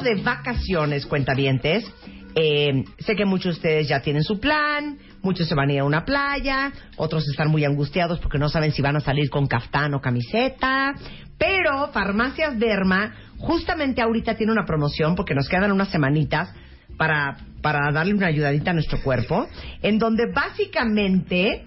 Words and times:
de 0.00 0.16
vacaciones, 0.16 1.06
cuentavientes, 1.06 1.84
eh, 2.34 2.84
sé 2.98 3.16
que 3.16 3.24
muchos 3.24 3.54
de 3.54 3.58
ustedes 3.58 3.88
ya 3.88 4.00
tienen 4.00 4.22
su 4.22 4.38
plan, 4.38 4.98
muchos 5.22 5.48
se 5.48 5.54
van 5.54 5.70
a 5.70 5.72
ir 5.72 5.80
a 5.80 5.84
una 5.84 6.04
playa, 6.04 6.72
otros 6.96 7.28
están 7.28 7.50
muy 7.50 7.64
angustiados 7.64 8.20
porque 8.20 8.38
no 8.38 8.48
saben 8.48 8.72
si 8.72 8.82
van 8.82 8.96
a 8.96 9.00
salir 9.00 9.28
con 9.30 9.46
caftán 9.46 9.94
o 9.94 10.00
camiseta, 10.00 10.94
pero 11.36 11.88
Farmacias 11.92 12.58
Derma 12.58 13.14
justamente 13.38 14.02
ahorita 14.02 14.36
tiene 14.36 14.52
una 14.52 14.64
promoción 14.66 15.16
porque 15.16 15.34
nos 15.34 15.48
quedan 15.48 15.72
unas 15.72 15.88
semanitas 15.88 16.52
para, 16.96 17.38
para 17.62 17.90
darle 17.92 18.14
una 18.14 18.26
ayudadita 18.26 18.70
a 18.70 18.74
nuestro 18.74 19.00
cuerpo, 19.02 19.46
en 19.82 19.98
donde 19.98 20.30
básicamente 20.32 21.64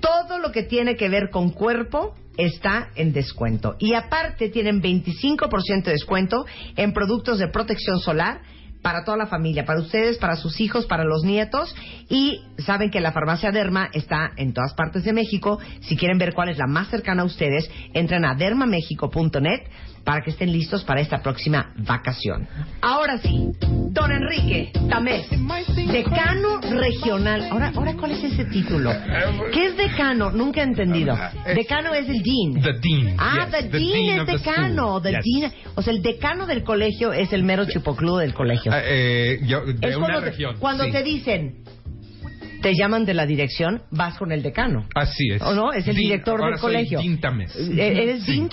todo 0.00 0.38
lo 0.38 0.52
que 0.52 0.62
tiene 0.62 0.96
que 0.96 1.08
ver 1.08 1.30
con 1.30 1.50
cuerpo 1.50 2.14
está 2.38 2.88
en 2.94 3.12
descuento. 3.12 3.76
Y 3.78 3.92
aparte 3.92 4.48
tienen 4.48 4.80
25% 4.80 5.84
de 5.84 5.92
descuento 5.92 6.46
en 6.76 6.94
productos 6.94 7.38
de 7.38 7.48
protección 7.48 7.98
solar 7.98 8.40
para 8.80 9.04
toda 9.04 9.16
la 9.16 9.26
familia, 9.26 9.64
para 9.64 9.80
ustedes, 9.80 10.18
para 10.18 10.36
sus 10.36 10.60
hijos, 10.60 10.86
para 10.86 11.04
los 11.04 11.24
nietos. 11.24 11.74
Y 12.08 12.40
saben 12.58 12.90
que 12.90 13.00
la 13.00 13.12
farmacia 13.12 13.50
Derma 13.50 13.90
está 13.92 14.30
en 14.36 14.54
todas 14.54 14.72
partes 14.74 15.04
de 15.04 15.12
México. 15.12 15.58
Si 15.80 15.96
quieren 15.96 16.18
ver 16.18 16.32
cuál 16.32 16.48
es 16.48 16.58
la 16.58 16.66
más 16.66 16.88
cercana 16.88 17.22
a 17.22 17.26
ustedes, 17.26 17.68
entren 17.92 18.24
a 18.24 18.34
dermamexico.net 18.34 19.62
para 20.08 20.22
que 20.22 20.30
estén 20.30 20.50
listos 20.50 20.84
para 20.84 21.02
esta 21.02 21.18
próxima 21.22 21.70
vacación. 21.76 22.48
Ahora 22.80 23.18
sí, 23.18 23.50
don 23.90 24.10
Enrique 24.10 24.72
Tamés, 24.88 25.28
decano 25.92 26.60
regional. 26.62 27.46
Ahora, 27.50 27.72
ahora 27.76 27.92
¿cuál 27.92 28.12
es 28.12 28.24
ese 28.24 28.46
título? 28.46 28.90
¿Qué 29.52 29.66
es 29.66 29.76
decano? 29.76 30.30
Nunca 30.30 30.62
he 30.62 30.64
entendido. 30.64 31.14
Decano 31.54 31.92
es 31.92 32.08
el 32.08 32.22
dean. 32.22 32.54
The 32.62 32.72
dean. 32.80 33.16
Ah, 33.18 33.34
yes, 33.44 33.50
the, 33.50 33.68
the 33.68 33.78
dean, 33.78 33.92
dean 33.92 34.20
es 34.20 34.26
decano. 34.44 35.00
The 35.02 35.10
Yes. 35.10 35.24
dean. 35.42 35.52
O 35.74 35.82
sea, 35.82 35.92
el 35.92 36.00
decano 36.00 36.46
del 36.46 36.62
colegio 36.64 37.12
es 37.12 37.30
el 37.34 37.42
mero 37.44 37.66
chupocludo 37.66 38.16
del 38.16 38.32
colegio. 38.32 38.72
Ah, 38.72 38.80
eh, 38.82 39.40
yo- 39.44 39.60
de 39.66 39.72
es 39.90 39.94
una 39.94 40.06
cuando, 40.06 40.20
región. 40.22 40.56
cuando 40.58 40.84
sí. 40.84 40.90
te 40.92 41.02
dicen, 41.02 41.56
te 42.60 42.74
llaman 42.74 43.04
de 43.04 43.14
la 43.14 43.26
dirección, 43.26 43.82
vas 43.90 44.16
con 44.18 44.32
el 44.32 44.42
decano. 44.42 44.86
Así 44.94 45.30
es. 45.30 45.42
¿O 45.42 45.54
no? 45.54 45.72
Es 45.72 45.86
el 45.88 45.96
director 45.96 46.40
ahora 46.40 46.52
del 46.52 46.60
soy 46.60 46.72
colegio. 46.72 47.00
Dean 47.00 47.18
Tamés. 47.18 47.54
Eh, 47.56 48.02
Eres 48.02 48.24
Sí, 48.24 48.48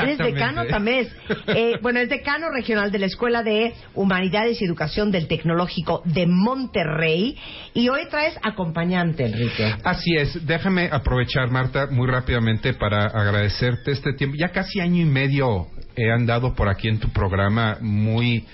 eres 0.00 0.18
decano 0.18 0.66
Tamés. 0.66 1.08
Eh, 1.48 1.74
bueno, 1.82 2.00
es 2.00 2.08
decano 2.08 2.48
regional 2.50 2.90
de 2.90 2.98
la 2.98 3.06
Escuela 3.06 3.42
de 3.42 3.74
Humanidades 3.94 4.60
y 4.60 4.64
Educación 4.64 5.10
del 5.10 5.28
Tecnológico 5.28 6.02
de 6.04 6.26
Monterrey. 6.26 7.36
Y 7.74 7.88
hoy 7.88 8.02
traes 8.10 8.34
acompañante, 8.42 9.26
Enrique. 9.26 9.74
Así 9.84 10.14
es. 10.16 10.46
Déjame 10.46 10.88
aprovechar, 10.90 11.50
Marta, 11.50 11.86
muy 11.90 12.08
rápidamente 12.08 12.74
para 12.74 13.06
agradecerte 13.06 13.92
este 13.92 14.12
tiempo. 14.14 14.36
Ya 14.38 14.48
casi 14.48 14.80
año 14.80 15.02
y 15.02 15.06
medio 15.06 15.68
he 15.96 16.10
andado 16.10 16.54
por 16.54 16.68
aquí 16.68 16.88
en 16.88 16.98
tu 16.98 17.08
programa 17.10 17.78
muy 17.80 18.46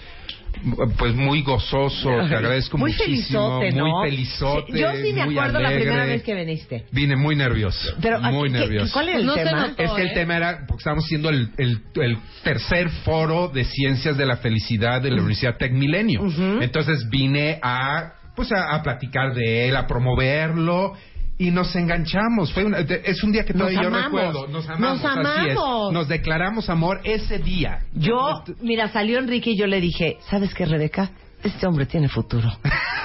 pues 0.99 1.15
muy 1.15 1.43
gozoso, 1.43 2.11
te 2.29 2.35
agradezco 2.37 2.79
muy 2.79 2.93
muchísimo, 2.93 3.61
felizote, 3.61 3.73
¿no? 3.73 3.87
muy 3.87 4.11
felizote, 4.11 4.73
Sí, 4.73 4.79
Yo 4.81 4.93
sí 4.93 5.13
me 5.13 5.25
muy 5.27 5.39
acuerdo 5.39 5.61
la 5.61 5.69
alegre. 5.69 5.85
primera 5.85 6.05
vez 6.07 6.23
que 6.23 6.35
viniste. 6.35 6.85
Vine 6.93 7.17
muy 7.17 7.37
nervioso, 7.37 7.95
Pero, 8.01 8.21
muy 8.21 8.51
¿qué- 8.51 8.59
nervioso. 8.59 8.93
¿Cuál 8.93 9.09
era 9.11 9.19
el 9.19 9.27
No 9.27 9.35
tema? 9.35 9.67
notó. 9.69 9.83
Es 9.83 9.91
que 9.93 10.03
el 10.03 10.09
¿eh? 10.09 10.15
tema 10.15 10.37
era, 10.37 10.59
porque 10.67 10.81
estábamos 10.81 11.05
haciendo 11.05 11.29
el, 11.31 11.51
el- 11.59 11.81
el 11.97 12.19
tercer 12.43 12.89
foro 13.05 13.49
de 13.49 13.65
ciencias 13.65 14.17
de 14.17 14.27
la 14.27 14.37
felicidad 14.39 15.01
de 15.03 15.11
la 15.11 15.17
Universidad 15.17 15.57
Tec 15.57 15.73
Milenio. 15.73 16.23
Entonces 16.61 17.09
vine 17.11 17.59
a, 17.63 18.13
pues 18.37 18.51
a, 18.53 18.75
a 18.75 18.83
platicar 18.83 19.35
de 19.35 19.69
él, 19.69 19.77
a 19.77 19.87
promoverlo. 19.87 20.95
Y 21.41 21.51
nos 21.53 21.75
enganchamos. 21.77 22.53
Fue 22.53 22.65
una- 22.65 22.83
de- 22.83 23.01
es 23.05 23.23
un 23.23 23.31
día 23.31 23.45
que 23.45 23.53
todavía 23.55 23.81
yo 23.81 23.87
amamos. 23.89 24.05
recuerdo. 24.07 24.49
Nos 24.49 24.69
amamos. 24.69 25.03
Nos 25.03 25.05
así 25.17 25.49
es. 25.51 25.57
amamos. 25.57 25.93
Nos 25.93 26.09
declaramos 26.09 26.69
amor 26.69 27.01
ese 27.05 27.39
día. 27.39 27.79
Yo, 27.95 28.43
mira, 28.61 28.89
salió 28.89 29.19
Enrique 29.19 29.51
y 29.51 29.57
yo 29.57 29.67
le 29.69 29.81
dije, 29.81 30.19
¿sabes 30.29 30.53
qué, 30.55 30.67
Rebeca? 30.67 31.11
Este 31.43 31.67
hombre 31.67 31.87
tiene 31.87 32.09
futuro 32.09 32.49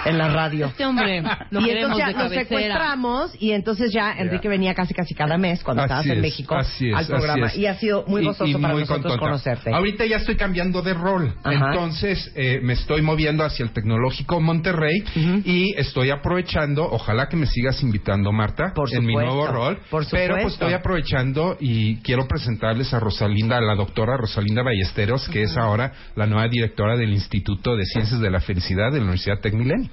en 0.05 0.17
la 0.17 0.29
radio. 0.29 0.67
Este 0.67 0.85
hombre 0.85 1.21
lo 1.51 1.61
y 1.61 1.69
entonces 1.69 1.97
ya 1.97 2.07
de 2.07 2.13
nos 2.13 2.31
secuestramos 2.31 3.31
y 3.39 3.51
entonces 3.51 3.91
ya 3.93 4.11
Enrique 4.17 4.47
venía 4.49 4.73
casi 4.73 4.93
casi 4.93 5.13
cada 5.13 5.37
mes 5.37 5.63
cuando 5.63 5.83
Así 5.83 5.91
estabas 5.91 6.05
en 6.07 6.21
México 6.21 6.55
así 6.55 6.89
es, 6.89 6.95
al 6.95 7.07
programa 7.07 7.45
así 7.47 7.57
es. 7.57 7.61
y 7.63 7.67
ha 7.67 7.75
sido 7.75 8.03
muy 8.07 8.23
gozoso 8.23 8.45
y 8.49 8.53
para 8.55 8.73
muy 8.73 8.81
nosotros 8.81 9.03
contenta. 9.03 9.19
conocerte. 9.25 9.73
Ahorita 9.73 10.05
ya 10.05 10.17
estoy 10.17 10.35
cambiando 10.35 10.81
de 10.81 10.93
rol, 10.93 11.33
Ajá. 11.43 11.53
entonces 11.71 12.31
eh, 12.35 12.59
me 12.63 12.73
estoy 12.73 13.01
moviendo 13.01 13.43
hacia 13.43 13.63
el 13.63 13.71
Tecnológico 13.71 14.41
Monterrey 14.41 15.03
y 15.45 15.73
estoy 15.77 16.09
aprovechando, 16.09 16.83
ojalá 16.89 17.27
que 17.29 17.37
me 17.37 17.45
sigas 17.45 17.81
invitando, 17.83 18.31
Marta, 18.31 18.73
Por 18.73 18.93
en 18.93 19.05
mi 19.05 19.13
nuevo 19.13 19.47
rol. 19.47 19.79
por 19.89 20.05
Pero 20.09 20.35
pues 20.41 20.53
estoy 20.53 20.73
aprovechando 20.73 21.55
y 21.59 21.97
quiero 21.97 22.27
presentarles 22.27 22.93
a 22.93 22.99
Rosalinda, 22.99 23.57
a 23.57 23.61
la 23.61 23.75
doctora 23.75 24.17
Rosalinda 24.17 24.63
Ballesteros, 24.63 25.27
que 25.29 25.43
es 25.43 25.55
ahora 25.57 25.91
la 26.15 26.25
nueva 26.25 26.47
directora 26.47 26.97
del 26.97 27.13
Instituto 27.13 27.75
de 27.75 27.85
Ciencias 27.85 28.19
de 28.23 28.31
la 28.31 28.39
Felicidad 28.39 28.91
de 28.91 28.97
la 28.97 29.03
Universidad 29.03 29.39
Tec 29.39 29.53
Milenio. 29.53 29.89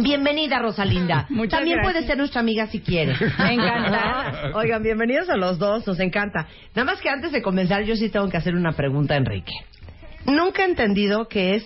Bienvenida, 0.00 0.58
Rosalinda. 0.58 1.26
Muchas 1.30 1.58
También 1.60 1.76
gracias. 1.76 1.92
puede 1.94 2.06
ser 2.06 2.18
nuestra 2.18 2.40
amiga 2.40 2.66
si 2.66 2.80
quiere. 2.80 3.14
Me 3.38 3.54
encanta. 3.54 4.50
Oigan, 4.54 4.82
bienvenidos 4.82 5.28
a 5.28 5.36
los 5.36 5.58
dos, 5.58 5.86
nos 5.86 6.00
encanta. 6.00 6.48
Nada 6.74 6.84
más 6.92 7.00
que 7.00 7.08
antes 7.08 7.30
de 7.32 7.42
comenzar, 7.42 7.84
yo 7.84 7.94
sí 7.94 8.08
tengo 8.08 8.28
que 8.28 8.36
hacer 8.36 8.54
una 8.56 8.72
pregunta 8.72 9.14
a 9.14 9.18
Enrique. 9.18 9.52
Nunca 10.26 10.62
he 10.62 10.66
entendido 10.68 11.28
qué 11.28 11.54
es 11.56 11.64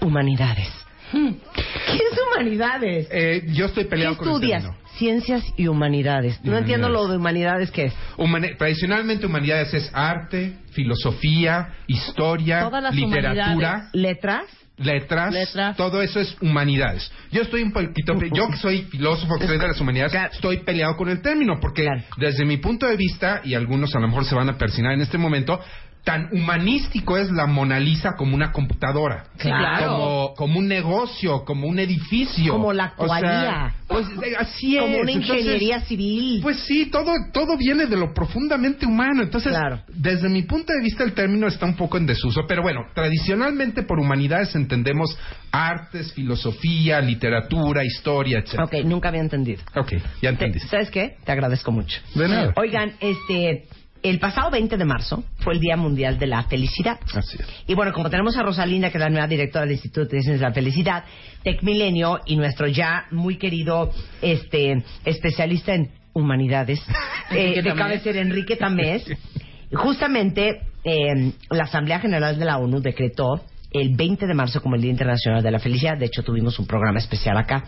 humanidades. 0.00 0.68
¿Qué 1.12 1.96
es 1.96 2.18
humanidades? 2.32 3.08
Eh, 3.10 3.42
yo 3.48 3.66
estoy 3.66 3.84
¿Qué 3.84 3.90
peleado 3.90 4.16
con 4.16 4.28
el 4.28 4.34
estudias? 4.34 4.64
Ciencias 4.96 5.42
y 5.56 5.66
humanidades. 5.66 6.34
No 6.44 6.50
Humanidades. 6.52 6.62
entiendo 6.62 6.88
lo 6.88 7.08
de 7.08 7.16
humanidades 7.16 7.70
qué 7.70 7.86
es. 7.86 7.94
Humani- 8.16 8.56
tradicionalmente 8.56 9.26
humanidades 9.26 9.74
es 9.74 9.90
arte, 9.92 10.54
filosofía, 10.72 11.74
historia, 11.88 12.60
Todas 12.60 12.82
las 12.82 12.94
literatura. 12.94 13.88
¿Letras? 13.92 14.44
Letras, 14.80 15.32
Letras. 15.32 15.76
todo 15.76 16.02
eso 16.02 16.20
es 16.20 16.36
humanidades. 16.40 17.10
Yo 17.30 17.42
estoy 17.42 17.62
un 17.62 17.72
poquito, 17.72 18.14
yo 18.32 18.48
que 18.48 18.56
soy 18.56 18.82
filósofo, 18.82 19.38
que 19.38 19.46
soy 19.46 19.58
de 19.58 19.68
las 19.68 19.80
humanidades, 19.80 20.14
estoy 20.32 20.58
peleado 20.58 20.96
con 20.96 21.08
el 21.08 21.20
término, 21.20 21.58
porque 21.60 21.86
desde 22.16 22.44
mi 22.44 22.56
punto 22.56 22.86
de 22.86 22.96
vista, 22.96 23.40
y 23.44 23.54
algunos 23.54 23.94
a 23.94 24.00
lo 24.00 24.08
mejor 24.08 24.24
se 24.24 24.34
van 24.34 24.48
a 24.48 24.58
persinar 24.58 24.92
en 24.92 25.02
este 25.02 25.18
momento, 25.18 25.60
tan 26.04 26.28
humanístico 26.32 27.18
es 27.18 27.30
la 27.30 27.46
Mona 27.46 27.78
Lisa 27.78 28.16
como 28.16 28.34
una 28.34 28.52
computadora. 28.52 29.24
Claro. 29.36 29.86
Como, 29.86 30.34
como 30.34 30.58
un 30.58 30.66
negocio, 30.66 31.44
como 31.44 31.66
un 31.66 31.78
edificio. 31.78 32.52
Como 32.52 32.72
la 32.72 32.94
O 32.96 33.06
sea, 33.06 33.16
actuaría. 33.16 33.74
pues 33.86 34.06
eh, 34.22 34.34
así 34.38 34.76
es. 34.76 34.82
Como 34.82 34.98
una 34.98 35.12
Entonces, 35.12 35.36
ingeniería 35.36 35.80
civil. 35.82 36.40
pues 36.42 36.60
sí, 36.60 36.86
todo, 36.90 37.12
todo 37.32 37.56
viene 37.58 37.86
de 37.86 37.96
lo 37.96 38.14
profundamente 38.14 38.86
humano. 38.86 39.22
Entonces, 39.22 39.52
Claro. 39.52 39.82
desde 39.88 40.28
mi 40.30 40.42
punto 40.42 40.72
de 40.72 40.80
vista, 40.82 41.04
el 41.04 41.12
término 41.12 41.46
está 41.46 41.66
un 41.66 41.76
poco 41.76 41.98
en 41.98 42.06
desuso. 42.06 42.42
Pero 42.48 42.62
bueno, 42.62 42.80
tradicionalmente 42.94 43.82
por 43.82 43.98
humanidades 44.00 44.54
entendemos 44.54 45.16
artes, 45.52 46.12
filosofía, 46.14 47.00
literatura, 47.00 47.84
historia, 47.84 48.38
etc. 48.38 48.60
ok, 48.64 48.74
nunca 48.84 49.08
había 49.08 49.20
entendido. 49.20 49.62
Ok, 49.76 49.92
ya 49.92 50.00
Te- 50.20 50.28
entendí. 50.28 50.60
¿Sabes 50.60 50.90
qué? 50.90 51.16
Te 51.24 51.32
agradezco 51.32 51.70
mucho. 51.72 52.00
De 52.14 52.26
nada. 52.28 52.52
Oigan, 52.56 52.92
este, 53.00 53.66
el 54.02 54.18
pasado 54.18 54.50
20 54.50 54.76
de 54.76 54.84
marzo 54.84 55.24
fue 55.38 55.54
el 55.54 55.60
Día 55.60 55.76
Mundial 55.76 56.18
de 56.18 56.26
la 56.26 56.44
Felicidad. 56.44 56.98
Así 57.14 57.36
es. 57.38 57.46
Y 57.66 57.74
bueno, 57.74 57.92
como 57.92 58.10
tenemos 58.10 58.36
a 58.36 58.42
Rosalinda, 58.42 58.90
que 58.90 58.98
es 58.98 59.04
la 59.04 59.10
nueva 59.10 59.26
directora 59.26 59.64
del 59.64 59.72
Instituto 59.72 60.02
de 60.04 60.22
Ciencias 60.22 60.40
de 60.40 60.46
la 60.46 60.52
Felicidad, 60.52 61.04
Tec 61.42 61.62
Milenio, 61.62 62.20
y 62.26 62.36
nuestro 62.36 62.66
ya 62.66 63.06
muy 63.10 63.36
querido 63.36 63.92
este, 64.22 64.82
especialista 65.04 65.74
en 65.74 65.90
humanidades, 66.12 66.80
eh, 67.30 67.62
de 67.62 67.74
cabecera 67.74 68.20
Enrique 68.20 68.56
Tamés, 68.56 69.04
justamente 69.72 70.62
eh, 70.84 71.32
la 71.50 71.64
Asamblea 71.64 72.00
General 72.00 72.38
de 72.38 72.44
la 72.44 72.58
ONU 72.58 72.80
decretó 72.80 73.42
el 73.70 73.94
20 73.94 74.26
de 74.26 74.34
marzo 74.34 74.60
como 74.62 74.74
el 74.74 74.82
Día 74.82 74.90
Internacional 74.90 75.42
de 75.42 75.50
la 75.50 75.58
Felicidad. 75.58 75.96
De 75.96 76.06
hecho, 76.06 76.22
tuvimos 76.22 76.58
un 76.58 76.66
programa 76.66 76.98
especial 76.98 77.36
acá. 77.36 77.64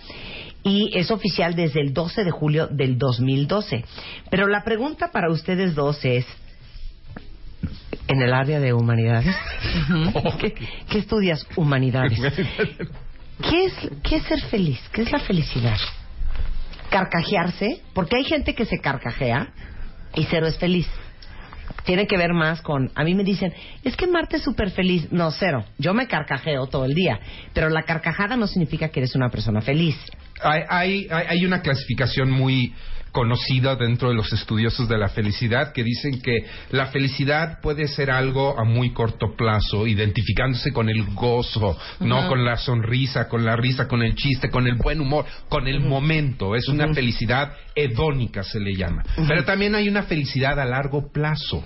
Y 0.64 0.97
es 0.97 1.11
oficial 1.11 1.55
desde 1.56 1.81
el 1.81 1.93
12 1.93 2.25
de 2.25 2.31
julio 2.31 2.69
del 2.69 2.99
2012. 2.99 3.85
Pero 4.31 4.47
la 4.47 4.62
pregunta 4.62 5.11
para 5.11 5.31
ustedes 5.31 5.75
dos 5.75 6.05
es, 6.05 6.26
en 8.09 8.23
el 8.23 8.32
área 8.32 8.61
de 8.61 8.73
humanidades, 8.73 9.35
¿qué, 10.41 10.55
qué 10.88 10.99
estudias? 10.99 11.47
Humanidades. 11.56 12.20
¿Qué 13.43 13.64
es, 13.64 13.75
¿Qué 14.03 14.17
es 14.17 14.23
ser 14.25 14.41
feliz? 14.43 14.81
¿Qué 14.93 15.03
es 15.03 15.12
la 15.12 15.19
felicidad? 15.20 15.79
¿Carcajearse? 16.91 17.81
Porque 17.94 18.17
hay 18.17 18.25
gente 18.25 18.55
que 18.55 18.67
se 18.67 18.79
carcajea 18.79 19.53
y 20.15 20.25
cero 20.25 20.47
es 20.47 20.58
feliz. 20.58 20.87
Tiene 21.85 22.06
que 22.06 22.17
ver 22.17 22.32
más 22.32 22.61
con... 22.62 22.91
A 22.94 23.03
mí 23.03 23.15
me 23.15 23.25
dicen, 23.25 23.53
es 23.82 23.97
que 23.97 24.06
Marta 24.06 24.37
es 24.37 24.43
súper 24.43 24.70
feliz. 24.70 25.11
No, 25.11 25.31
cero. 25.32 25.65
Yo 25.79 25.94
me 25.94 26.06
carcajeo 26.06 26.67
todo 26.67 26.85
el 26.85 26.94
día. 26.94 27.19
Pero 27.55 27.70
la 27.70 27.82
carcajada 27.82 28.37
no 28.37 28.47
significa 28.47 28.91
que 28.91 29.00
eres 29.00 29.17
una 29.17 29.31
persona 29.31 29.61
feliz. 29.62 29.97
Hay, 30.43 30.62
hay, 30.69 31.09
hay 31.11 31.44
una 31.44 31.61
clasificación 31.61 32.31
muy 32.31 32.73
conocida 33.12 33.77
dentro 33.77 34.09
de 34.09 34.15
los 34.15 34.33
estudiosos 34.33 34.89
de 34.89 34.99
la 34.99 35.11
felicidad 35.11 35.73
que 35.73 35.85
dicen 35.85 36.21
que 36.21 36.47
la 36.71 36.87
felicidad 36.87 37.61
puede 37.61 37.87
ser 37.87 38.11
algo 38.11 38.59
a 38.59 38.65
muy 38.65 38.93
corto 38.93 39.37
plazo, 39.37 39.87
identificándose 39.87 40.73
con 40.73 40.89
el 40.89 41.05
gozo, 41.15 41.79
no 42.00 42.27
con 42.29 42.44
la 42.44 42.56
sonrisa, 42.56 43.29
con 43.29 43.44
la 43.44 43.55
risa, 43.55 43.87
con 43.87 44.03
el 44.03 44.15
chiste, 44.15 44.50
con 44.50 44.67
el 44.67 44.77
buen 44.77 45.00
humor, 45.00 45.27
con 45.49 45.69
el 45.69 45.81
momento. 45.81 46.56
Es 46.56 46.69
una 46.69 46.93
felicidad 46.93 47.53
hedónica, 47.75 48.43
se 48.43 48.59
le 48.59 48.75
llama. 48.75 49.03
Pero 49.29 49.44
también 49.44 49.75
hay 49.75 49.89
una 49.89 50.05
felicidad 50.05 50.59
a 50.59 50.65
largo 50.65 51.12
plazo. 51.12 51.65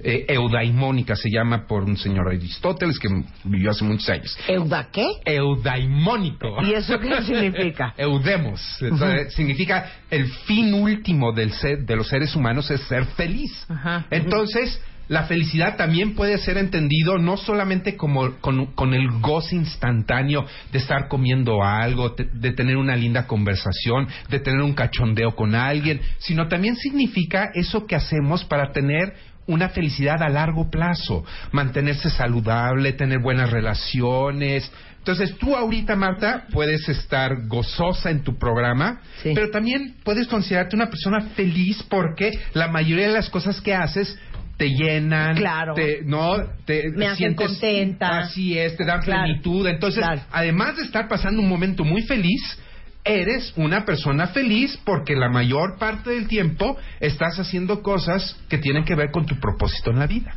Eh, 0.00 0.26
eudaimónica 0.28 1.14
se 1.16 1.30
llama 1.30 1.66
por 1.66 1.84
un 1.84 1.96
señor 1.96 2.28
Aristóteles 2.28 2.98
que 2.98 3.08
vivió 3.44 3.70
hace 3.70 3.84
muchos 3.84 4.08
años. 4.08 4.36
¿Euda 4.48 4.88
qué? 4.92 5.06
Eudaimónico. 5.24 6.62
¿Y 6.62 6.74
eso 6.74 6.98
qué 6.98 7.22
significa? 7.26 7.94
Eudemos. 7.96 8.60
Entonces, 8.80 9.32
Significa 9.34 9.90
el 10.10 10.26
fin 10.46 10.74
último 10.74 11.32
del 11.32 11.52
ser, 11.52 11.84
de 11.84 11.96
los 11.96 12.08
seres 12.08 12.34
humanos 12.34 12.70
es 12.70 12.80
ser 12.82 13.04
feliz. 13.06 13.66
Entonces, 14.10 14.80
la 15.08 15.24
felicidad 15.24 15.76
también 15.76 16.14
puede 16.14 16.38
ser 16.38 16.56
entendido 16.56 17.18
no 17.18 17.36
solamente 17.36 17.96
como 17.96 18.36
con, 18.40 18.66
con 18.74 18.94
el 18.94 19.10
goce 19.20 19.56
instantáneo 19.56 20.46
de 20.70 20.78
estar 20.78 21.08
comiendo 21.08 21.62
algo, 21.62 22.10
de 22.10 22.52
tener 22.52 22.76
una 22.76 22.96
linda 22.96 23.26
conversación, 23.26 24.08
de 24.30 24.40
tener 24.40 24.62
un 24.62 24.74
cachondeo 24.74 25.34
con 25.34 25.54
alguien, 25.54 26.00
sino 26.18 26.48
también 26.48 26.76
significa 26.76 27.50
eso 27.54 27.86
que 27.86 27.96
hacemos 27.96 28.44
para 28.44 28.72
tener 28.72 29.14
una 29.46 29.68
felicidad 29.70 30.22
a 30.22 30.28
largo 30.28 30.70
plazo, 30.70 31.24
mantenerse 31.50 32.10
saludable, 32.10 32.92
tener 32.92 33.18
buenas 33.20 33.50
relaciones. 33.50 34.70
Entonces, 34.98 35.36
tú 35.36 35.56
ahorita, 35.56 35.96
Marta, 35.96 36.44
puedes 36.52 36.88
estar 36.88 37.48
gozosa 37.48 38.10
en 38.10 38.22
tu 38.22 38.38
programa, 38.38 39.00
Sí. 39.22 39.32
pero 39.34 39.50
también 39.50 39.96
puedes 40.04 40.28
considerarte 40.28 40.76
una 40.76 40.88
persona 40.88 41.22
feliz 41.34 41.82
porque 41.88 42.30
la 42.54 42.68
mayoría 42.68 43.08
de 43.08 43.12
las 43.14 43.28
cosas 43.28 43.60
que 43.60 43.74
haces 43.74 44.16
te 44.56 44.68
llenan, 44.68 45.34
Claro. 45.34 45.74
te, 45.74 46.02
no, 46.04 46.36
te 46.66 46.90
Me 46.94 47.06
hacen 47.06 47.16
sientes 47.16 47.48
contenta. 47.48 48.20
Así 48.20 48.56
es, 48.56 48.76
te 48.76 48.84
dan 48.84 49.00
Claro. 49.02 49.24
plenitud. 49.24 49.66
Entonces, 49.66 50.04
Claro. 50.04 50.20
además 50.30 50.76
de 50.76 50.84
estar 50.84 51.08
pasando 51.08 51.40
un 51.42 51.48
momento 51.48 51.82
muy 51.84 52.02
feliz, 52.02 52.58
eres 53.04 53.52
una 53.56 53.84
persona 53.84 54.28
feliz 54.28 54.78
porque 54.84 55.16
la 55.16 55.28
mayor 55.28 55.78
parte 55.78 56.10
del 56.10 56.28
tiempo 56.28 56.76
estás 57.00 57.38
haciendo 57.38 57.82
cosas 57.82 58.40
que 58.48 58.58
tienen 58.58 58.84
que 58.84 58.94
ver 58.94 59.10
con 59.10 59.26
tu 59.26 59.38
propósito 59.40 59.90
en 59.90 59.98
la 59.98 60.06
vida. 60.06 60.36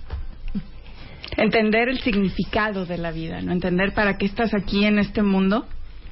Entender 1.38 1.90
el 1.90 2.00
significado 2.00 2.86
de 2.86 2.98
la 2.98 3.12
vida, 3.12 3.42
¿no? 3.42 3.52
Entender 3.52 3.94
para 3.94 4.18
qué 4.18 4.26
estás 4.26 4.54
aquí 4.54 4.86
en 4.86 5.00
este 5.00 5.22
mundo 5.22 5.68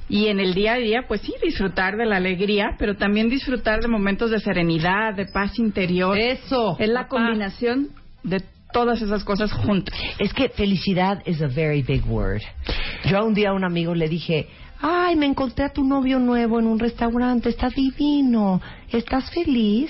y 0.10 0.28
en 0.28 0.40
el 0.40 0.54
día 0.54 0.74
a 0.74 0.78
día, 0.78 1.06
pues 1.08 1.22
sí, 1.22 1.34
disfrutar 1.42 1.96
de 1.96 2.06
la 2.06 2.18
alegría, 2.18 2.76
pero 2.78 2.96
también 2.98 3.30
disfrutar 3.30 3.82
de 3.82 3.88
momentos 3.88 4.32
de 4.32 4.40
serenidad, 4.40 5.16
de 5.16 5.26
paz 5.26 5.58
interior. 5.60 6.18
Eso. 6.18 6.76
Es 6.78 6.90
la 6.90 7.04
papá. 7.04 7.10
combinación 7.10 7.90
de 8.24 8.44
todas 8.74 9.02
esas 9.02 9.24
cosas 9.24 9.52
juntas. 9.54 9.98
Es 10.20 10.34
que 10.34 10.50
felicidad 10.50 11.22
is 11.26 11.42
a 11.42 11.48
very 11.48 11.82
big 11.82 12.06
word. 12.06 12.42
Yo 13.06 13.18
a 13.18 13.24
un 13.24 13.34
día 13.34 13.52
a 13.52 13.54
un 13.54 13.64
amigo 13.64 13.96
le 13.96 14.10
dije, 14.10 14.48
ay, 14.84 15.16
me 15.16 15.26
encontré 15.26 15.64
a 15.66 15.70
tu 15.70 15.84
novio 15.84 16.20
nuevo 16.20 16.60
en 16.60 16.68
un 16.68 16.78
restaurante, 16.78 17.50
está 17.50 17.70
divino, 17.70 18.62
¿estás 18.92 19.32
feliz? 19.32 19.90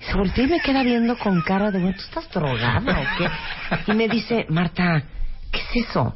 Y 0.00 0.04
se 0.04 0.14
voltea 0.14 0.44
y 0.44 0.48
me 0.48 0.60
queda 0.60 0.82
viendo 0.82 1.16
con 1.18 1.40
cara 1.42 1.70
de, 1.70 1.80
¿tú 1.80 2.00
estás 2.00 2.30
drogada 2.30 3.00
o 3.00 3.04
qué? 3.18 3.90
Y 3.92 3.96
me 3.96 4.06
dice, 4.06 4.44
Marta, 4.50 5.02
¿qué 5.50 5.58
es 5.80 5.86
eso? 5.88 6.14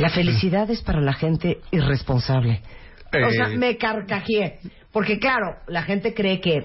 La 0.00 0.10
felicidad 0.10 0.68
es 0.70 0.82
para 0.82 1.00
la 1.00 1.12
gente 1.12 1.58
irresponsable. 1.70 2.60
O 3.12 3.30
sea, 3.30 3.48
Eh. 3.50 3.56
me 3.56 3.76
carcajeé. 3.76 4.58
Porque 4.92 5.18
claro, 5.18 5.56
la 5.68 5.82
gente 5.82 6.12
cree 6.14 6.40
que, 6.40 6.64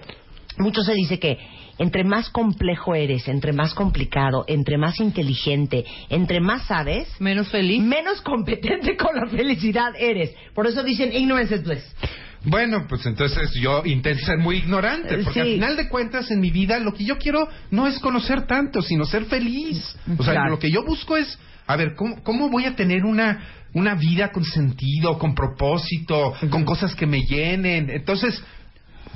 mucho 0.58 0.82
se 0.84 0.94
dice 0.94 1.20
que 1.20 1.38
entre 1.80 2.04
más 2.04 2.30
complejo 2.30 2.94
eres, 2.96 3.28
entre 3.28 3.52
más 3.54 3.74
complicado, 3.74 4.46
entre 4.48 4.78
más 4.78 5.00
inteligente, 5.00 5.84
entre 6.10 6.40
más 6.40 6.64
sabes, 6.68 7.10
Menos 7.20 7.50
feliz. 7.50 7.82
menos 7.82 8.22
competente 8.22 8.96
con 8.98 9.16
la 9.16 9.28
felicidad 9.28 9.92
eres. 9.98 10.32
Por 10.54 10.68
eso 10.68 10.84
dicen 10.84 11.12
ignorance 11.14 11.56
is 11.56 11.64
bliss. 11.64 11.84
Bueno, 12.46 12.86
pues 12.90 13.06
entonces 13.06 13.52
yo 13.54 13.84
intento 13.86 14.26
ser 14.26 14.38
muy 14.38 14.58
ignorante, 14.58 15.18
porque 15.20 15.34
Sí. 15.34 15.40
al 15.40 15.48
final 15.54 15.78
de 15.78 15.88
cuentas 15.88 16.30
en 16.30 16.42
mi 16.42 16.52
vida 16.52 16.78
lo 16.80 16.94
que 16.94 17.06
yo 17.06 17.18
quiero 17.18 17.48
no 17.72 17.88
es 17.88 17.98
conocer 18.00 18.46
tanto, 18.46 18.82
sino 18.82 19.06
ser 19.06 19.26
feliz. 19.26 19.96
O 20.18 20.24
sea, 20.24 20.34
Claro. 20.34 20.50
lo 20.52 20.60
que 20.60 20.70
yo 20.70 20.84
busco 20.84 21.16
es, 21.16 21.40
a 21.68 21.78
ver, 21.78 21.96
¿cómo, 21.96 22.22
cómo 22.22 22.50
voy 22.50 22.66
a 22.66 22.76
tener 22.76 23.06
una, 23.06 23.46
una 23.74 23.96
vida 23.96 24.32
con 24.34 24.44
sentido, 24.44 25.18
con 25.18 25.34
propósito, 25.34 26.34
con 26.50 26.66
cosas 26.66 26.94
que 26.96 27.06
me 27.08 27.22
llenen? 27.24 27.90
Entonces, 27.90 28.44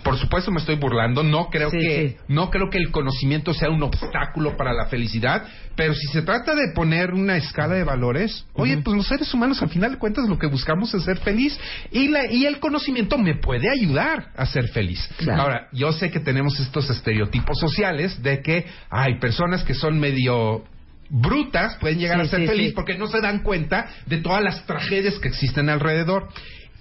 por 0.03 0.17
supuesto 0.17 0.51
me 0.51 0.59
estoy 0.59 0.75
burlando, 0.75 1.23
no 1.23 1.49
creo 1.49 1.69
Sí, 1.69 1.77
que 1.79 2.09
sí. 2.09 2.15
no 2.27 2.49
creo 2.49 2.69
que 2.69 2.77
el 2.77 2.91
conocimiento 2.91 3.53
sea 3.53 3.69
un 3.69 3.81
obstáculo 3.83 4.55
para 4.57 4.73
la 4.73 4.85
felicidad, 4.87 5.45
pero 5.75 5.93
si 5.93 6.07
se 6.07 6.21
trata 6.21 6.55
de 6.55 6.69
poner 6.73 7.13
una 7.13 7.37
escala 7.37 7.75
de 7.75 7.83
valores, 7.83 8.45
oye, 8.53 8.77
pues 8.77 8.95
los 8.95 9.07
seres 9.07 9.33
humanos 9.33 9.61
al 9.61 9.69
final 9.69 9.91
de 9.91 9.97
cuentas 9.97 10.27
lo 10.29 10.37
que 10.39 10.47
buscamos 10.47 10.93
es 10.93 11.03
ser 11.03 11.17
feliz 11.19 11.59
y 11.91 12.07
la 12.07 12.31
y 12.31 12.45
el 12.45 12.59
conocimiento 12.59 13.17
me 13.17 13.35
puede 13.35 13.69
ayudar 13.69 14.31
a 14.35 14.45
ser 14.45 14.67
feliz. 14.69 15.07
Claro. 15.17 15.41
Ahora, 15.43 15.67
yo 15.73 15.91
sé 15.91 16.09
que 16.11 16.19
tenemos 16.19 16.59
estos 16.59 16.89
estereotipos 16.89 17.57
sociales 17.59 18.21
de 18.23 18.41
que 18.41 18.65
hay 18.89 19.19
personas 19.19 19.63
que 19.63 19.73
son 19.73 19.99
medio 19.99 20.63
brutas 21.09 21.77
pueden 21.79 21.99
llegar 21.99 22.19
Sí, 22.19 22.25
a 22.27 22.29
ser 22.29 22.47
feliz 22.47 22.73
porque 22.73 22.97
no 22.97 23.07
se 23.07 23.21
dan 23.21 23.39
cuenta 23.41 23.87
de 24.07 24.17
todas 24.17 24.43
las 24.43 24.65
tragedias 24.65 25.17
que 25.19 25.29
existen 25.29 25.69
alrededor. 25.69 26.27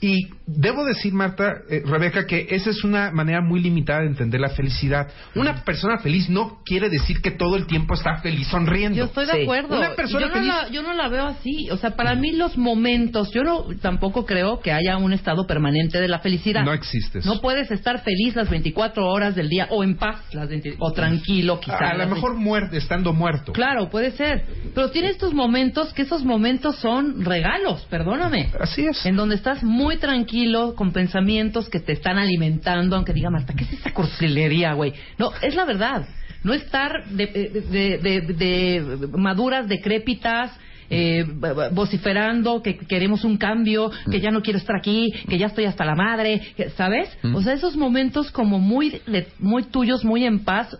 Y 0.00 0.28
debo 0.46 0.84
decir, 0.84 1.14
Marta, 1.14 1.54
eh, 1.70 1.82
Rebeca, 1.86 2.26
que 2.26 2.46
esa 2.50 2.68
es 2.68 2.84
una 2.84 3.10
manera 3.12 3.40
muy 3.40 3.60
limitada 3.60 4.00
de 4.00 4.08
entender 4.08 4.38
la 4.40 4.50
felicidad. 4.50 5.08
Una 5.34 5.64
persona 5.64 5.98
feliz 5.98 6.28
no 6.28 6.58
quiere 6.66 6.90
decir 6.90 7.22
que 7.22 7.30
todo 7.30 7.56
el 7.56 7.66
tiempo 7.66 7.94
está 7.94 8.18
feliz 8.18 8.46
sonriendo. 8.48 8.98
Yo 8.98 9.04
estoy 9.06 9.24
de 9.24 9.32
Sí. 9.32 9.42
acuerdo. 9.42 9.76
Una 9.78 9.94
persona 9.94 10.20
yo, 10.20 10.28
no 10.28 10.34
feliz- 10.34 10.48
la, 10.48 10.68
yo 10.68 10.82
no 10.82 10.92
la 10.92 11.08
veo 11.08 11.24
así. 11.26 11.70
O 11.70 11.78
sea, 11.78 11.96
para 11.96 12.14
mí 12.14 12.32
los 12.32 12.58
momentos, 12.58 13.30
yo 13.32 13.42
no 13.42 13.64
tampoco 13.80 14.26
creo 14.26 14.60
que 14.60 14.70
haya 14.70 14.98
un 14.98 15.14
estado 15.14 15.46
permanente 15.46 15.98
de 15.98 16.08
la 16.08 16.18
felicidad. 16.18 16.62
No 16.62 16.74
existe 16.74 17.20
eso. 17.20 17.34
No 17.34 17.40
puedes 17.40 17.70
estar 17.70 18.02
feliz 18.02 18.36
las 18.36 18.50
24 18.50 19.06
horas 19.08 19.34
del 19.34 19.48
día 19.48 19.66
o 19.70 19.82
en 19.82 19.96
paz 19.96 20.20
las 20.34 20.48
20 20.50 20.74
o 20.78 20.92
tranquilo 20.92 21.58
quizás. 21.58 21.80
a 21.80 21.92
lo 21.92 21.98
las 22.00 22.10
mejor 22.10 22.34
muerte, 22.34 22.76
estando 22.76 23.14
muerto. 23.14 23.52
Claro, 23.52 23.88
puede 23.88 24.10
ser. 24.10 24.44
Pero 24.74 24.90
tiene 24.90 25.08
estos 25.08 25.32
momentos 25.32 25.94
que 25.94 26.02
esos 26.02 26.22
momentos 26.22 26.76
son 26.76 27.24
regalos, 27.24 27.86
perdóname. 27.88 28.50
Así 28.60 28.84
es. 28.86 29.06
En 29.06 29.16
donde 29.16 29.36
estás 29.36 29.62
muy 29.62 29.85
tranquilo, 29.96 30.74
con 30.74 30.92
pensamientos 30.92 31.68
que 31.68 31.78
te 31.78 31.92
están 31.92 32.18
alimentando, 32.18 32.96
aunque 32.96 33.12
diga 33.12 33.30
Marta, 33.30 33.54
¿qué 33.54 33.62
es 33.62 33.72
esa 33.74 33.92
cursilería, 33.94 34.72
güey? 34.72 34.92
No, 35.18 35.30
es 35.40 35.54
la 35.54 35.64
verdad. 35.64 36.06
No 36.42 36.52
estar 36.52 37.08
de, 37.10 37.26
de- 37.26 37.98
de- 38.02 38.20
de- 38.34 39.06
maduras, 39.16 39.68
decrépitas, 39.68 40.50
eh, 40.90 41.24
vociferando 41.72 42.62
que 42.62 42.76
queremos 42.78 43.24
un 43.24 43.36
cambio, 43.36 43.90
que 44.10 44.20
ya 44.20 44.30
no 44.30 44.42
quiero 44.42 44.58
estar 44.58 44.76
aquí, 44.76 45.12
que 45.28 45.38
ya 45.38 45.46
estoy 45.46 45.64
hasta 45.64 45.84
la 45.84 45.94
madre, 45.96 46.40
¿sabes? 46.76 47.08
O 47.34 47.42
sea, 47.42 47.54
esos 47.54 47.76
momentos 47.76 48.30
como 48.30 48.58
muy, 48.58 49.00
muy 49.38 49.64
tuyos, 49.64 50.04
muy 50.04 50.24
en 50.24 50.44
paz, 50.44 50.76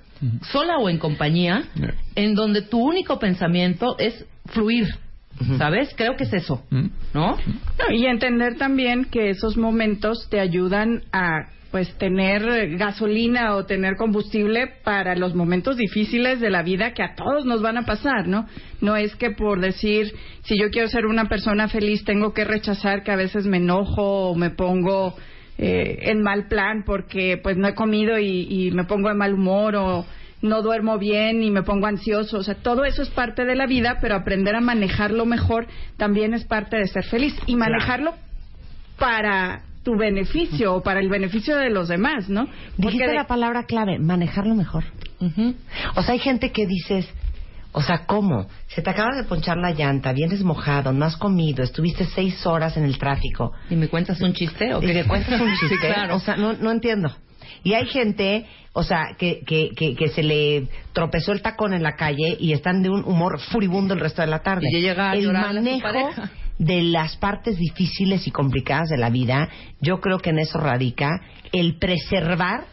sola 0.53 0.79
o 0.79 0.89
en 0.89 0.99
compañía, 0.99 1.65
en 2.15 2.35
donde 2.35 2.63
tu 2.63 2.79
único 2.81 3.19
pensamiento 3.19 3.97
es 3.99 4.25
fluir, 4.47 4.87
¿sabes? 5.59 5.95
Creo 5.97 6.17
que 6.17 6.25
es 6.25 6.33
eso. 6.33 6.65
¿no? 6.71 6.87
No, 7.15 7.95
y 7.95 8.07
entender 8.07 8.57
también 8.57 9.07
que 9.07 9.31
esos 9.31 9.57
momentos 9.57 10.29
te 10.31 10.41
ayudan 10.41 11.03
a 11.13 11.49
pues 11.71 11.93
tener 11.99 12.77
gasolina 12.79 13.55
o 13.55 13.67
tener 13.67 13.97
combustible 13.97 14.67
para 14.83 15.15
los 15.15 15.35
momentos 15.35 15.77
difíciles 15.77 16.41
de 16.41 16.49
la 16.49 16.63
vida 16.63 16.95
que 16.95 17.03
a 17.03 17.15
todos 17.15 17.45
nos 17.45 17.61
van 17.61 17.77
a 17.77 17.85
pasar, 17.85 18.29
¿no? 18.29 18.47
No 18.81 18.97
es 18.97 19.15
que 19.17 19.31
por 19.31 19.61
decir, 19.61 20.13
si 20.43 20.59
yo 20.59 20.71
quiero 20.71 20.89
ser 20.89 21.07
una 21.07 21.29
persona 21.29 21.69
feliz, 21.69 22.05
tengo 22.05 22.33
que 22.33 22.45
rechazar 22.45 23.03
que 23.03 23.11
a 23.11 23.17
veces 23.17 23.47
me 23.47 23.59
enojo 23.59 24.31
o 24.31 24.35
me 24.35 24.51
pongo 24.51 25.17
eh, 25.59 25.99
en 26.03 26.23
mal 26.23 26.49
plan 26.49 26.83
porque 26.87 27.39
pues 27.43 27.57
no 27.57 27.69
he 27.69 27.75
comido 27.75 28.19
y, 28.19 28.47
y 28.49 28.71
me 28.71 28.85
pongo 28.85 29.09
de 29.09 29.15
mal 29.15 29.35
humor 29.35 29.77
o 29.77 30.07
no 30.43 30.63
duermo 30.63 30.99
bien 30.99 31.43
y 31.43 31.51
me 31.51 31.63
pongo 31.63 31.87
ansioso. 31.87 32.39
O 32.39 32.43
sea, 32.43 32.55
todo 32.57 32.85
eso 32.85 33.03
es 33.03 33.09
parte 33.11 33.45
de 33.45 33.55
la 33.57 33.67
vida, 33.67 33.99
pero 34.01 34.15
aprender 34.15 34.55
a 34.55 34.61
manejarlo 34.61 35.27
mejor 35.27 35.67
también 35.97 36.35
es 36.35 36.45
parte 36.45 36.77
de 36.77 36.87
ser 36.87 37.05
feliz. 37.05 37.35
Y 37.47 37.57
manejarlo 37.57 38.15
para 38.99 39.63
tu 39.83 39.97
beneficio 39.97 40.75
o 40.75 40.83
para 40.83 41.01
el 41.01 41.09
beneficio 41.09 41.57
de 41.57 41.71
los 41.71 41.89
demás, 41.89 42.29
¿no? 42.29 42.49
Dijiste 42.77 43.07
de- 43.09 43.15
la 43.15 43.27
palabra 43.27 43.65
clave, 43.65 43.99
manejarlo 43.99 44.55
mejor. 44.55 44.85
O 45.95 46.03
sea, 46.03 46.13
hay 46.13 46.19
gente 46.19 46.51
que 46.51 46.67
dices, 46.67 47.09
o 47.73 47.81
sea, 47.83 48.05
¿cómo? 48.07 48.49
Se 48.69 48.83
te 48.83 48.91
acaba 48.91 49.15
de 49.17 49.25
ponchar 49.25 49.59
la 49.59 49.71
llanta, 49.73 50.13
vienes 50.13 50.43
mojado, 50.43 50.93
no 50.93 51.05
has 51.05 51.17
comido, 51.17 51.63
estuviste 51.63 52.05
seis 52.05 52.45
horas 52.47 52.77
en 52.77 52.85
el 52.85 52.99
tráfico. 52.99 53.53
¿Y 53.71 53.77
me 53.77 53.89
cuentas 53.89 54.21
un 54.21 54.33
chiste 54.33 54.75
o 54.75 54.83
Y 54.83 54.87
le 54.87 55.05
cuentas 55.05 55.41
un 55.41 55.51
chiste. 55.61 55.69
Sí, 55.69 55.77
claro. 55.79 56.17
O 56.17 56.21
sea, 56.21 56.37
no, 56.37 56.55
no 56.55 56.71
entiendo. 56.71 57.15
Y 57.63 57.75
hay 57.75 57.87
gente, 57.87 58.47
o 58.73 58.83
sea, 58.83 59.17
que, 59.19 59.41
que, 59.47 59.71
que, 59.77 59.95
que 59.95 60.09
se 60.09 60.23
le 60.23 60.69
tropezó 60.93 61.33
el 61.33 61.43
tacón 61.43 61.75
en 61.75 61.83
la 61.83 61.97
calle 61.97 62.37
y 62.39 62.53
están 62.53 62.83
de 62.83 62.91
un 62.91 63.05
humor 63.05 63.41
furibundo 63.41 63.95
el 63.95 64.01
resto 64.01 64.23
de 64.23 64.29
la 64.29 64.41
tarde. 64.41 64.67
Y 64.71 64.75
ya 64.75 64.89
llega 64.89 65.11
a 65.11 65.15
el 65.15 65.25
llorarle 65.25 65.71
a 65.71 65.75
su 65.77 65.83
manejo 65.83 66.23
de 66.59 66.83
las 66.83 67.17
partes 67.17 67.59
difíciles 67.59 68.27
y 68.27 68.31
complicadas 68.31 68.89
de 68.89 68.97
la 68.97 69.11
vida, 69.11 69.49
yo 69.81 70.01
creo 70.01 70.19
que 70.19 70.31
en 70.31 70.39
eso 70.39 70.59
radica 70.59 71.21
el 71.53 71.79
preservar 71.79 72.65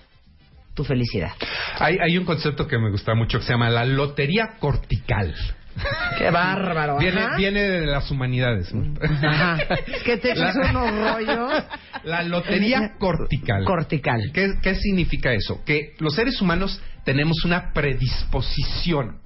tu 0.74 0.84
felicidad. 0.84 1.32
Hay, 1.80 1.98
hay 2.00 2.18
un 2.18 2.25
concepto 2.25 2.68
que 2.68 2.77
me 2.77 2.89
gusta 2.89 3.13
mucho 3.13 3.39
que 3.39 3.46
se 3.46 3.51
llama 3.51 3.70
la 3.70 3.86
lotería 3.86 4.56
cortical. 4.60 5.36
Qué 6.18 6.30
bárbaro. 6.30 6.98
Viene, 6.98 7.22
ajá. 7.22 7.36
viene 7.38 7.62
de 7.62 7.86
las 7.86 8.10
humanidades. 8.12 8.74
¿no? 8.74 8.94
Ajá. 9.01 9.58
Es 9.88 10.03
que 10.06 10.18
te 10.18 10.32
echas 10.32 10.56
unos 10.56 10.92
rollos. 10.92 11.63
La 12.03 12.24
lotería 12.24 12.94
cortical. 13.00 13.65
Cortical. 13.65 14.32
¿Qué, 14.34 14.53
qué 14.62 14.75
significa 14.75 15.32
eso? 15.34 15.63
Que 15.65 15.94
los 16.00 16.15
seres 16.15 16.39
humanos 16.42 16.82
tenemos 17.03 17.44
una 17.44 17.74
predisposición 17.74 19.18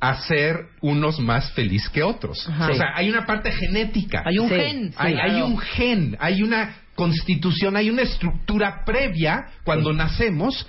a 0.00 0.14
ser 0.22 0.66
unos 0.82 1.18
más 1.20 1.50
felices 1.52 1.88
que 1.88 2.02
otros. 2.02 2.46
Ajá. 2.48 2.70
O 2.70 2.74
sea, 2.74 2.88
hay 2.94 3.08
una 3.08 3.24
parte 3.24 3.50
genética. 3.52 4.22
Hay 4.26 4.38
un 4.38 4.48
Sí, 4.48 4.54
gen. 4.54 4.92
sí, 4.92 4.96
hay, 4.98 5.40
un 5.40 5.58
gen, 5.58 6.16
hay 6.20 6.42
una 6.42 6.76
constitución, 6.94 7.76
hay 7.76 7.88
una 7.90 8.02
estructura 8.02 8.84
previa 8.84 9.46
cuando 9.64 9.92
nacemos. 9.92 10.66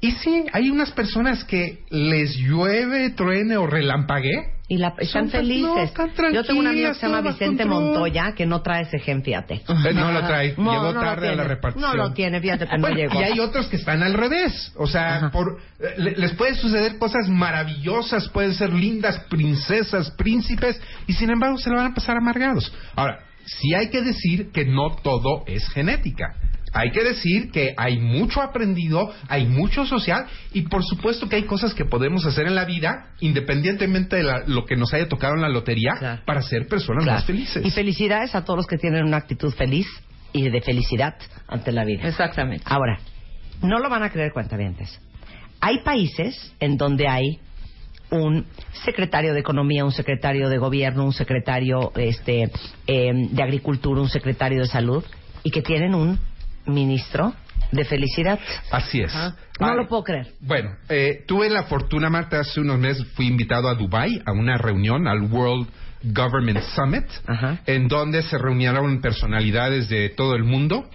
Y 0.00 0.12
sí, 0.12 0.44
hay 0.52 0.70
unas 0.70 0.92
personas 0.92 1.42
que 1.44 1.80
les 1.90 2.36
llueve, 2.36 3.10
truene 3.10 3.56
o 3.56 3.66
relampague. 3.66 4.52
Y 4.68 4.78
la, 4.78 4.94
están 4.98 5.30
felices. 5.30 5.62
no, 5.62 5.78
están 5.78 6.10
Yo 6.32 6.42
tengo 6.42 6.58
un 6.58 6.66
amigo 6.66 6.88
que 6.88 6.94
se 6.94 7.06
llama 7.06 7.20
Vicente 7.20 7.62
control. 7.62 7.84
Montoya 7.84 8.32
que 8.32 8.46
no 8.46 8.62
trae 8.62 8.82
ese 8.82 8.98
gen, 8.98 9.22
fíjate. 9.22 9.54
Eh, 9.68 9.92
no 9.94 10.10
lo 10.10 10.26
trae, 10.26 10.54
No, 10.56 10.72
llegó 10.72 10.82
no 10.86 10.92
lo 10.92 11.00
tarde 11.00 11.28
a 11.28 11.36
la 11.36 11.44
repartición. 11.44 11.90
No 11.92 11.96
lo 11.96 12.12
tiene, 12.12 12.40
fíjate 12.40 12.66
que 12.66 12.74
no 12.76 12.80
Bueno, 12.80 12.96
llegó. 12.96 13.20
Y 13.20 13.22
hay 13.22 13.38
otros 13.38 13.68
que 13.68 13.76
están 13.76 14.02
al 14.02 14.14
revés. 14.14 14.72
O 14.76 14.88
sea, 14.88 15.16
Ajá. 15.18 15.30
por, 15.30 15.60
eh, 15.78 15.94
le- 15.98 16.16
les 16.16 16.32
puede 16.34 16.56
suceder 16.56 16.98
cosas 16.98 17.28
maravillosas, 17.28 18.28
pueden 18.30 18.54
ser 18.54 18.72
lindas 18.72 19.20
princesas, 19.30 20.10
príncipes, 20.18 20.80
y 21.06 21.12
sin 21.12 21.30
embargo 21.30 21.58
se 21.58 21.70
le 21.70 21.76
van 21.76 21.92
a 21.92 21.94
pasar 21.94 22.16
amargados. 22.16 22.72
Ahora, 22.96 23.20
sí 23.44 23.72
hay 23.72 23.88
que 23.90 24.02
decir 24.02 24.50
que 24.50 24.64
no 24.64 24.96
todo 24.96 25.44
es 25.46 25.68
genética. 25.68 26.34
Hay 26.78 26.90
que 26.90 27.02
decir 27.02 27.50
que 27.50 27.74
hay 27.76 27.98
mucho 27.98 28.42
aprendido, 28.42 29.12
hay 29.28 29.46
mucho 29.46 29.86
social 29.86 30.26
y 30.52 30.62
por 30.62 30.84
supuesto 30.84 31.28
que 31.28 31.36
hay 31.36 31.44
cosas 31.44 31.72
que 31.74 31.84
podemos 31.84 32.26
hacer 32.26 32.46
en 32.46 32.54
la 32.54 32.64
vida, 32.66 33.12
independientemente 33.20 34.16
de 34.16 34.22
la- 34.24 34.42
lo 34.46 34.64
que 34.66 34.76
nos 34.76 34.92
haya 34.92 35.08
tocado 35.08 35.34
en 35.34 35.40
la 35.42 35.48
lotería, 35.48 35.92
Claro. 35.98 36.22
para 36.26 36.42
ser 36.42 36.66
personas 36.68 37.04
Claro. 37.04 37.18
más 37.18 37.26
felices. 37.26 37.64
Y 37.64 37.70
felicidades 37.70 38.34
a 38.34 38.44
todos 38.44 38.58
los 38.58 38.66
que 38.66 38.76
tienen 38.76 39.04
una 39.04 39.16
actitud 39.16 39.52
feliz 39.54 39.86
y 40.32 40.50
de 40.50 40.60
felicidad 40.60 41.14
ante 41.48 41.72
la 41.72 41.84
vida. 41.84 42.06
Exactamente. 42.06 42.64
Ahora, 42.66 42.98
no 43.62 43.78
lo 43.78 43.88
van 43.88 44.02
a 44.02 44.10
creer 44.10 44.32
cuentavientes. 44.32 45.00
Hay 45.60 45.78
países 45.82 46.52
en 46.60 46.76
donde 46.76 47.08
hay 47.08 47.38
un 48.10 48.44
secretario 48.84 49.32
de 49.32 49.40
economía, 49.40 49.84
un 49.84 49.92
secretario 49.92 50.48
de 50.48 50.58
gobierno, 50.58 51.04
un 51.04 51.12
secretario 51.12 51.90
este, 51.96 52.50
eh, 52.86 53.12
de 53.30 53.42
agricultura, 53.42 54.00
un 54.00 54.08
secretario 54.10 54.60
de 54.60 54.68
salud 54.68 55.02
y 55.42 55.50
que 55.50 55.62
tienen 55.62 55.94
un 55.94 56.18
ministro 56.66 57.34
de 57.72 57.84
felicidad. 57.84 58.38
Así 58.70 59.00
es. 59.00 59.14
Ajá. 59.14 59.36
No 59.58 59.66
Ah, 59.68 59.74
lo 59.74 59.88
puedo 59.88 60.04
creer. 60.04 60.28
Bueno, 60.40 60.70
eh, 60.88 61.24
tuve 61.26 61.48
la 61.50 61.64
fortuna, 61.64 62.10
Marta, 62.10 62.40
hace 62.40 62.60
unos 62.60 62.78
meses 62.78 63.06
fui 63.14 63.26
invitado 63.26 63.68
a 63.68 63.74
Dubai 63.74 64.22
a 64.24 64.32
una 64.32 64.56
reunión, 64.58 65.08
al 65.08 65.22
World 65.22 65.68
Government 66.04 66.60
Summit, 66.74 67.06
Ajá. 67.26 67.58
en 67.66 67.88
donde 67.88 68.22
se 68.22 68.38
reunieron 68.38 69.00
personalidades 69.00 69.88
de 69.88 70.10
todo 70.10 70.34
el 70.36 70.44
mundo 70.44 70.88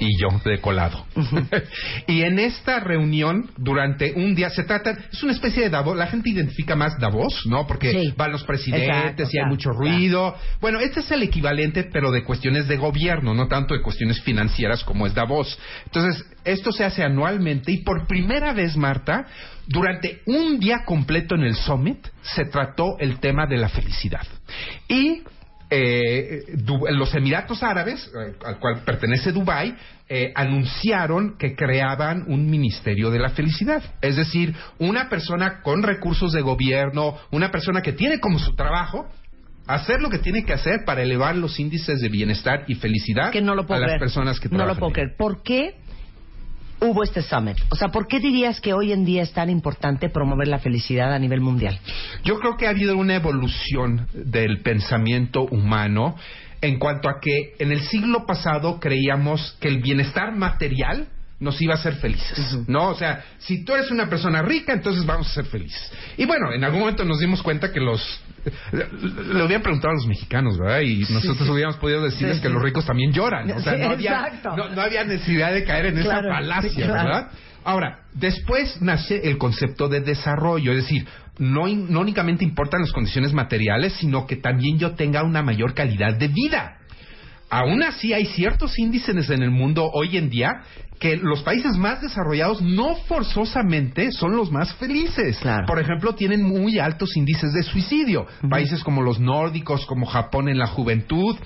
y 0.00 0.18
yo 0.20 0.28
de 0.44 0.60
colado. 0.60 1.06
y 2.06 2.22
en 2.22 2.38
esta 2.38 2.80
reunión, 2.80 3.50
durante 3.56 4.12
un 4.14 4.34
día, 4.34 4.50
se 4.50 4.64
trata, 4.64 4.96
es 5.12 5.22
una 5.22 5.32
especie 5.32 5.64
de 5.64 5.70
Davos, 5.70 5.96
la 5.96 6.06
gente 6.06 6.30
identifica 6.30 6.76
más 6.76 6.98
Davos, 6.98 7.42
¿no? 7.46 7.66
Porque 7.66 7.92
Sí. 7.92 8.14
van 8.16 8.32
los 8.32 8.44
presidentes 8.44 8.88
Exacto, 8.88 9.22
y 9.22 9.26
hay 9.26 9.30
claro, 9.32 9.48
mucho 9.48 9.70
claro. 9.70 9.78
ruido. 9.96 10.36
Bueno, 10.60 10.80
este 10.80 11.00
es 11.00 11.10
el 11.10 11.22
equivalente, 11.22 11.84
pero 11.84 12.10
de 12.10 12.24
cuestiones 12.24 12.68
de 12.68 12.76
gobierno, 12.76 13.34
no 13.34 13.48
tanto 13.48 13.74
de 13.74 13.82
cuestiones 13.82 14.20
financieras 14.22 14.84
como 14.84 15.06
es 15.06 15.14
Davos. 15.14 15.58
Entonces, 15.84 16.24
esto 16.44 16.72
se 16.72 16.84
hace 16.84 17.02
anualmente 17.02 17.72
y 17.72 17.78
por 17.78 18.06
primera 18.06 18.52
vez, 18.52 18.76
Marta, 18.76 19.26
durante 19.66 20.20
un 20.26 20.58
día 20.60 20.84
completo 20.84 21.34
en 21.34 21.42
el 21.42 21.56
Summit, 21.56 22.06
se 22.22 22.44
trató 22.46 22.96
el 22.98 23.18
tema 23.18 23.46
de 23.46 23.56
la 23.56 23.68
felicidad. 23.68 24.26
Y 24.88 25.22
eh, 25.70 26.42
los 26.90 27.14
Emiratos 27.14 27.62
Árabes, 27.62 28.06
eh, 28.06 28.34
al 28.44 28.58
cual 28.58 28.82
pertenece 28.84 29.32
Dubái, 29.32 29.74
eh, 30.08 30.32
anunciaron 30.34 31.36
que 31.38 31.54
creaban 31.56 32.24
un 32.28 32.48
ministerio 32.48 33.10
de 33.10 33.18
la 33.18 33.30
felicidad. 33.30 33.82
Es 34.00 34.16
decir, 34.16 34.54
una 34.78 35.08
persona 35.08 35.62
con 35.62 35.82
recursos 35.82 36.32
de 36.32 36.42
gobierno, 36.42 37.16
una 37.32 37.50
persona 37.50 37.82
que 37.82 37.92
tiene 37.92 38.20
como 38.20 38.38
su 38.38 38.54
trabajo 38.54 39.08
hacer 39.66 40.00
lo 40.00 40.10
que 40.10 40.18
tiene 40.18 40.44
que 40.44 40.52
hacer 40.52 40.84
para 40.84 41.02
elevar 41.02 41.34
los 41.36 41.58
índices 41.58 42.00
de 42.00 42.08
bienestar 42.08 42.64
y 42.68 42.76
felicidad 42.76 43.32
que 43.32 43.42
no 43.42 43.56
lo 43.56 43.66
puedo 43.66 43.78
a 43.78 43.80
las 43.80 43.88
creer. 43.88 44.00
personas 44.00 44.38
que 44.38 44.48
no 44.48 44.58
trabajan. 44.58 44.76
lo 44.76 44.80
puedo 44.80 44.92
creer. 44.92 45.16
¿Por 45.18 45.42
qué 45.42 45.74
hubo 46.80 47.02
este 47.02 47.22
summit? 47.22 47.56
O 47.70 47.76
sea, 47.76 47.88
¿por 47.88 48.06
qué 48.06 48.20
dirías 48.20 48.60
que 48.60 48.72
hoy 48.72 48.92
en 48.92 49.04
día 49.04 49.22
es 49.22 49.32
tan 49.32 49.50
importante 49.50 50.08
promover 50.08 50.48
la 50.48 50.58
felicidad 50.58 51.12
a 51.12 51.18
nivel 51.18 51.40
mundial? 51.40 51.78
Yo 52.24 52.38
creo 52.38 52.56
que 52.56 52.66
ha 52.66 52.70
habido 52.70 52.96
una 52.96 53.16
evolución 53.16 54.08
del 54.12 54.60
pensamiento 54.62 55.42
humano 55.42 56.16
en 56.60 56.78
cuanto 56.78 57.08
a 57.08 57.20
que 57.20 57.54
en 57.58 57.72
el 57.72 57.80
siglo 57.82 58.26
pasado 58.26 58.80
creíamos 58.80 59.56
que 59.60 59.68
el 59.68 59.80
bienestar 59.80 60.34
material 60.34 61.08
nos 61.38 61.60
iba 61.60 61.74
a 61.74 61.76
hacer 61.76 61.96
felices, 61.96 62.58
¿no? 62.66 62.88
O 62.88 62.94
sea, 62.94 63.22
si 63.38 63.62
tú 63.64 63.74
eres 63.74 63.90
una 63.90 64.08
persona 64.08 64.40
rica, 64.40 64.72
entonces 64.72 65.04
vamos 65.04 65.28
a 65.28 65.34
ser 65.34 65.44
felices. 65.44 65.92
Y 66.16 66.24
bueno, 66.24 66.52
en 66.52 66.64
algún 66.64 66.80
momento 66.80 67.04
nos 67.04 67.18
dimos 67.20 67.42
cuenta 67.42 67.72
que 67.72 67.80
los... 67.80 68.20
Le 68.72 69.42
habían 69.42 69.60
preguntado 69.60 69.90
a 69.90 69.94
los 69.96 70.06
mexicanos, 70.06 70.56
¿verdad? 70.58 70.80
Y 70.80 71.00
nosotros 71.12 71.48
hubiéramos 71.48 71.76
podido 71.78 72.02
decirles 72.02 72.36
Sí, 72.36 72.42
que 72.42 72.48
los 72.48 72.62
ricos 72.62 72.86
también 72.86 73.12
lloran. 73.12 73.50
O 73.50 73.60
sea, 73.60 73.76
no 73.76 73.90
había, 73.90 74.40
no, 74.56 74.68
no 74.70 74.80
había 74.80 75.04
necesidad 75.04 75.52
de 75.52 75.64
caer 75.64 75.86
en 75.86 76.02
Claro, 76.02 76.28
esa 76.28 76.36
falacia, 76.36 76.86
claro. 76.86 76.92
¿verdad? 76.92 77.30
Ahora, 77.64 77.98
después 78.14 78.80
nace 78.80 79.28
el 79.28 79.38
concepto 79.38 79.88
de 79.88 80.00
desarrollo, 80.00 80.70
es 80.72 80.84
decir, 80.84 81.06
no, 81.38 81.66
no 81.66 82.00
únicamente 82.00 82.44
importan 82.44 82.80
las 82.80 82.92
condiciones 82.92 83.32
materiales, 83.32 83.92
sino 83.94 84.26
que 84.26 84.36
también 84.36 84.78
yo 84.78 84.92
tenga 84.94 85.22
una 85.24 85.42
mayor 85.42 85.74
calidad 85.74 86.14
de 86.14 86.28
vida. 86.28 86.75
Aún 87.48 87.82
así 87.82 88.12
hay 88.12 88.26
ciertos 88.26 88.78
índices 88.78 89.30
en 89.30 89.42
el 89.42 89.50
mundo 89.50 89.88
hoy 89.92 90.16
en 90.16 90.30
día 90.30 90.62
que 90.98 91.16
los 91.16 91.42
países 91.42 91.76
más 91.76 92.00
desarrollados 92.00 92.62
no 92.62 92.96
forzosamente 93.06 94.10
son 94.12 94.36
los 94.36 94.50
más 94.50 94.74
felices. 94.76 95.38
Claro. 95.40 95.66
Por 95.66 95.78
ejemplo, 95.78 96.14
tienen 96.14 96.42
muy 96.42 96.78
altos 96.78 97.16
índices 97.16 97.52
de 97.52 97.62
suicidio. 97.62 98.26
Países 98.48 98.82
como 98.82 99.02
los 99.02 99.20
nórdicos, 99.20 99.84
como 99.86 100.06
Japón 100.06 100.48
en 100.48 100.58
la 100.58 100.66
juventud. 100.66 101.36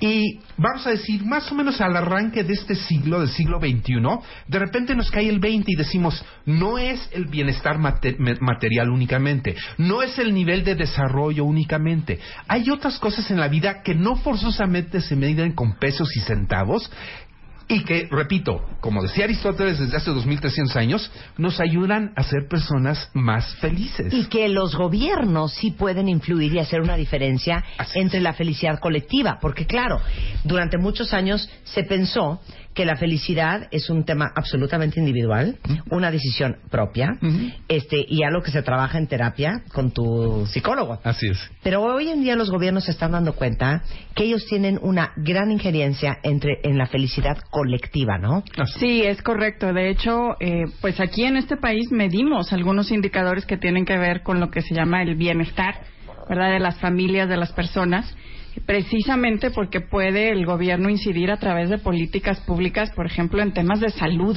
Y 0.00 0.40
vamos 0.56 0.86
a 0.86 0.90
decir, 0.90 1.24
más 1.24 1.50
o 1.50 1.54
menos 1.54 1.80
al 1.80 1.96
arranque 1.96 2.42
de 2.42 2.52
este 2.52 2.74
siglo, 2.74 3.20
del 3.20 3.30
siglo 3.30 3.58
XXI, 3.60 4.02
de 4.48 4.58
repente 4.58 4.94
nos 4.94 5.10
cae 5.10 5.28
el 5.28 5.38
20 5.38 5.70
y 5.70 5.76
decimos, 5.76 6.24
no 6.46 6.78
es 6.78 7.08
el 7.12 7.26
bienestar 7.26 7.78
material 7.78 8.90
únicamente, 8.90 9.54
no 9.78 10.02
es 10.02 10.18
el 10.18 10.34
nivel 10.34 10.64
de 10.64 10.74
desarrollo 10.74 11.44
únicamente. 11.44 12.18
Hay 12.48 12.70
otras 12.70 12.98
cosas 12.98 13.30
en 13.30 13.38
la 13.38 13.48
vida 13.48 13.82
que 13.82 13.94
no 13.94 14.16
forzosamente 14.16 15.00
se 15.00 15.16
miden 15.16 15.52
con 15.52 15.78
pesos 15.78 16.14
y 16.16 16.20
centavos, 16.20 16.90
y 17.68 17.84
que, 17.84 18.08
repito, 18.10 18.62
como 18.80 19.02
decía 19.02 19.24
Aristóteles 19.24 19.78
desde 19.78 19.96
hace 19.96 20.10
2300 20.10 20.76
años, 20.76 21.10
nos 21.38 21.60
ayudan 21.60 22.12
a 22.16 22.22
ser 22.22 22.46
personas 22.48 23.10
más 23.14 23.54
felices. 23.56 24.12
Y 24.12 24.26
que 24.26 24.48
los 24.48 24.76
gobiernos 24.76 25.54
sí 25.54 25.70
pueden 25.70 26.08
influir 26.08 26.54
y 26.54 26.58
hacer 26.58 26.80
una 26.80 26.96
diferencia 26.96 27.64
Así 27.78 28.00
entre 28.00 28.20
la 28.20 28.34
felicidad 28.34 28.78
colectiva. 28.78 29.38
Porque, 29.40 29.66
claro, 29.66 30.00
durante 30.44 30.78
muchos 30.78 31.14
años 31.14 31.48
se 31.64 31.84
pensó 31.84 32.40
que 32.74 32.84
la 32.84 32.96
felicidad 32.96 33.68
es 33.70 33.88
un 33.88 34.04
tema 34.04 34.32
absolutamente 34.34 34.98
individual, 34.98 35.58
una 35.90 36.10
decisión 36.10 36.56
propia, 36.70 37.16
este, 37.68 38.04
y 38.08 38.24
algo 38.24 38.42
que 38.42 38.50
se 38.50 38.62
trabaja 38.62 38.98
en 38.98 39.06
terapia 39.06 39.62
con 39.72 39.92
tu 39.92 40.46
psicólogo. 40.46 40.98
Así 41.04 41.28
es. 41.28 41.38
Pero 41.62 41.82
hoy 41.82 42.08
en 42.08 42.22
día 42.22 42.34
los 42.34 42.50
gobiernos 42.50 42.84
se 42.84 42.90
están 42.90 43.12
dando 43.12 43.34
cuenta 43.34 43.82
que 44.14 44.24
ellos 44.24 44.44
tienen 44.46 44.78
una 44.82 45.12
gran 45.16 45.52
injerencia 45.52 46.18
entre, 46.22 46.58
en 46.64 46.76
la 46.76 46.86
felicidad 46.86 47.38
colectiva, 47.50 48.18
¿no? 48.18 48.42
Sí, 48.78 49.02
es 49.02 49.22
correcto. 49.22 49.72
De 49.72 49.90
hecho, 49.90 50.36
eh, 50.40 50.64
pues 50.80 50.98
aquí 51.00 51.24
en 51.24 51.36
este 51.36 51.56
país 51.56 51.92
medimos 51.92 52.52
algunos 52.52 52.90
indicadores 52.90 53.46
que 53.46 53.56
tienen 53.56 53.84
que 53.84 53.96
ver 53.96 54.22
con 54.22 54.40
lo 54.40 54.50
que 54.50 54.62
se 54.62 54.74
llama 54.74 55.02
el 55.02 55.14
bienestar, 55.14 55.76
¿verdad? 56.28 56.50
De 56.50 56.58
las 56.58 56.78
familias, 56.80 57.28
de 57.28 57.36
las 57.36 57.52
personas 57.52 58.14
precisamente 58.66 59.50
porque 59.50 59.80
puede 59.80 60.30
el 60.30 60.46
gobierno 60.46 60.88
incidir 60.88 61.30
a 61.30 61.36
través 61.36 61.68
de 61.68 61.78
políticas 61.78 62.40
públicas, 62.40 62.90
por 62.92 63.06
ejemplo, 63.06 63.42
en 63.42 63.52
temas 63.52 63.80
de 63.80 63.90
salud. 63.90 64.36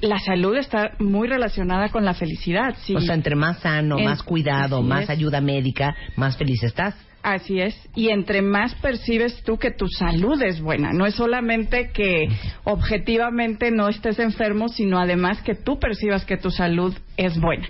La 0.00 0.18
salud 0.18 0.56
está 0.56 0.92
muy 0.98 1.28
relacionada 1.28 1.88
con 1.88 2.04
la 2.04 2.14
felicidad. 2.14 2.76
O 2.94 3.00
sea, 3.00 3.14
entre 3.14 3.34
más 3.34 3.60
sano, 3.60 3.98
más 3.98 4.22
cuidado, 4.22 4.82
más 4.82 5.10
ayuda 5.10 5.40
médica, 5.40 5.94
más 6.16 6.36
feliz 6.36 6.62
estás. 6.62 6.94
Así 7.22 7.60
es. 7.60 7.76
Y 7.94 8.08
entre 8.08 8.40
más 8.40 8.74
percibes 8.76 9.42
tú 9.42 9.58
que 9.58 9.70
tu 9.70 9.86
salud 9.88 10.40
es 10.40 10.60
buena, 10.60 10.92
no 10.92 11.04
es 11.04 11.14
solamente 11.14 11.90
que 11.92 12.28
objetivamente 12.64 13.70
no 13.70 13.88
estés 13.88 14.18
enfermo, 14.18 14.68
sino 14.68 14.98
además 14.98 15.42
que 15.42 15.54
tú 15.54 15.78
percibas 15.78 16.24
que 16.24 16.38
tu 16.38 16.50
salud 16.50 16.96
es 17.18 17.38
buena. 17.38 17.68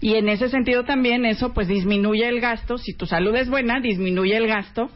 Y 0.00 0.14
en 0.14 0.28
ese 0.28 0.48
sentido 0.48 0.84
también 0.84 1.26
eso 1.26 1.52
pues 1.52 1.68
disminuye 1.68 2.26
el 2.26 2.40
gasto. 2.40 2.78
Si 2.78 2.94
tu 2.94 3.06
salud 3.06 3.34
es 3.34 3.50
buena, 3.50 3.80
disminuye 3.80 4.36
el 4.36 4.46
gasto 4.46 4.90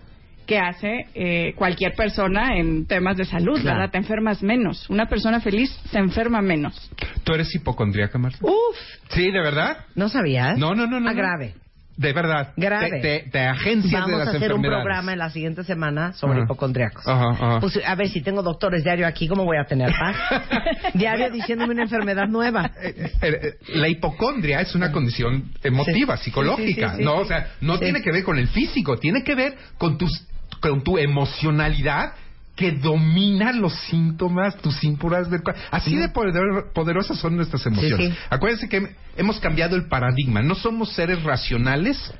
que 0.50 0.58
hace 0.58 1.06
eh, 1.14 1.54
cualquier 1.54 1.94
persona 1.94 2.56
en 2.56 2.84
temas 2.84 3.16
de 3.16 3.24
salud, 3.24 3.62
¿verdad? 3.62 3.88
Te 3.88 3.98
enfermas 3.98 4.42
menos. 4.42 4.90
Una 4.90 5.06
persona 5.06 5.38
feliz 5.38 5.70
se 5.92 5.98
enferma 6.00 6.42
menos. 6.42 6.90
¿Tú 7.22 7.34
eres 7.34 7.54
hipocondríaca, 7.54 8.18
Marta? 8.18 8.38
Uf. 8.40 8.76
¿Sí, 9.10 9.30
de 9.30 9.40
verdad? 9.40 9.84
¿No 9.94 10.08
sabías? 10.08 10.58
No, 10.58 10.74
no, 10.74 10.88
no. 10.88 10.98
no 10.98 11.08
ah, 11.08 11.12
grave. 11.12 11.54
De 11.96 12.12
verdad. 12.12 12.52
Grave. 12.56 13.00
De, 13.00 13.30
de, 13.30 13.38
agencias 13.46 13.92
Vamos 13.92 14.10
de 14.10 14.24
las 14.24 14.34
a 14.34 14.36
hacer 14.38 14.52
un 14.52 14.62
programa 14.62 15.12
en 15.12 15.18
la 15.20 15.30
siguiente 15.30 15.62
semana 15.62 16.14
sobre 16.14 16.38
Ajá. 16.38 16.46
hipocondriacos. 16.46 17.06
Ajá, 17.06 17.30
ajá. 17.30 17.60
Pues, 17.60 17.78
a 17.86 17.94
ver, 17.94 18.08
si 18.08 18.20
tengo 18.20 18.42
doctores 18.42 18.82
diario 18.82 19.06
aquí, 19.06 19.28
¿cómo 19.28 19.44
voy 19.44 19.58
a 19.58 19.66
tener 19.66 19.92
paz? 19.92 20.16
diario 20.94 21.30
diciéndome 21.30 21.74
una 21.74 21.82
enfermedad 21.84 22.26
nueva. 22.26 22.72
Eh, 22.82 22.94
eh, 22.96 23.12
eh, 23.22 23.52
la 23.74 23.86
hipocondria 23.86 24.62
es 24.62 24.74
una 24.74 24.90
condición 24.90 25.52
emotiva, 25.62 26.16
Sí. 26.16 26.24
psicológica, 26.24 26.88
Sí, 26.90 26.96
sí, 26.96 27.02
sí, 27.02 27.04
¿no? 27.04 27.18
sí. 27.18 27.20
O 27.20 27.24
sea, 27.26 27.52
no 27.60 27.74
Sí. 27.74 27.84
tiene 27.84 28.02
que 28.02 28.10
ver 28.10 28.24
con 28.24 28.36
el 28.36 28.48
físico, 28.48 28.98
tiene 28.98 29.22
que 29.22 29.36
ver 29.36 29.54
con 29.78 29.96
tus 29.96 30.26
con 30.60 30.82
tu 30.82 30.98
emocionalidad 30.98 32.12
que 32.56 32.72
domina 32.72 33.52
los 33.52 33.72
síntomas, 33.84 34.56
tus 34.58 34.76
síntomas 34.76 35.30
del. 35.30 35.40
Así 35.70 35.96
de 35.96 36.08
poder- 36.10 36.72
poderosas 36.74 37.18
son 37.18 37.36
nuestras 37.36 37.64
emociones. 37.66 38.08
Sí, 38.08 38.12
sí. 38.12 38.18
Acuérdense 38.28 38.68
que 38.68 38.94
hemos 39.16 39.40
cambiado 39.40 39.76
el 39.76 39.88
paradigma. 39.88 40.42
No 40.42 40.54
somos 40.54 40.92
seres 40.92 41.22
racionales 41.22 42.12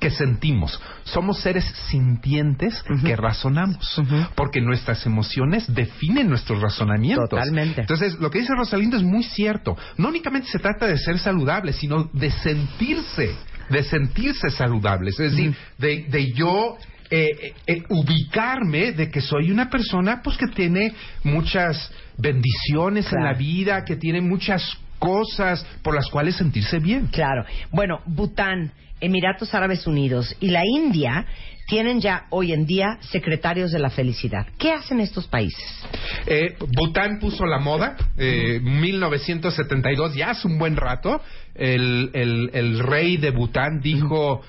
que 0.00 0.10
sentimos. 0.10 0.80
Somos 1.04 1.40
seres 1.40 1.64
sintientes 1.90 2.82
que 3.04 3.14
razonamos. 3.16 4.00
Porque 4.34 4.60
nuestras 4.60 5.04
emociones 5.06 5.72
definen 5.72 6.28
nuestros 6.28 6.60
razonamientos. 6.60 7.28
Totalmente. 7.28 7.80
Entonces, 7.80 8.18
lo 8.18 8.30
que 8.30 8.40
dice 8.40 8.54
Rosalindo 8.56 8.96
es 8.96 9.02
muy 9.02 9.22
cierto. 9.22 9.76
No 9.96 10.08
únicamente 10.08 10.48
se 10.48 10.58
trata 10.58 10.86
de 10.86 10.98
ser 10.98 11.18
saludable, 11.18 11.72
sino 11.72 12.10
de 12.12 12.30
sentirse, 12.30 13.34
de 13.70 13.82
sentirse 13.84 14.50
saludable. 14.50 15.10
Es 15.10 15.16
decir, 15.18 15.54
de, 15.78 16.04
de 16.08 16.32
yo 16.32 16.76
eh, 17.10 17.28
eh, 17.40 17.54
eh, 17.66 17.82
ubicarme 17.88 18.92
de 18.92 19.10
que 19.10 19.20
soy 19.20 19.50
una 19.50 19.70
persona 19.70 20.20
pues 20.22 20.36
que 20.36 20.48
tiene 20.48 20.92
muchas 21.24 21.90
bendiciones 22.18 23.10
en 23.12 23.24
la 23.24 23.32
vida, 23.32 23.84
que 23.84 23.96
tiene 23.96 24.20
muchas 24.20 24.62
cosas 24.98 25.64
por 25.82 25.94
las 25.94 26.08
cuales 26.08 26.36
sentirse 26.36 26.78
bien. 26.78 27.06
Claro. 27.06 27.44
Bueno, 27.70 28.00
Bután, 28.06 28.72
Emiratos 29.00 29.54
Árabes 29.54 29.86
Unidos 29.86 30.36
y 30.40 30.50
la 30.50 30.62
India 30.66 31.24
tienen 31.68 32.00
ya 32.00 32.24
hoy 32.30 32.52
en 32.52 32.66
día 32.66 32.98
secretarios 33.00 33.70
de 33.70 33.78
la 33.78 33.90
felicidad. 33.90 34.46
¿Qué 34.58 34.72
hacen 34.72 35.00
estos 35.00 35.28
países? 35.28 35.86
Eh, 36.26 36.56
Bután 36.76 37.18
puso 37.20 37.44
la 37.46 37.58
moda, 37.58 37.96
eh, 38.16 38.58
1972, 38.62 40.14
ya 40.14 40.30
hace 40.30 40.48
un 40.48 40.58
buen 40.58 40.76
rato. 40.76 41.20
El, 41.54 42.10
el, 42.14 42.50
el 42.54 42.78
rey 42.80 43.18
de 43.18 43.30
Bután 43.30 43.80
dijo: 43.80 44.42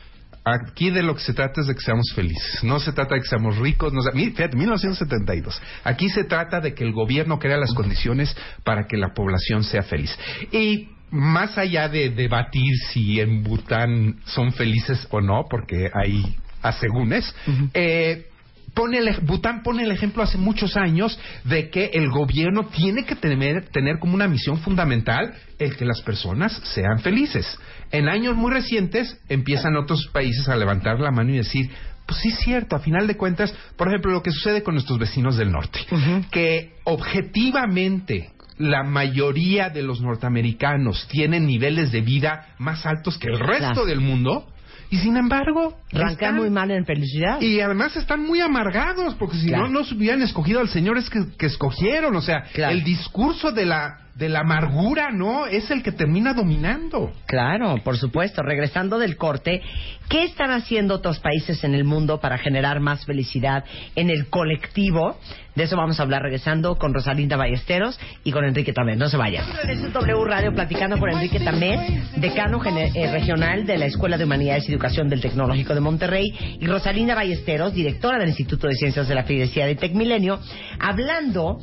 Aquí 0.43 0.89
de 0.89 1.03
lo 1.03 1.15
que 1.15 1.21
se 1.21 1.33
trata 1.33 1.61
es 1.61 1.67
de 1.67 1.75
que 1.75 1.81
seamos 1.81 2.11
felices. 2.15 2.63
No 2.63 2.79
se 2.79 2.91
trata 2.91 3.15
de 3.15 3.21
que 3.21 3.27
seamos 3.27 3.57
ricos. 3.57 3.93
No, 3.93 4.01
fíjate, 4.01 4.55
1972. 4.55 5.61
Aquí 5.83 6.09
se 6.09 6.23
trata 6.23 6.59
de 6.61 6.73
que 6.73 6.83
el 6.83 6.93
gobierno 6.93 7.39
crea 7.39 7.57
las 7.57 7.73
condiciones 7.73 8.35
para 8.63 8.87
que 8.87 8.97
la 8.97 9.13
población 9.13 9.63
sea 9.63 9.83
feliz. 9.83 10.17
Y 10.51 10.89
más 11.11 11.57
allá 11.57 11.89
de 11.89 12.09
debatir 12.09 12.73
si 12.91 13.19
en 13.19 13.43
Bután 13.43 14.19
son 14.25 14.53
felices 14.53 15.07
o 15.11 15.21
no, 15.21 15.45
porque 15.49 15.89
hay 15.93 16.37
asegúnes, 16.61 17.33
eh, 17.73 18.27
pone 18.73 18.97
el, 18.99 19.15
Bután 19.21 19.63
pone 19.63 19.83
el 19.83 19.91
ejemplo 19.91 20.23
hace 20.23 20.37
muchos 20.37 20.75
años 20.77 21.19
de 21.43 21.69
que 21.69 21.91
el 21.93 22.09
gobierno 22.09 22.65
tiene 22.67 23.05
que 23.05 23.15
tener, 23.15 23.69
tener 23.69 23.99
como 23.99 24.15
una 24.15 24.27
misión 24.27 24.57
fundamental 24.59 25.33
el 25.57 25.75
que 25.75 25.85
las 25.85 26.01
personas 26.01 26.53
sean 26.73 26.99
felices. 26.99 27.57
En 27.91 28.07
años 28.09 28.35
muy 28.35 28.51
recientes 28.51 29.19
empiezan 29.29 29.75
otros 29.75 30.07
países 30.13 30.47
a 30.49 30.55
levantar 30.55 30.99
la 30.99 31.11
mano 31.11 31.31
y 31.33 31.37
decir, 31.37 31.69
pues 32.05 32.19
sí 32.21 32.29
es 32.29 32.39
cierto, 32.39 32.75
a 32.75 32.79
final 32.79 33.05
de 33.07 33.15
cuentas, 33.17 33.53
por 33.77 33.87
ejemplo, 33.87 34.11
lo 34.11 34.23
que 34.23 34.31
sucede 34.31 34.63
con 34.63 34.73
nuestros 34.75 34.97
vecinos 34.97 35.37
del 35.37 35.51
norte, 35.51 35.79
que 36.31 36.73
objetivamente 36.83 38.31
la 38.57 38.83
mayoría 38.83 39.69
de 39.69 39.83
los 39.83 40.01
norteamericanos 40.01 41.07
tienen 41.07 41.45
niveles 41.45 41.91
de 41.91 42.01
vida 42.01 42.47
más 42.57 42.85
altos 42.85 43.17
que 43.17 43.27
el 43.29 43.39
resto 43.39 43.71
Claro. 43.73 43.85
del 43.85 44.01
mundo 44.01 44.47
y 44.91 44.97
sin 44.97 45.17
embargo 45.17 45.77
Rancan 45.91 46.11
están- 46.11 46.35
muy 46.37 46.49
mal 46.49 46.71
en 46.71 46.85
felicidad. 46.85 47.39
y 47.41 47.59
además 47.61 47.95
están 47.95 48.21
muy 48.25 48.41
amargados, 48.41 49.15
porque 49.15 49.37
si 49.37 49.47
Claro. 49.47 49.67
no, 49.67 49.81
no 49.81 49.95
hubieran 49.95 50.21
escogido 50.21 50.59
al 50.59 50.69
Señor 50.69 50.97
es 50.97 51.09
que, 51.09 51.19
que 51.37 51.45
escogieron. 51.45 52.15
O 52.15 52.21
sea, 52.21 52.43
Claro. 52.53 52.73
el 52.73 52.83
discurso 52.83 53.51
de 53.51 53.65
la, 53.65 53.99
de 54.19 54.27
la 54.27 54.41
amargura, 54.41 55.11
¿no? 55.11 55.47
Es 55.47 55.71
el 55.71 55.81
que 55.81 55.93
termina 55.93 56.33
dominando. 56.33 57.13
Claro, 57.25 57.77
por 57.83 57.97
supuesto. 57.97 58.43
Regresando 58.43 58.99
del 58.99 59.15
corte, 59.15 59.61
¿qué 60.09 60.25
están 60.25 60.51
haciendo 60.51 60.95
otros 60.95 61.19
países 61.19 61.63
en 61.63 61.73
el 61.73 61.85
mundo 61.85 62.19
para 62.19 62.37
generar 62.37 62.81
más 62.81 63.05
felicidad 63.05 63.63
en 63.95 64.09
el 64.09 64.29
colectivo? 64.29 65.17
De 65.55 65.63
eso 65.63 65.77
vamos 65.77 65.99
a 65.99 66.03
hablar 66.03 66.21
regresando 66.21 66.77
con 66.77 66.93
Rosalinda 66.93 67.37
Ballesteros 67.37 67.97
y 68.25 68.31
con 68.31 68.43
Enrique 68.43 68.73
Tamés. 68.73 68.97
No 68.97 69.07
se 69.07 69.15
vayan. 69.15 69.45
En 69.67 69.91
W 69.91 70.25
Radio 70.25 70.53
platicando 70.53 70.97
con 70.97 71.09
Enrique 71.09 71.39
Tamés, 71.39 72.19
decano 72.19 72.61
eh, 72.65 73.11
regional 73.11 73.65
de 73.65 73.77
la 73.77 73.85
Escuela 73.85 74.17
de 74.17 74.25
Humanidades 74.25 74.67
y 74.67 74.73
Educación 74.73 75.07
del 75.07 75.21
Tecnológico 75.21 75.73
de 75.73 75.79
Monterrey, 75.79 76.57
y 76.59 76.65
Rosalinda 76.67 77.15
Ballesteros, 77.15 77.73
directora 77.73 78.19
del 78.19 78.29
Instituto 78.29 78.67
de 78.67 78.75
Ciencias 78.75 79.07
de 79.07 79.15
la 79.15 79.23
Felicidad 79.23 79.65
de 79.65 79.75
Tecmilenio, 79.75 80.39
hablando 80.79 81.57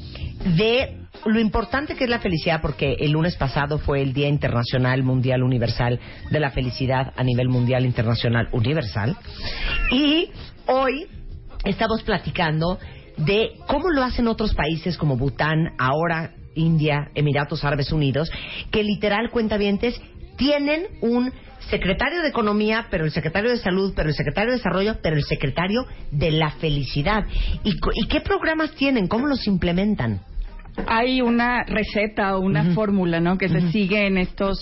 de 0.57 1.06
lo 1.25 1.41
importante 1.41 1.95
que 1.95 2.05
es 2.05 2.11
la 2.11 2.21
felicidad, 2.21 2.61
porque 2.61 2.97
el 3.01 3.13
lunes 3.13 3.37
pasado 3.37 3.79
fue 3.79 4.03
el 4.03 4.13
Día 4.13 4.29
Internacional 4.29 5.03
Mundial 5.03 5.43
Universal 5.43 5.99
de 6.31 6.41
la 6.41 6.51
Felicidad 6.51 7.13
a 7.17 7.23
nivel 7.23 7.49
mundial 7.49 7.85
internacional 7.85 8.49
universal. 8.53 9.17
Y 9.93 10.31
hoy 10.67 11.07
estamos 11.65 12.03
platicando 12.03 12.79
de 13.17 13.53
cómo 13.67 13.91
lo 13.91 14.03
hacen 14.03 14.29
otros 14.29 14.55
países 14.55 14.97
como 14.97 15.17
Bután, 15.17 15.75
ahora 15.79 16.35
India, 16.55 17.11
Emiratos 17.15 17.65
Árabes 17.65 17.93
Unidos, 17.93 18.31
que 18.71 18.83
literal 18.83 19.31
cuentavientes 19.31 20.01
tienen 20.37 20.87
un 21.01 21.33
secretario 21.71 22.23
de 22.23 22.29
Economía, 22.29 22.87
pero 22.91 23.05
el 23.05 23.11
secretario 23.11 23.51
de 23.51 23.57
Salud, 23.59 23.93
pero 23.97 24.09
el 24.09 24.15
secretario 24.15 24.51
de 24.53 24.59
Desarrollo, 24.59 24.97
pero 25.03 25.17
el 25.17 25.25
secretario 25.25 25.87
de 26.11 26.31
la 26.31 26.51
Felicidad. 26.53 27.25
¿Y, 27.65 27.71
y 27.95 28.07
qué 28.07 28.21
programas 28.21 28.73
tienen? 28.75 29.09
¿Cómo 29.09 29.27
los 29.27 29.47
implementan? 29.47 30.21
Hay 30.87 31.21
una 31.23 31.65
receta 31.65 32.37
o 32.37 32.41
una 32.41 32.75
fórmula, 32.75 33.21
¿no? 33.21 33.39
Que 33.39 33.49
se 33.49 33.71
sigue 33.73 34.07
en 34.07 34.19
estos 34.19 34.59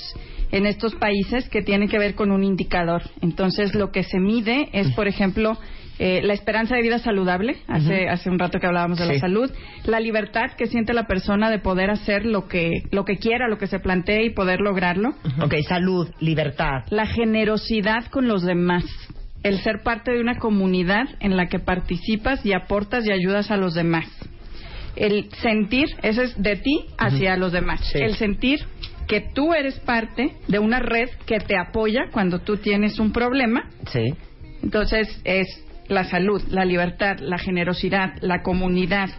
en 0.53 0.67
estos 0.67 0.95
países 0.95 1.49
que 1.49 1.63
tiene 1.63 1.89
que 1.89 1.99
ver 1.99 2.15
con 2.15 2.31
un 2.31 2.45
indicador. 2.45 3.03
Entonces, 3.23 3.75
lo 3.75 3.91
que 3.91 4.05
se 4.05 4.21
mide 4.21 4.69
es, 4.73 4.93
por 4.93 5.09
ejemplo, 5.09 5.59
eh, 5.99 6.21
la 6.23 6.33
esperanza 6.33 6.77
de 6.77 6.83
vida 6.83 6.99
saludable. 7.01 7.57
Hace 7.67 8.09
hace 8.09 8.31
un 8.31 8.39
rato 8.39 8.61
que 8.61 8.67
hablábamos 8.67 8.99
de 8.99 9.07
Sí. 9.07 9.13
la 9.15 9.19
salud, 9.19 9.51
la 9.87 9.99
libertad 10.01 10.53
que 10.57 10.67
siente 10.67 10.93
la 10.93 11.07
persona 11.07 11.51
de 11.51 11.59
poder 11.59 11.91
hacer 11.91 12.25
lo 12.27 12.47
que 12.47 12.83
lo 12.93 13.05
que 13.05 13.17
quiera, 13.17 13.49
lo 13.49 13.59
que 13.59 13.67
se 13.67 13.81
plantee 13.81 14.27
y 14.27 14.31
poder 14.31 14.61
lograrlo. 14.61 15.15
Ok, 15.43 15.55
salud, 15.69 16.09
libertad. 16.21 16.85
La 16.91 17.07
generosidad 17.07 18.07
con 18.07 18.29
los 18.29 18.43
demás. 18.45 18.85
El 19.43 19.59
ser 19.59 19.83
parte 19.83 20.11
de 20.13 20.21
una 20.21 20.37
comunidad 20.39 21.05
en 21.21 21.37
la 21.37 21.47
que 21.49 21.59
participas 21.59 22.45
y 22.47 22.53
aportas 22.55 23.05
y 23.07 23.13
ayudas 23.13 23.51
a 23.51 23.57
los 23.57 23.75
demás. 23.75 24.07
El 24.97 25.31
sentir, 25.43 25.87
ese 26.03 26.25
es 26.25 26.43
de 26.43 26.57
ti 26.57 26.87
hacia 26.99 27.37
los 27.37 27.53
demás. 27.53 27.81
Sí. 27.93 27.99
El 27.99 28.15
sentir 28.17 28.61
que 29.07 29.21
tú 29.21 29.53
eres 29.53 29.79
parte 29.81 30.35
de 30.49 30.59
una 30.59 30.81
red 30.81 31.11
que 31.27 31.39
te 31.39 31.57
apoya 31.57 32.07
cuando 32.13 32.41
tú 32.41 32.57
tienes 32.57 32.99
un 32.99 33.13
problema. 33.13 33.69
Sí. 33.91 34.15
Entonces 34.63 35.21
es 35.25 35.47
la 35.89 36.05
salud, 36.05 36.43
la 36.49 36.65
libertad, 36.65 37.19
la 37.19 37.39
generosidad, 37.39 38.15
la 38.21 38.43
comunidad. 38.43 39.11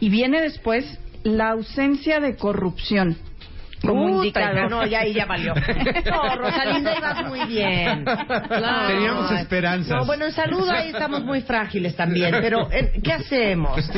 Y 0.00 0.10
viene 0.10 0.40
después 0.40 0.98
la 1.22 1.50
ausencia 1.50 2.20
de 2.20 2.36
corrupción. 2.36 3.16
Como 3.80 4.02
Puta, 4.06 4.16
indicador. 4.16 4.70
No, 4.70 4.86
ya 4.86 5.00
ahí 5.00 5.14
ya 5.14 5.26
valió. 5.26 5.54
No, 6.10 6.36
Rosalinda, 6.36 6.96
ibas 6.96 7.26
muy 7.26 7.44
bien. 7.46 8.04
Claro. 8.04 8.88
Teníamos 8.88 9.30
esperanzas. 9.32 9.98
No, 9.98 10.06
bueno, 10.06 10.26
en 10.26 10.32
salud 10.32 10.68
ahí 10.68 10.88
estamos 10.90 11.24
muy 11.24 11.42
frágiles 11.42 11.94
también, 11.96 12.36
pero 12.40 12.70
eh, 12.70 13.00
¿qué 13.02 13.12
hacemos? 13.12 13.90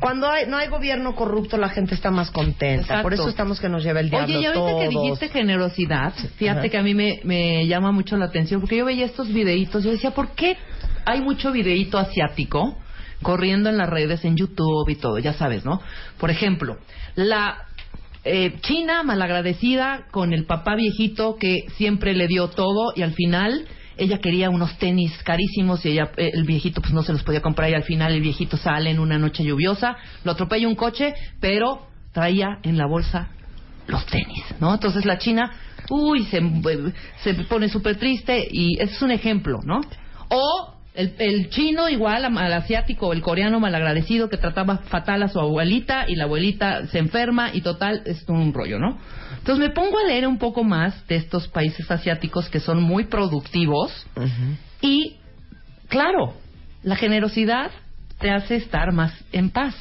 Cuando 0.00 0.30
hay, 0.30 0.46
no 0.46 0.56
hay 0.56 0.68
gobierno 0.68 1.14
corrupto, 1.14 1.56
la 1.56 1.68
gente 1.68 1.94
está 1.94 2.10
más 2.10 2.30
contenta. 2.30 2.82
Exacto. 2.82 3.02
Por 3.02 3.14
eso 3.14 3.28
estamos 3.28 3.60
que 3.60 3.68
nos 3.68 3.82
lleva 3.82 4.00
el 4.00 4.10
diablo 4.10 4.26
Oye, 4.26 4.40
y 4.40 4.46
ahorita 4.46 4.78
que 4.78 4.88
dijiste 4.88 5.28
generosidad, 5.28 6.12
fíjate 6.36 6.60
Ajá. 6.60 6.68
que 6.68 6.78
a 6.78 6.82
mí 6.82 6.94
me, 6.94 7.20
me 7.24 7.66
llama 7.66 7.92
mucho 7.92 8.16
la 8.16 8.26
atención, 8.26 8.60
porque 8.60 8.76
yo 8.76 8.84
veía 8.84 9.06
estos 9.06 9.32
videitos, 9.32 9.84
yo 9.84 9.90
decía, 9.90 10.12
¿por 10.12 10.30
qué 10.30 10.56
hay 11.04 11.20
mucho 11.20 11.52
videíto 11.52 11.98
asiático 11.98 12.76
corriendo 13.22 13.68
en 13.68 13.78
las 13.78 13.88
redes, 13.88 14.24
en 14.24 14.36
YouTube 14.36 14.88
y 14.88 14.96
todo? 14.96 15.18
Ya 15.18 15.32
sabes, 15.32 15.64
¿no? 15.64 15.80
Por 16.18 16.30
ejemplo, 16.30 16.78
la 17.14 17.66
eh, 18.26 18.58
China 18.60 19.02
malagradecida 19.02 20.06
con 20.10 20.32
el 20.32 20.46
papá 20.46 20.74
viejito 20.74 21.36
que 21.36 21.66
siempre 21.76 22.14
le 22.14 22.26
dio 22.26 22.48
todo 22.48 22.92
y 22.96 23.02
al 23.02 23.12
final 23.12 23.66
ella 23.96 24.18
quería 24.18 24.50
unos 24.50 24.76
tenis 24.78 25.12
carísimos 25.22 25.84
y 25.86 25.90
ella, 25.90 26.10
eh, 26.16 26.30
el 26.34 26.44
viejito 26.44 26.80
pues 26.80 26.92
no 26.92 27.02
se 27.02 27.12
los 27.12 27.22
podía 27.22 27.40
comprar 27.40 27.70
y 27.70 27.74
al 27.74 27.84
final 27.84 28.12
el 28.12 28.20
viejito 28.20 28.56
sale 28.56 28.90
en 28.90 28.98
una 28.98 29.18
noche 29.18 29.44
lluviosa, 29.44 29.96
lo 30.24 30.32
atropella 30.32 30.68
un 30.68 30.74
coche, 30.74 31.14
pero 31.40 31.86
traía 32.12 32.58
en 32.62 32.76
la 32.76 32.86
bolsa 32.86 33.28
los 33.86 34.04
tenis, 34.06 34.44
¿no? 34.60 34.74
Entonces 34.74 35.04
la 35.04 35.18
China, 35.18 35.52
uy, 35.88 36.24
se, 36.24 36.42
se 37.22 37.34
pone 37.44 37.68
súper 37.68 37.96
triste 37.96 38.46
y 38.50 38.74
ese 38.80 38.94
es 38.94 39.02
un 39.02 39.12
ejemplo, 39.12 39.60
¿no? 39.64 39.80
O 40.28 40.75
el, 40.96 41.14
el 41.18 41.50
chino 41.50 41.88
igual 41.88 42.24
al 42.24 42.52
asiático 42.52 43.12
el 43.12 43.22
coreano 43.22 43.60
malagradecido 43.60 44.28
que 44.28 44.36
trataba 44.36 44.78
fatal 44.78 45.22
a 45.22 45.28
su 45.28 45.38
abuelita 45.38 46.06
y 46.08 46.16
la 46.16 46.24
abuelita 46.24 46.86
se 46.86 46.98
enferma 46.98 47.50
y 47.52 47.60
total 47.60 48.02
es 48.06 48.24
un 48.28 48.52
rollo, 48.52 48.78
¿no? 48.78 48.98
Entonces 49.38 49.68
me 49.68 49.74
pongo 49.74 49.98
a 49.98 50.08
leer 50.08 50.26
un 50.26 50.38
poco 50.38 50.64
más 50.64 51.06
de 51.06 51.16
estos 51.16 51.46
países 51.48 51.88
asiáticos 51.90 52.48
que 52.48 52.58
son 52.58 52.82
muy 52.82 53.04
productivos 53.04 54.06
y, 54.80 55.18
claro, 55.88 56.34
la 56.82 56.96
generosidad 56.96 57.70
te 58.18 58.30
hace 58.30 58.56
estar 58.56 58.92
más 58.92 59.12
en 59.32 59.50
paz, 59.50 59.74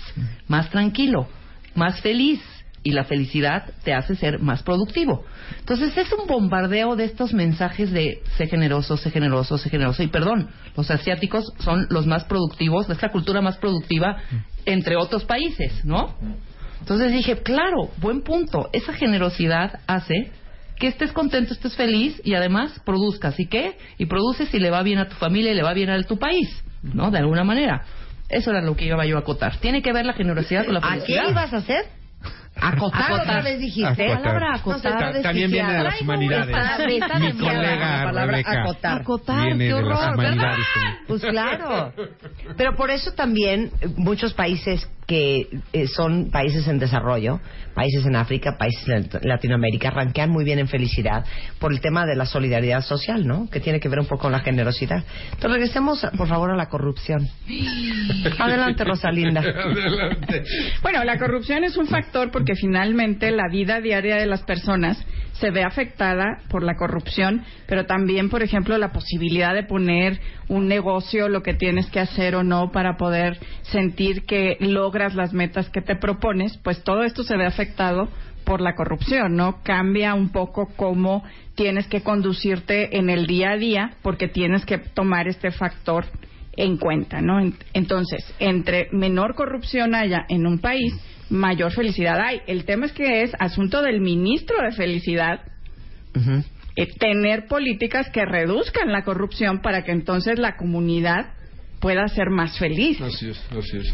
más 0.47 0.69
tranquilo, 0.69 1.27
más 1.73 1.99
feliz. 2.01 2.41
Y 2.85 2.91
la 2.91 3.03
felicidad 3.03 3.63
te 3.83 3.95
hace 3.95 4.15
ser 4.15 4.37
más 4.37 4.61
productivo. 4.61 5.25
Entonces 5.57 5.97
es 5.97 6.13
un 6.13 6.27
bombardeo 6.27 6.95
de 6.95 7.05
estos 7.05 7.33
mensajes 7.33 7.91
de 7.91 8.21
sé 8.37 8.45
generoso, 8.45 8.95
sé 8.95 9.09
generoso, 9.09 9.57
sé 9.57 9.71
generoso. 9.71 10.03
Y 10.03 10.07
perdón, 10.07 10.49
los 10.77 10.91
asiáticos 10.91 11.51
son 11.57 11.87
los 11.89 12.05
más 12.05 12.25
productivos, 12.25 12.87
es 12.87 13.01
la 13.01 13.09
cultura 13.11 13.41
más 13.41 13.57
productiva 13.57 14.17
entre 14.67 14.97
otros 14.97 15.25
países, 15.25 15.83
¿no? 15.83 16.15
Entonces 16.79 17.11
dije, 17.11 17.41
claro, 17.41 17.89
buen 17.97 18.21
punto. 18.21 18.69
Esa 18.71 18.93
generosidad 18.93 19.79
hace 19.87 20.31
que 20.77 20.85
estés 20.87 21.11
contento, 21.11 21.53
estés 21.53 21.75
feliz 21.75 22.21
y 22.23 22.35
además 22.35 22.79
produzcas. 22.85 23.39
¿Y 23.39 23.47
qué? 23.47 23.77
Y 23.97 24.05
produces 24.05 24.53
y 24.53 24.59
le 24.59 24.69
va 24.69 24.83
bien 24.83 24.99
a 24.99 25.09
tu 25.09 25.15
familia 25.15 25.51
y 25.51 25.55
le 25.55 25.63
va 25.63 25.73
bien 25.73 25.89
a 25.89 26.03
tu 26.03 26.19
país, 26.19 26.63
¿no? 26.83 27.09
De 27.09 27.17
alguna 27.17 27.43
manera. 27.43 27.83
Eso 28.29 28.51
era 28.51 28.61
lo 28.61 28.75
que 28.75 28.85
iba 28.85 29.03
yo 29.07 29.17
a 29.17 29.21
acotar. 29.21 29.57
¿Tiene 29.57 29.81
que 29.81 29.91
ver 29.91 30.05
la 30.05 30.13
generosidad 30.13 30.65
con 30.65 30.75
la 30.75 30.81
¿A 30.81 30.89
felicidad? 30.93 31.23
qué 31.23 31.31
ibas 31.31 31.51
a 31.51 31.57
hacer? 31.57 32.04
Acotar, 32.61 33.01
Acotar. 33.03 33.21
otra 33.21 33.41
vez 33.41 33.59
dijiste. 33.59 33.87
Acotar. 34.11 34.23
Palabra 34.23 34.49
No 34.49 34.55
acotar. 34.55 35.13
vez 35.13 35.23
También 35.23 35.51
viene 35.51 35.73
de 35.73 35.83
las 35.83 36.01
humanidades. 36.01 36.55
Mi 37.19 37.33
colega 37.37 38.11
Rebeca. 38.11 38.61
acotar. 38.61 39.01
Acotar, 39.01 39.45
Viene 39.45 39.57
qué 39.67 39.73
de 39.73 39.81
las 39.81 39.99
horror, 39.99 40.13
humanidades 40.15 40.37
¿verdad? 40.37 40.57
también. 40.73 40.97
Pues 41.07 41.21
claro. 41.21 41.93
Pero 42.57 42.75
por 42.75 42.91
eso 42.91 43.11
también 43.13 43.71
eh, 43.81 43.87
muchos 43.97 44.33
países 44.33 44.89
que 45.05 45.47
eh, 45.73 45.87
son 45.87 46.31
países 46.31 46.67
en 46.67 46.79
desarrollo, 46.79 47.39
países 47.73 48.05
en 48.05 48.15
África, 48.15 48.57
países 48.57 48.87
en 48.87 49.09
Latinoamérica, 49.21 49.91
ranquean 49.91 50.29
muy 50.29 50.43
bien 50.43 50.59
en 50.59 50.67
felicidad 50.67 51.25
por 51.59 51.71
el 51.71 51.81
tema 51.81 52.05
de 52.05 52.15
la 52.15 52.25
solidaridad 52.25 52.81
social, 52.81 53.27
¿no? 53.27 53.47
Que 53.49 53.59
tiene 53.59 53.79
que 53.79 53.89
ver 53.89 53.99
un 53.99 54.05
poco 54.05 54.23
con 54.23 54.31
la 54.31 54.39
generosidad. 54.39 55.03
Entonces 55.25 55.51
regresemos, 55.51 56.07
por 56.17 56.27
favor, 56.27 56.51
a 56.51 56.55
la 56.55 56.67
corrupción. 56.67 57.27
Adelante, 58.39 58.83
Rosalinda. 58.83 59.41
Adelante. 59.41 60.43
Bueno, 60.81 61.03
la 61.03 61.19
corrupción 61.19 61.63
es 61.63 61.77
un 61.77 61.87
factor 61.87 62.31
porque 62.31 62.55
finalmente 62.55 63.29
la 63.31 63.49
vida 63.51 63.81
diaria 63.81 64.15
de 64.15 64.25
las 64.25 64.41
personas 64.43 65.05
se 65.39 65.51
ve 65.51 65.63
afectada 65.63 66.39
por 66.49 66.63
la 66.63 66.75
corrupción, 66.75 67.43
pero 67.67 67.85
también, 67.85 68.29
por 68.29 68.41
ejemplo, 68.41 68.77
la 68.77 68.91
posibilidad 68.91 69.53
de 69.53 69.63
poner 69.63 70.19
un 70.47 70.67
negocio, 70.67 71.27
lo 71.27 71.43
que 71.43 71.53
tienes 71.53 71.87
que 71.87 71.99
hacer 71.99 72.35
o 72.35 72.43
no 72.43 72.71
para 72.71 72.95
poder 72.95 73.37
sentir 73.71 74.25
que 74.25 74.57
logras 74.59 75.15
las 75.15 75.33
metas 75.33 75.69
que 75.69 75.81
te 75.81 75.95
propones, 75.95 76.57
pues 76.63 76.83
todo 76.83 77.03
esto 77.03 77.23
se 77.23 77.37
ve 77.37 77.45
afectado 77.45 78.09
por 78.43 78.61
la 78.61 78.75
corrupción, 78.75 79.35
¿no? 79.35 79.61
Cambia 79.63 80.13
un 80.13 80.29
poco 80.29 80.69
cómo 80.75 81.23
tienes 81.55 81.87
que 81.87 82.01
conducirte 82.01 82.97
en 82.97 83.09
el 83.09 83.25
día 83.25 83.51
a 83.51 83.57
día 83.57 83.93
porque 84.03 84.27
tienes 84.27 84.65
que 84.65 84.77
tomar 84.77 85.27
este 85.27 85.49
factor 85.51 86.05
en 86.55 86.77
cuenta, 86.77 87.21
¿no? 87.21 87.39
En- 87.39 87.55
Entonces, 87.73 88.23
entre 88.39 88.87
menor 88.91 89.33
corrupción 89.35 89.95
haya 89.95 90.25
en 90.29 90.45
un 90.45 90.59
país, 90.59 90.93
mayor 91.29 91.71
felicidad 91.71 92.19
hay. 92.21 92.41
El 92.45 92.65
tema 92.65 92.85
es 92.85 92.91
que 92.91 93.23
es 93.23 93.31
asunto 93.39 93.81
del 93.81 93.99
ministro 93.99 94.55
de 94.61 94.71
Felicidad 94.73 95.41
eh, 96.77 96.87
tener 96.99 97.47
políticas 97.47 98.09
que 98.09 98.25
reduzcan 98.25 98.91
la 98.91 99.03
corrupción 99.03 99.61
para 99.61 99.83
que 99.83 99.91
entonces 99.91 100.37
la 100.39 100.55
comunidad 100.55 101.31
pueda 101.79 102.07
ser 102.07 102.29
más 102.29 102.57
feliz. 102.57 102.99
Así 103.01 103.29
es, 103.29 103.41
así 103.51 103.77
es. 103.77 103.93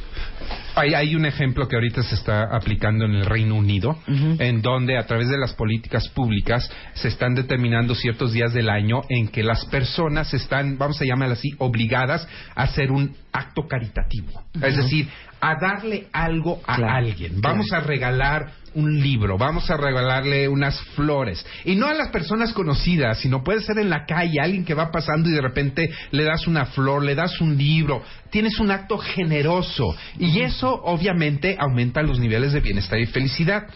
Hay, 0.76 0.94
hay 0.94 1.16
un 1.16 1.26
ejemplo 1.26 1.68
que 1.68 1.76
ahorita 1.76 2.04
se 2.04 2.16
está 2.16 2.44
aplicando 2.56 3.06
en 3.06 3.12
el 3.12 3.26
Reino 3.26 3.56
Unido, 3.56 3.98
en 4.08 4.62
donde 4.62 4.98
a 4.98 5.06
través 5.06 5.30
de 5.30 5.38
las 5.38 5.54
políticas 5.54 6.08
públicas 6.10 6.70
se 6.94 7.10
están 7.10 7.36
determinando 7.36 7.96
ciertos 7.96 8.34
días 8.34 8.54
del 8.54 8.70
año 8.70 9.02
en 9.10 9.28
que 9.28 9.44
las 9.44 9.66
personas 9.66 10.34
están, 10.34 10.78
vamos 10.78 11.02
a 11.02 11.06
llamarlo 11.06 11.34
así, 11.34 11.52
obligadas 11.58 12.28
a 12.56 12.64
hacer 12.64 12.92
un 12.92 13.16
acto 13.34 13.68
caritativo. 13.68 14.44
Es 14.62 14.78
decir, 14.78 15.08
a 15.42 15.56
darle 15.60 16.08
algo 16.14 16.62
a 16.66 16.76
Claro, 16.76 16.94
alguien. 16.94 17.42
Vamos 17.42 17.72
a 17.74 17.80
regalar 17.80 18.52
un 18.74 19.00
libro, 19.00 19.38
vamos 19.38 19.70
a 19.70 19.78
regalarle 19.78 20.48
unas 20.48 20.80
flores. 20.96 21.46
Y 21.66 21.76
no 21.76 21.88
a 21.88 21.94
las 21.94 22.10
personas 22.10 22.54
conocidas, 22.54 23.20
sino 23.20 23.44
puede 23.44 23.62
ser 23.62 23.80
en 23.80 23.90
la 23.90 24.06
calle, 24.06 24.40
alguien 24.42 24.66
que 24.66 24.74
va 24.74 24.92
pasando 24.92 25.30
y 25.30 25.34
de 25.34 25.42
repente 25.42 25.90
le 26.12 26.24
das 26.24 26.48
una 26.48 26.66
flor, 26.66 27.04
le 27.04 27.16
das 27.16 27.40
un 27.42 27.58
libro. 27.58 28.04
Tienes 28.30 28.60
un 28.60 28.72
acto 28.72 28.98
generoso. 28.98 29.96
Y 30.18 30.42
eso, 30.42 30.74
obviamente, 30.84 31.56
aumenta 31.60 32.02
los 32.02 32.20
niveles 32.20 32.54
de 32.54 32.62
bienestar 32.62 33.00
y 33.00 33.06
felicidad. 33.06 33.68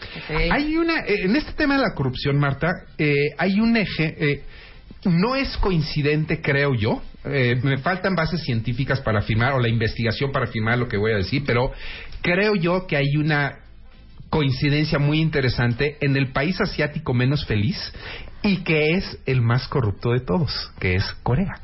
Hay 0.50 0.76
una, 0.76 1.00
eh, 1.00 1.24
en 1.24 1.36
este 1.36 1.52
tema 1.52 1.76
de 1.76 1.82
la 1.82 1.94
corrupción, 1.94 2.38
Marta, 2.38 2.68
eh, 2.98 3.14
hay 3.38 3.60
un 3.60 3.76
eje. 3.76 4.14
eh, 4.18 4.42
no 5.04 5.36
es 5.36 5.56
coincidente, 5.58 6.40
creo 6.40 6.74
yo. 6.74 7.02
Eh, 7.24 7.58
me 7.62 7.78
faltan 7.78 8.14
bases 8.14 8.42
científicas 8.42 9.00
para 9.00 9.20
afirmar, 9.20 9.52
o 9.52 9.60
la 9.60 9.68
investigación 9.68 10.32
para 10.32 10.46
afirmar 10.46 10.78
lo 10.78 10.88
que 10.88 10.96
voy 10.96 11.12
a 11.12 11.16
decir, 11.16 11.42
pero 11.46 11.72
creo 12.22 12.54
yo 12.54 12.86
que 12.86 12.96
hay 12.96 13.16
una 13.16 13.65
coincidencia 14.30 14.98
muy 14.98 15.20
interesante 15.20 15.96
en 16.00 16.16
el 16.16 16.32
país 16.32 16.60
asiático 16.60 17.14
menos 17.14 17.44
feliz 17.46 17.92
y 18.42 18.58
que 18.58 18.92
es 18.92 19.18
el 19.26 19.40
más 19.40 19.66
corrupto 19.68 20.12
de 20.12 20.20
todos, 20.20 20.70
que 20.78 20.94
es 20.94 21.04
Corea. 21.22 21.60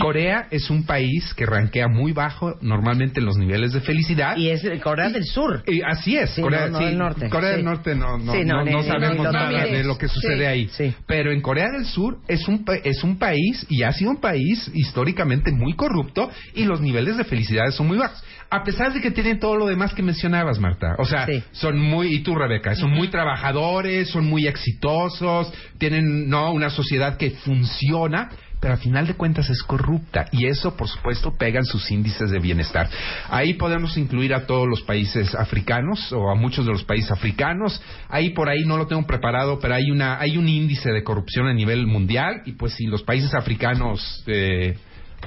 Corea 0.00 0.46
es 0.50 0.68
un 0.68 0.84
país 0.84 1.32
que 1.34 1.46
rankea 1.46 1.88
muy 1.88 2.12
bajo 2.12 2.54
normalmente 2.60 3.20
en 3.20 3.26
los 3.26 3.36
niveles 3.38 3.72
de 3.72 3.80
felicidad. 3.80 4.36
Y 4.36 4.50
es 4.50 4.62
Corea 4.82 5.08
del 5.08 5.24
Sur. 5.24 5.62
Y 5.66 5.80
así 5.82 6.16
es, 6.18 6.30
Sí, 6.30 6.42
Corea, 6.42 6.66
no, 6.66 6.72
no 6.72 6.78
sí, 6.78 6.84
del 6.84 6.98
norte. 6.98 7.28
Corea 7.30 7.50
del 7.50 7.60
Sí. 7.60 7.64
Norte 7.64 7.94
no, 7.94 8.18
no, 8.18 8.32
Sí, 8.34 8.44
no, 8.44 8.62
ni- 8.64 8.82
sabemos 8.82 9.26
ni 9.26 9.32
nada 9.32 9.48
mires. 9.48 9.70
de 9.72 9.84
lo 9.84 9.96
que 9.96 10.08
sucede 10.08 10.38
Sí, 10.38 10.44
ahí. 10.44 10.68
sí. 10.72 10.94
Pero 11.06 11.32
en 11.32 11.40
Corea 11.40 11.66
del 11.72 11.86
Sur 11.86 12.18
es 12.28 12.46
un, 12.46 12.64
es 12.84 13.02
un 13.04 13.18
país 13.18 13.64
y 13.70 13.84
ha 13.84 13.92
sido 13.92 14.10
un 14.10 14.20
país 14.20 14.70
históricamente 14.74 15.50
muy 15.50 15.74
corrupto 15.74 16.30
y 16.54 16.64
los 16.64 16.80
niveles 16.82 17.16
de 17.16 17.24
felicidad 17.24 17.70
son 17.70 17.86
muy 17.88 17.96
bajos. 17.98 18.22
A 18.54 18.64
pesar 18.64 18.92
de 18.92 19.00
que 19.00 19.10
tienen 19.10 19.38
todo 19.40 19.56
lo 19.56 19.66
demás 19.66 19.94
que 19.94 20.02
mencionabas, 20.02 20.58
Marta. 20.58 20.94
O 20.98 21.06
sea, 21.06 21.24
Sí. 21.24 21.42
son 21.52 21.78
muy, 21.78 22.14
y 22.14 22.18
tú, 22.20 22.34
Rebeca, 22.34 22.74
son 22.74 22.90
muy 22.90 23.08
trabajadores, 23.08 24.10
son 24.10 24.26
muy 24.26 24.46
exitosos, 24.46 25.50
tienen 25.78 26.28
no 26.28 26.52
una 26.52 26.68
sociedad 26.68 27.16
que 27.16 27.30
funciona, 27.30 28.28
pero 28.60 28.74
al 28.74 28.80
final 28.80 29.06
de 29.06 29.14
cuentas 29.14 29.48
es 29.48 29.62
corrupta 29.62 30.26
y 30.32 30.46
eso, 30.46 30.76
por 30.76 30.86
supuesto, 30.86 31.34
pega 31.36 31.60
en 31.60 31.64
sus 31.64 31.90
índices 31.90 32.30
de 32.30 32.38
bienestar. 32.40 32.90
Ahí 33.30 33.54
podemos 33.54 33.96
incluir 33.96 34.34
a 34.34 34.46
todos 34.46 34.68
los 34.68 34.82
países 34.82 35.34
africanos 35.34 36.12
o 36.12 36.30
a 36.30 36.34
muchos 36.34 36.66
de 36.66 36.72
los 36.72 36.84
países 36.84 37.10
africanos. 37.10 37.82
Ahí 38.10 38.30
por 38.34 38.50
ahí 38.50 38.64
no 38.66 38.76
lo 38.76 38.86
tengo 38.86 39.04
preparado, 39.06 39.58
pero 39.60 39.74
hay 39.74 39.90
una 39.90 40.20
hay 40.20 40.36
un 40.36 40.46
índice 40.48 40.92
de 40.92 41.02
corrupción 41.02 41.48
a 41.48 41.54
nivel 41.54 41.86
mundial 41.86 42.42
y 42.44 42.52
pues 42.52 42.74
si 42.74 42.84
los 42.86 43.02
países 43.02 43.34
africanos 43.34 44.22
eh, 44.26 44.76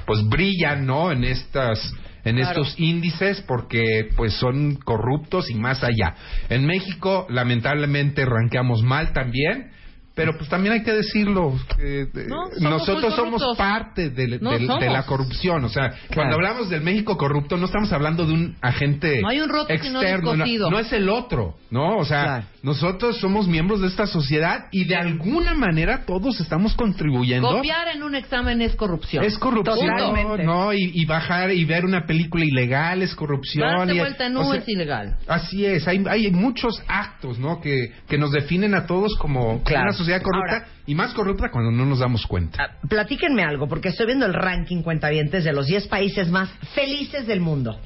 pues 0.06 0.26
brillan, 0.28 0.86
¿no? 0.86 1.10
En 1.12 1.24
estas 1.24 1.92
en 2.26 2.38
estos 2.38 2.78
índices 2.78 3.40
porque 3.42 4.08
pues 4.16 4.34
son 4.34 4.76
corruptos 4.76 5.48
y 5.50 5.54
más 5.54 5.82
allá. 5.82 6.14
En 6.48 6.66
México 6.66 7.26
lamentablemente 7.28 8.24
ranqueamos 8.24 8.82
mal 8.82 9.12
también, 9.12 9.70
pero 10.16 10.36
pues 10.36 10.48
también 10.48 10.72
hay 10.72 10.82
que 10.82 10.92
decirlo, 10.92 11.52
eh, 11.78 12.06
eh, 12.12 12.24
No, 12.26 12.46
somos 12.46 12.60
nosotros 12.62 13.14
somos 13.14 13.56
parte 13.56 14.10
No, 14.40 14.52
de 14.52 14.66
somos. 14.66 14.84
la 14.84 15.04
corrupción, 15.04 15.62
o 15.64 15.68
sea, 15.68 15.92
cuando 16.14 16.36
hablamos 16.36 16.70
del 16.70 16.80
México 16.80 17.18
corrupto 17.18 17.58
no 17.58 17.66
estamos 17.66 17.92
hablando 17.92 18.24
de 18.26 18.32
un 18.32 18.56
agente 18.62 19.20
No 19.20 19.28
hay 19.28 19.40
un 19.40 19.48
roto 19.50 19.72
externo, 19.72 20.34
no, 20.34 20.78
es 20.78 20.92
el 20.92 21.08
otro, 21.10 21.54
¿no? 21.70 21.98
O 21.98 22.04
sea, 22.06 22.22
Claro. 22.22 22.46
Nosotros 22.66 23.18
somos 23.20 23.46
miembros 23.46 23.80
de 23.80 23.86
esta 23.86 24.08
sociedad 24.08 24.66
y 24.72 24.84
de 24.86 24.96
alguna 24.96 25.54
manera 25.54 26.04
todos 26.04 26.40
estamos 26.40 26.74
contribuyendo. 26.74 27.48
Copiar 27.48 27.86
en 27.94 28.02
un 28.02 28.16
examen 28.16 28.60
es 28.60 28.74
corrupción. 28.74 29.22
Es 29.24 29.38
corrupción, 29.38 29.78
Totalmente. 29.96 30.42
¿no? 30.42 30.72
Y, 30.72 30.90
y 30.92 31.04
bajar 31.04 31.52
y 31.52 31.64
ver 31.64 31.84
una 31.84 32.06
película 32.06 32.44
ilegal 32.44 33.02
es 33.02 33.14
corrupción. 33.14 33.68
Darse 33.68 33.94
y- 33.94 33.98
vuelta 34.00 34.26
en 34.26 34.36
o 34.36 34.40
U 34.48 34.50
sea, 34.52 34.60
es 34.60 34.68
ilegal. 34.68 35.16
Así 35.28 35.64
es, 35.64 35.86
hay, 35.86 36.02
hay 36.10 36.28
muchos 36.32 36.82
actos, 36.88 37.38
¿no? 37.38 37.60
Que, 37.60 37.92
que 38.08 38.18
nos 38.18 38.32
definen 38.32 38.74
a 38.74 38.84
todos 38.84 39.14
como 39.16 39.62
Claro. 39.62 39.84
una 39.84 39.92
sociedad 39.92 40.20
corrupta 40.20 40.54
Ahora- 40.56 40.68
y 40.88 40.94
más 40.96 41.14
corrupta 41.14 41.50
cuando 41.52 41.70
no 41.70 41.86
nos 41.86 42.00
damos 42.00 42.26
cuenta. 42.26 42.58
Ah, 42.64 42.86
Platíquenme 42.88 43.44
algo, 43.44 43.68
porque 43.68 43.90
estoy 43.90 44.06
viendo 44.06 44.26
el 44.26 44.34
ranking 44.34 44.82
cuentavientes 44.82 45.44
de 45.44 45.52
los 45.52 45.66
10 45.68 45.86
países 45.86 46.28
más 46.30 46.50
felices 46.74 47.28
del 47.28 47.40
mundo. 47.40 47.78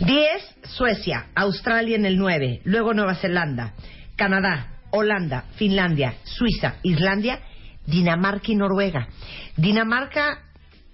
10, 0.00 0.56
Suecia, 0.64 1.26
Australia 1.34 1.94
en 1.94 2.06
el 2.06 2.16
9, 2.16 2.62
luego 2.64 2.94
Nueva 2.94 3.16
Zelanda, 3.16 3.74
Canadá, 4.16 4.80
Holanda, 4.90 5.44
Finlandia, 5.56 6.14
Suiza, 6.24 6.76
Islandia, 6.82 7.40
Dinamarca 7.86 8.50
y 8.50 8.56
Noruega. 8.56 9.08
Dinamarca 9.56 10.38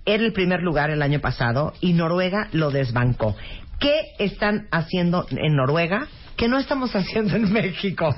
era 0.05 0.25
el 0.25 0.33
primer 0.33 0.63
lugar 0.63 0.91
el 0.91 1.03
año 1.03 1.21
pasado 1.21 1.73
y 1.81 1.93
Noruega 1.93 2.49
lo 2.53 2.71
desbancó. 2.73 3.37
¿Qué 3.79 3.95
están 4.19 4.67
haciendo 4.73 5.27
en 5.31 5.55
Noruega 5.55 6.09
que 6.37 6.49
no 6.49 6.59
estamos 6.59 6.97
haciendo 6.97 7.37
en 7.37 7.53
México? 7.53 8.15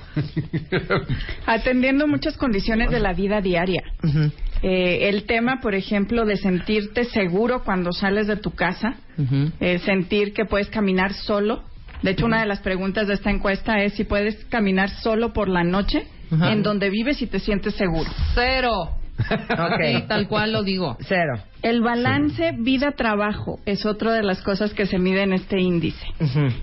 Atendiendo 1.47 2.07
muchas 2.07 2.37
condiciones 2.39 2.91
de 2.91 3.01
la 3.01 3.13
vida 3.13 3.41
diaria. 3.43 3.83
Eh, 4.63 5.09
el 5.09 5.25
tema, 5.25 5.61
por 5.61 5.75
ejemplo, 5.75 6.25
de 6.25 6.37
sentirte 6.37 7.05
seguro 7.05 7.63
cuando 7.65 7.93
sales 7.93 8.27
de 8.27 8.37
tu 8.37 8.53
casa, 8.53 8.97
eh, 9.61 9.79
sentir 9.81 10.33
que 10.33 10.45
puedes 10.45 10.69
caminar 10.69 11.13
solo. 11.13 11.63
De 12.03 12.13
hecho, 12.13 12.27
una 12.27 12.41
de 12.41 12.47
las 12.47 12.61
preguntas 12.61 13.09
de 13.09 13.15
esta 13.15 13.31
encuesta 13.31 13.83
es 13.83 13.95
si 13.95 14.05
puedes 14.05 14.45
caminar 14.47 14.91
solo 14.91 15.33
por 15.33 15.49
la 15.49 15.65
noche 15.65 16.07
en 16.31 16.63
donde 16.63 16.91
vives 16.91 17.23
y 17.23 17.27
te 17.27 17.41
sientes 17.41 17.75
seguro. 17.75 18.11
Cero. 18.35 18.95
Ok. 19.19 19.83
Sí, 19.83 20.05
tal 20.07 20.29
cual 20.29 20.53
lo 20.53 20.63
digo. 20.63 20.97
Cero. 21.01 21.41
El 21.63 21.81
balance 21.81 22.53
vida-trabajo 22.57 23.59
es 23.67 23.85
otra 23.85 24.13
de 24.13 24.23
las 24.23 24.43
cosas 24.43 24.73
que 24.75 24.87
se 24.87 25.01
mide 25.01 25.23
en 25.23 25.33
este 25.33 25.59
índice. 25.59 26.07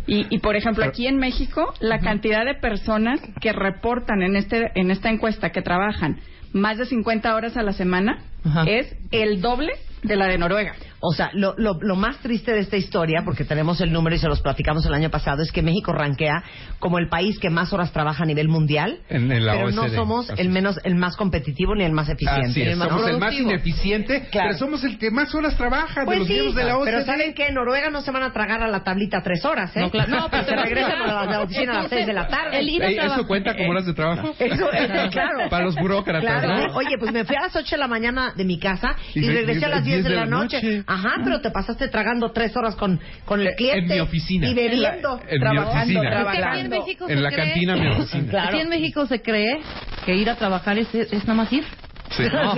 Y, 0.08 0.34
y, 0.34 0.40
por 0.40 0.56
ejemplo, 0.56 0.86
aquí 0.86 1.06
en 1.06 1.18
México, 1.18 1.74
la 1.82 2.00
cantidad 2.00 2.46
de 2.46 2.56
personas 2.56 3.20
que 3.42 3.52
reportan 3.52 4.22
en, 4.22 4.38
este, 4.38 4.72
en 4.76 4.90
esta 4.90 5.10
encuesta 5.10 5.50
que 5.50 5.62
trabajan 5.62 6.22
más 6.56 6.78
de 6.78 6.86
50 6.86 7.36
horas 7.36 7.58
a 7.58 7.64
la 7.64 7.74
semana 7.74 8.20
Ajá. 8.46 8.64
es 8.64 8.96
el 9.12 9.42
doble 9.42 9.74
de 10.04 10.16
la 10.16 10.28
de 10.28 10.38
Noruega. 10.38 10.74
O 11.08 11.14
sea, 11.14 11.30
lo, 11.34 11.54
lo, 11.58 11.78
lo 11.82 11.96
más 11.96 12.18
triste 12.20 12.52
de 12.52 12.60
esta 12.60 12.78
historia, 12.78 13.22
porque 13.24 13.44
tenemos 13.46 13.80
el 13.82 13.92
número 13.92 14.16
y 14.16 14.20
se 14.20 14.28
los 14.28 14.42
platicamos 14.42 14.86
el 14.86 14.94
año 14.94 15.10
pasado, 15.10 15.42
es 15.44 15.52
que 15.52 15.62
México 15.62 15.92
rankea 15.94 16.44
como 16.80 16.98
el 17.00 17.10
país 17.10 17.38
que 17.40 17.50
más 17.50 17.74
horas 17.74 17.92
trabaja 17.92 18.24
a 18.24 18.26
nivel 18.26 18.48
mundial, 18.48 19.00
En- 19.10 19.32
en 19.32 19.46
la 19.46 19.54
pero 19.54 19.72
no 19.72 19.88
somos 19.90 20.30
Así 20.30 20.42
el 20.42 20.50
menos, 20.50 20.80
el 20.84 20.96
más 20.96 21.16
competitivo 21.16 21.76
ni 21.76 21.84
el 21.84 21.92
más 21.92 22.10
eficiente. 22.10 22.50
Así 22.50 22.60
Ni 22.62 22.66
es, 22.68 22.72
el 22.74 22.78
más 22.78 22.88
somos 22.90 23.08
el 23.08 23.14
más 23.14 23.20
productivo. 23.36 23.50
ineficiente, 23.52 24.28
Claro. 24.32 24.48
pero 24.50 24.60
somos 24.60 24.84
el 24.84 24.98
que 24.98 25.12
más 25.12 25.34
horas 25.36 25.56
trabaja 25.56 26.02
de 26.02 26.06
Pues 26.06 26.20
los 26.20 26.28
sí, 26.28 26.34
miembros 26.34 26.56
de 26.56 26.64
la 26.64 26.78
OCDE. 26.78 26.92
pero 26.92 27.06
¿saben 27.06 27.34
qué? 27.34 27.48
En 27.48 27.56
Noruega 27.56 27.90
no 27.90 28.02
se 28.02 28.12
van 28.12 28.24
a 28.24 28.32
tragar 28.34 28.62
a 28.64 28.68
la 28.68 28.84
tablita 28.84 29.22
tres 29.22 29.46
horas, 29.46 29.76
¿eh? 29.76 29.82
No, 29.82 29.92
claro. 29.92 30.10
No, 30.10 30.28
pero 30.30 30.44
se 30.46 30.52
vas 30.56 30.60
a 30.66 30.66
regresan 30.66 31.02
a 31.02 31.26
la 31.26 31.42
oficina 31.42 31.72
a 31.74 31.82
las 31.84 31.90
seis 31.90 32.06
de 32.08 32.14
la 32.14 32.28
tarde. 32.28 32.60
El 32.60 32.70
ir 32.70 32.84
a 32.84 32.88
Ey, 32.88 32.98
¿Eso 32.98 33.28
cuenta 33.28 33.56
como 33.56 33.70
horas 33.72 33.86
de 33.86 33.94
trabajo? 33.94 34.34
Eso, 34.40 34.72
eso, 34.72 35.10
claro. 35.12 35.50
Para 35.50 35.66
los 35.66 35.76
burócratas, 35.76 36.22
Claro. 36.44 36.68
¿no? 36.68 36.76
Oye, 36.76 36.98
pues 37.00 37.12
me 37.12 37.24
fui 37.26 37.36
a 37.36 37.42
las 37.42 37.56
8 37.56 37.76
de 37.76 37.78
la 37.78 37.88
mañana 37.88 38.34
de 38.36 38.44
mi 38.46 38.60
casa 38.60 38.96
y, 39.14 39.20
Y 39.20 39.28
re- 39.28 39.34
regresé 39.46 39.66
a 39.66 39.70
las 39.70 39.84
10 39.84 40.04
de 40.04 40.10
la 40.10 40.26
noche. 40.26 40.62
noche. 40.62 40.84
Ajá, 40.96 41.22
pero 41.24 41.42
te 41.42 41.52
pasaste 41.52 41.88
tragando 41.90 42.32
tres 42.32 42.56
horas 42.58 42.76
con, 42.76 43.00
con 43.26 43.42
el 43.42 43.48
Eh, 43.48 43.56
cliente. 43.56 43.80
en 43.80 43.88
mi 43.88 44.00
oficina. 44.00 44.48
Y 44.48 44.54
bebiendo. 44.54 45.20
En 45.28 45.34
mi 45.34 45.40
Trabajando, 45.40 45.80
oficina. 45.80 46.10
trabajando. 46.10 46.32
Es 46.32 46.38
que 46.40 46.46
aquí 46.48 46.60
en 46.62 46.70
México 46.70 47.06
En 47.10 47.18
se 47.18 47.22
la 47.24 47.30
cree- 47.32 47.36
cantina 47.52 47.74
de 47.76 47.82
mi 47.82 47.88
oficina. 47.96 48.30
Claro. 48.30 48.48
Aquí 48.50 48.60
en 48.60 48.70
México 48.70 49.06
se 49.06 49.22
cree 49.22 49.60
que 50.06 50.16
ir 50.16 50.30
a 50.30 50.36
trabajar 50.36 50.78
es, 50.78 50.94
es 50.96 51.12
nada 51.26 51.34
más 51.36 51.52
ir. 51.54 51.64
Sí. 52.12 52.24
No. 52.34 52.52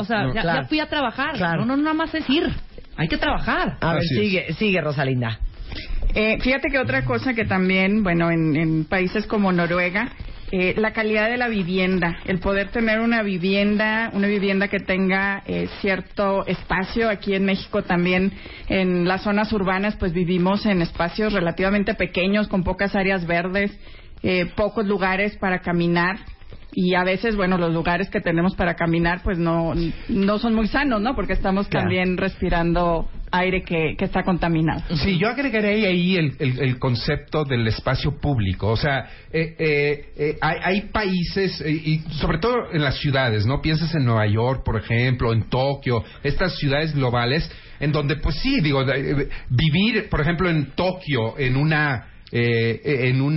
O 0.00 0.04
sea, 0.04 0.22
No, 0.24 0.34
ya, 0.34 0.40
claro. 0.42 0.62
ya 0.62 0.68
fui 0.68 0.80
a 0.80 0.86
trabajar. 0.86 1.34
Claro. 1.36 1.64
No, 1.64 1.76
no, 1.76 1.82
nada 1.82 1.94
más 1.94 2.14
es 2.14 2.28
ir. 2.28 2.48
Hay 2.96 3.08
que 3.08 3.16
trabajar. 3.18 3.76
A 3.80 3.94
ver, 3.94 3.98
Así 4.02 4.14
es. 4.14 4.20
sigue, 4.20 4.52
sigue, 4.54 4.80
Rosalinda. 4.80 5.38
Eh, 6.14 6.38
fíjate 6.40 6.68
que 6.70 6.78
otra 6.78 7.04
cosa 7.04 7.34
que 7.34 7.44
también, 7.44 8.02
bueno, 8.02 8.30
en, 8.30 8.56
en 8.56 8.84
países 8.84 9.26
como 9.26 9.52
Noruega, 9.52 10.10
eh, 10.52 10.74
la 10.76 10.92
calidad 10.92 11.28
de 11.30 11.36
la 11.36 11.48
vivienda, 11.48 12.18
el 12.24 12.40
poder 12.40 12.70
tener 12.70 12.98
una 12.98 13.22
vivienda, 13.22 14.10
una 14.12 14.26
vivienda 14.26 14.66
que 14.66 14.80
tenga 14.80 15.44
eh, 15.46 15.68
cierto 15.80 16.44
espacio. 16.44 17.08
Aquí 17.08 17.34
en 17.34 17.44
México 17.44 17.82
también, 17.82 18.32
en 18.68 19.06
las 19.06 19.22
zonas 19.22 19.52
urbanas, 19.52 19.94
pues 19.96 20.12
vivimos 20.12 20.66
en 20.66 20.82
espacios 20.82 21.32
relativamente 21.32 21.94
pequeños, 21.94 22.48
con 22.48 22.64
pocas 22.64 22.96
áreas 22.96 23.26
verdes, 23.28 23.70
eh, 24.24 24.46
pocos 24.56 24.84
lugares 24.86 25.36
para 25.36 25.60
caminar. 25.60 26.18
Y 26.72 26.94
a 26.94 27.02
veces, 27.04 27.34
bueno, 27.36 27.58
los 27.58 27.72
lugares 27.72 28.08
que 28.10 28.20
tenemos 28.20 28.54
para 28.54 28.74
caminar, 28.74 29.22
pues 29.24 29.38
no, 29.38 29.72
no 30.08 30.38
son 30.38 30.54
muy 30.54 30.68
sanos, 30.68 31.00
¿no? 31.00 31.14
Porque 31.16 31.32
estamos 31.32 31.66
Claro. 31.68 31.84
también 31.86 32.16
respirando 32.16 33.08
aire 33.32 33.62
que, 33.62 33.94
que 33.98 34.04
está 34.04 34.22
contaminado. 34.24 34.82
Sí, 34.96 35.18
yo 35.18 35.28
agregaré 35.28 35.86
ahí 35.86 36.16
el, 36.16 36.34
el- 36.38 36.60
el 36.60 36.78
concepto 36.78 37.44
del 37.44 37.66
espacio 37.66 38.20
público. 38.20 38.68
O 38.68 38.76
sea, 38.76 39.08
eh, 39.32 39.54
eh, 39.58 40.04
eh, 40.16 40.38
hay, 40.40 40.56
hay 40.62 40.80
países, 40.92 41.60
eh, 41.60 41.70
y 41.70 41.98
sobre 42.20 42.38
todo 42.38 42.56
en 42.72 42.82
las 42.82 42.98
ciudades, 42.98 43.46
¿no? 43.46 43.60
Piensas 43.60 43.94
en 43.94 44.04
Nueva 44.04 44.26
York, 44.26 44.62
por 44.64 44.76
ejemplo, 44.78 45.32
en 45.32 45.48
Tokio, 45.48 46.04
estas 46.22 46.56
ciudades 46.58 46.94
globales, 46.94 47.50
en 47.80 47.92
donde, 47.92 48.16
pues 48.16 48.36
sí, 48.36 48.60
digo, 48.60 48.82
eh, 48.82 49.28
vivir, 49.48 50.08
por 50.08 50.20
ejemplo, 50.20 50.48
en 50.50 50.66
Tokio, 50.72 51.38
en 51.38 51.56
una 51.56 52.06
eh, 52.32 52.80
en 53.08 53.20
un 53.20 53.36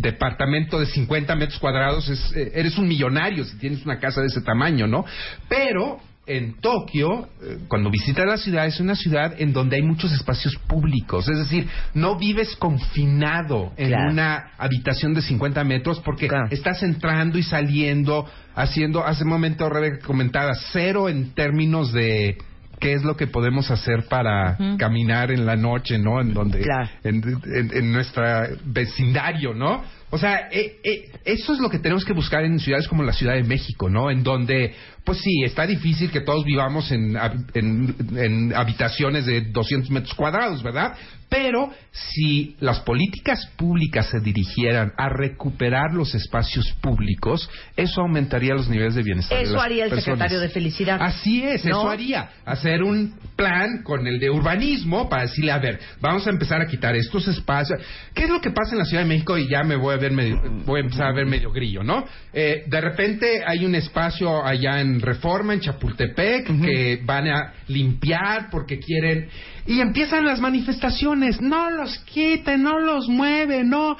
departamento 0.00 0.78
de 0.78 0.86
50 0.86 1.34
metros 1.36 1.58
cuadrados, 1.58 2.08
es, 2.08 2.32
eh, 2.36 2.52
eres 2.54 2.76
un 2.78 2.86
millonario 2.88 3.44
si 3.44 3.56
tienes 3.58 3.84
una 3.84 3.98
casa 3.98 4.20
de 4.20 4.26
ese 4.28 4.42
tamaño, 4.42 4.86
¿no? 4.86 5.04
Pero 5.48 6.00
en 6.26 6.60
Tokio, 6.60 7.28
eh, 7.42 7.58
cuando 7.66 7.90
visitas 7.90 8.24
la 8.26 8.36
ciudad, 8.36 8.66
es 8.66 8.78
una 8.78 8.94
ciudad 8.94 9.34
en 9.38 9.52
donde 9.52 9.76
hay 9.76 9.82
muchos 9.82 10.12
espacios 10.12 10.54
públicos. 10.68 11.28
Es 11.28 11.36
decir, 11.38 11.66
no 11.94 12.16
vives 12.16 12.54
confinado 12.56 13.72
en 13.76 13.88
Claro. 13.88 14.10
una 14.10 14.52
habitación 14.56 15.14
de 15.14 15.22
50 15.22 15.64
metros 15.64 16.00
porque 16.00 16.28
Claro. 16.28 16.46
estás 16.50 16.82
entrando 16.84 17.38
y 17.38 17.42
saliendo, 17.42 18.28
haciendo, 18.54 19.04
hace 19.04 19.24
un 19.24 19.30
momento 19.30 19.68
Rebeca 19.68 20.06
comentaba, 20.06 20.52
cero 20.72 21.08
en 21.08 21.34
términos 21.34 21.92
de 21.92 22.38
qué 22.82 22.94
es 22.94 23.04
lo 23.04 23.16
que 23.16 23.28
podemos 23.28 23.70
hacer 23.70 24.06
para 24.08 24.58
caminar 24.76 25.30
en 25.30 25.46
la 25.46 25.54
noche, 25.54 25.98
¿no? 25.98 26.20
En 26.20 26.34
donde, 26.34 26.60
Claro. 26.60 26.88
en, 27.04 27.22
en, 27.54 27.70
en 27.72 27.92
nuestro 27.92 28.24
vecindario, 28.64 29.54
¿no? 29.54 29.84
O 30.14 30.18
sea, 30.18 30.48
eh, 30.52 30.76
eh, 30.84 31.10
eso 31.24 31.54
es 31.54 31.58
lo 31.58 31.70
que 31.70 31.78
tenemos 31.78 32.04
que 32.04 32.12
buscar 32.12 32.44
en 32.44 32.58
ciudades 32.60 32.86
como 32.86 33.02
la 33.02 33.14
Ciudad 33.14 33.32
de 33.34 33.44
México, 33.44 33.88
¿no? 33.88 34.10
En 34.10 34.22
donde, 34.22 34.74
pues 35.04 35.18
sí, 35.18 35.42
está 35.42 35.66
difícil 35.66 36.10
que 36.10 36.20
todos 36.20 36.44
vivamos 36.44 36.92
en, 36.92 37.14
hab- 37.14 37.46
en, 37.54 37.94
en 38.18 38.54
habitaciones 38.54 39.24
de 39.24 39.40
200 39.40 39.90
metros 39.90 40.12
cuadrados, 40.14 40.62
¿verdad? 40.62 40.92
Pero 41.30 41.70
si 41.92 42.56
las 42.60 42.80
políticas 42.80 43.46
públicas 43.56 44.06
se 44.10 44.20
dirigieran 44.20 44.92
a 44.98 45.08
recuperar 45.08 45.94
los 45.94 46.14
espacios 46.14 46.66
públicos, 46.82 47.48
eso 47.74 48.02
aumentaría 48.02 48.52
los 48.54 48.68
niveles 48.68 48.94
de 48.94 49.02
bienestar. 49.02 49.38
de 49.38 49.44
Eso 49.44 49.54
las 49.54 49.64
haría 49.64 49.84
el 49.84 49.90
personas. 49.90 50.18
secretario 50.18 50.40
de 50.40 50.48
Felicidad. 50.50 50.98
Así 51.00 51.42
es, 51.42 51.64
¿No? 51.64 51.70
eso 51.80 51.88
haría. 51.88 52.28
Hacer 52.44 52.82
un 52.82 53.14
plan 53.34 53.82
con 53.82 54.06
el 54.06 54.20
de 54.20 54.28
urbanismo 54.28 55.08
para 55.08 55.22
decirle, 55.22 55.52
a 55.52 55.58
ver, 55.58 55.80
vamos 56.02 56.26
a 56.26 56.30
empezar 56.30 56.60
a 56.60 56.66
quitar 56.66 56.94
estos 56.96 57.26
espacios. 57.28 57.80
¿Qué 58.14 58.24
es 58.24 58.28
lo 58.28 58.42
que 58.42 58.50
pasa 58.50 58.72
en 58.72 58.78
la 58.80 58.84
Ciudad 58.84 59.02
de 59.02 59.08
México? 59.08 59.38
Y 59.38 59.48
ya 59.48 59.62
me 59.62 59.76
voy 59.76 59.94
a 59.94 59.96
ver 60.02 60.12
medio, 60.12 60.40
voy 60.66 60.80
a 60.80 60.84
empezar 60.84 61.06
a 61.06 61.12
ver 61.12 61.26
medio 61.26 61.50
grillo, 61.50 61.82
¿no? 61.82 62.04
Eh, 62.32 62.64
de 62.66 62.80
repente 62.80 63.42
hay 63.46 63.64
un 63.64 63.74
espacio 63.74 64.44
allá 64.44 64.80
en 64.80 65.00
Reforma, 65.00 65.54
en 65.54 65.60
Chapultepec, 65.60 66.46
que 66.60 67.00
van 67.04 67.28
a 67.28 67.52
limpiar 67.68 68.50
porque 68.50 68.78
quieren... 68.78 69.28
Y 69.66 69.80
empiezan 69.80 70.24
las 70.24 70.40
manifestaciones. 70.40 71.40
No 71.40 71.70
los 71.70 71.98
quiten, 72.00 72.62
no 72.62 72.78
los 72.78 73.08
mueven, 73.08 73.70
no... 73.70 73.96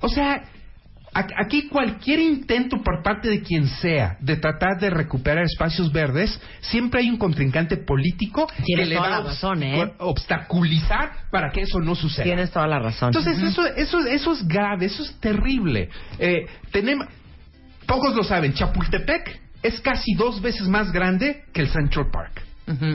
O 0.00 0.08
sea, 0.08 0.42
Aquí 1.16 1.68
cualquier 1.68 2.20
intento 2.20 2.82
por 2.82 3.02
parte 3.02 3.30
de 3.30 3.40
quien 3.40 3.66
sea 3.68 4.18
de 4.20 4.36
tratar 4.36 4.78
de 4.78 4.90
recuperar 4.90 5.44
espacios 5.44 5.90
verdes, 5.90 6.38
siempre 6.60 7.00
hay 7.00 7.08
un 7.08 7.16
contrincante 7.16 7.78
político 7.78 8.46
Tienes 8.64 8.88
que 8.88 8.94
le 8.94 9.00
va 9.00 9.22
razón, 9.22 9.62
¿eh? 9.62 9.94
obstaculizar 9.98 11.12
para 11.30 11.50
que 11.50 11.62
eso 11.62 11.80
no 11.80 11.94
suceda. 11.94 12.24
Tienes 12.24 12.50
toda 12.50 12.66
la 12.66 12.78
razón. 12.78 13.08
Entonces 13.08 13.42
eso, 13.42 13.66
eso, 13.66 14.00
eso 14.06 14.32
es 14.32 14.46
grave, 14.46 14.86
eso 14.86 15.02
es 15.02 15.18
terrible. 15.18 15.88
Eh, 16.18 16.46
tenemos, 16.70 17.06
pocos 17.86 18.14
lo 18.14 18.22
saben, 18.22 18.52
Chapultepec 18.52 19.40
es 19.62 19.80
casi 19.80 20.14
dos 20.14 20.42
veces 20.42 20.68
más 20.68 20.92
grande 20.92 21.44
que 21.52 21.62
el 21.62 21.68
Central 21.68 22.10
Park. 22.12 22.45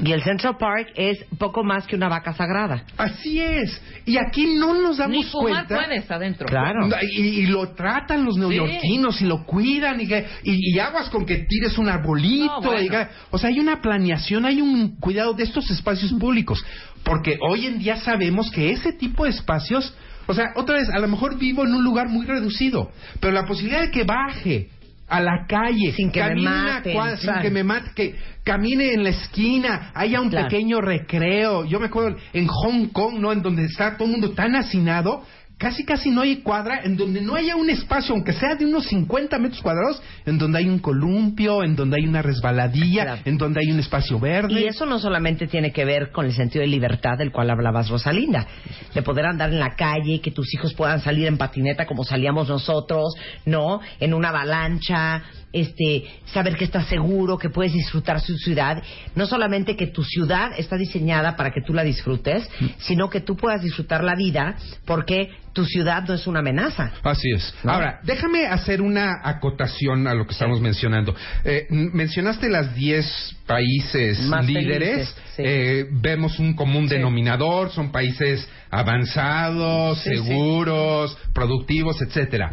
Y 0.03 0.11
el 0.11 0.21
Central 0.23 0.57
Park 0.57 0.89
es 0.95 1.23
poco 1.37 1.63
más 1.63 1.87
que 1.87 1.95
una 1.95 2.09
vaca 2.09 2.33
sagrada. 2.33 2.83
Así 2.97 3.39
es. 3.39 3.81
Y 4.05 4.17
aquí 4.17 4.55
no 4.55 4.73
nos 4.73 4.97
damos 4.97 5.15
Ni 5.15 5.23
fumar 5.23 5.65
cuenta. 5.67 5.75
puedes 5.75 6.11
adentro. 6.11 6.45
Claro. 6.47 6.89
Y, 7.09 7.21
y 7.21 7.45
lo 7.47 7.69
tratan 7.69 8.25
los 8.25 8.35
neoyorquinos 8.37 9.21
y 9.21 9.25
lo 9.25 9.45
cuidan 9.45 10.01
y, 10.01 10.07
que- 10.07 10.25
y, 10.43 10.75
y 10.75 10.79
aguas 10.79 11.09
con 11.09 11.25
que 11.25 11.45
tires 11.47 11.77
un 11.77 11.87
arbolito. 11.87 12.59
No, 12.59 12.61
bueno. 12.61 12.81
y 12.81 12.89
que- 12.89 13.07
o 13.29 13.37
sea, 13.37 13.49
hay 13.49 13.59
una 13.59 13.79
planeación, 13.81 14.45
hay 14.45 14.59
un 14.61 14.97
cuidado 14.99 15.33
de 15.33 15.43
estos 15.43 15.69
espacios 15.71 16.11
públicos. 16.13 16.63
Porque 17.03 17.37
hoy 17.49 17.65
en 17.65 17.79
día 17.79 17.95
sabemos 17.95 18.51
que 18.51 18.71
ese 18.71 18.91
tipo 18.93 19.23
de 19.23 19.29
espacios 19.31 19.95
O 20.27 20.33
sea, 20.33 20.51
otra 20.55 20.75
vez, 20.75 20.87
a 20.89 20.99
lo 20.99 21.07
mejor 21.07 21.37
vivo 21.37 21.65
en 21.65 21.73
un 21.73 21.83
lugar 21.83 22.07
muy 22.07 22.25
reducido, 22.25 22.91
pero 23.19 23.33
la 23.33 23.45
posibilidad 23.45 23.81
de 23.81 23.89
que 23.91 24.03
baje 24.03 24.69
a 25.11 25.19
la 25.19 25.45
calle, 25.45 25.91
Sin 25.91 26.09
que 26.09 26.23
me 26.23 26.41
maten, 26.41 26.93
cuadra, 26.93 27.17
sin 27.17 27.33
que 27.41 27.49
me 27.51 27.63
mate, 27.65 27.91
que 27.93 28.15
camine 28.45 28.93
en 28.93 29.03
la 29.03 29.09
esquina, 29.09 29.91
haya 29.93 30.21
un 30.21 30.29
Claro. 30.29 30.47
pequeño 30.47 30.79
recreo. 30.79 31.65
Yo 31.65 31.79
me 31.81 31.87
acuerdo 31.87 32.17
en 32.31 32.47
Hong 32.47 32.87
Kong, 32.93 33.19
¿no? 33.19 33.33
En 33.33 33.41
donde 33.41 33.65
está 33.65 33.97
todo 33.97 34.05
el 34.05 34.11
mundo 34.13 34.31
tan 34.31 34.55
hacinado, 34.55 35.23
casi 35.61 35.85
casi 35.85 36.09
no 36.09 36.21
hay 36.21 36.37
cuadra, 36.37 36.81
en 36.83 36.97
donde 36.97 37.21
no 37.21 37.35
haya 37.35 37.55
un 37.55 37.69
espacio, 37.69 38.15
aunque 38.15 38.33
sea 38.33 38.55
de 38.55 38.65
unos 38.65 38.85
50 38.87 39.37
metros 39.37 39.61
cuadrados, 39.61 40.01
en 40.25 40.39
donde 40.39 40.57
hay 40.57 40.67
un 40.67 40.79
columpio, 40.79 41.63
en 41.63 41.75
donde 41.75 41.97
hay 41.97 42.07
una 42.07 42.23
resbaladilla, 42.23 43.03
Claro. 43.03 43.21
en 43.25 43.37
donde 43.37 43.59
hay 43.63 43.71
un 43.71 43.79
espacio 43.79 44.19
verde. 44.19 44.59
Y 44.59 44.63
eso 44.65 44.87
no 44.87 44.97
solamente 44.97 45.45
tiene 45.45 45.71
que 45.71 45.85
ver 45.85 46.11
con 46.11 46.25
el 46.25 46.33
sentido 46.33 46.61
de 46.63 46.67
libertad 46.67 47.15
del 47.15 47.31
cual 47.31 47.51
hablabas, 47.51 47.89
Rosalinda, 47.89 48.47
de 48.95 49.01
poder 49.03 49.27
andar 49.27 49.51
en 49.51 49.59
la 49.59 49.75
calle, 49.75 50.19
que 50.19 50.31
tus 50.31 50.51
hijos 50.55 50.73
puedan 50.73 50.99
salir 50.99 51.27
en 51.27 51.37
patineta 51.37 51.85
como 51.85 52.03
salíamos 52.03 52.49
nosotros, 52.49 53.13
¿no? 53.45 53.81
En 53.99 54.15
una 54.15 54.29
avalancha, 54.29 55.21
este, 55.53 56.05
saber 56.25 56.55
que 56.55 56.65
estás 56.65 56.87
seguro, 56.87 57.37
que 57.37 57.49
puedes 57.49 57.73
disfrutar 57.73 58.19
su 58.21 58.35
ciudad. 58.37 58.81
No 59.15 59.25
solamente 59.25 59.75
que 59.75 59.87
tu 59.87 60.03
ciudad 60.03 60.51
está 60.57 60.77
diseñada 60.77 61.35
para 61.35 61.51
que 61.51 61.61
tú 61.61 61.73
la 61.73 61.83
disfrutes, 61.83 62.49
sino 62.79 63.09
que 63.09 63.21
tú 63.21 63.35
puedas 63.35 63.61
disfrutar 63.61 64.03
la 64.03 64.15
vida 64.15 64.55
porque 64.85 65.29
tu 65.53 65.65
ciudad 65.65 66.03
no 66.07 66.13
es 66.13 66.27
una 66.27 66.39
amenaza. 66.39 66.93
Así 67.03 67.29
es. 67.31 67.53
¿No? 67.63 67.73
Ahora, 67.73 67.99
déjame 68.03 68.45
hacer 68.47 68.81
una 68.81 69.19
acotación 69.23 70.07
a 70.07 70.13
lo 70.13 70.25
que 70.25 70.31
estamos 70.31 70.61
mencionando. 70.61 71.13
Eh, 71.43 71.67
mencionaste 71.69 72.47
las 72.49 72.73
10 72.73 73.35
países 73.45 74.21
Más 74.27 74.45
líderes. 74.45 75.09
felices, 75.09 75.15
sí. 75.35 75.43
Eh, 75.45 75.85
vemos 75.91 76.39
un 76.39 76.53
común 76.53 76.87
Sí. 76.87 76.95
denominador. 76.95 77.69
Son 77.71 77.91
países 77.91 78.47
avanzados, 78.71 80.01
Sí, 80.01 80.09
sí. 80.09 80.15
seguros, 80.15 81.17
productivos, 81.33 82.01
etcétera. 82.01 82.51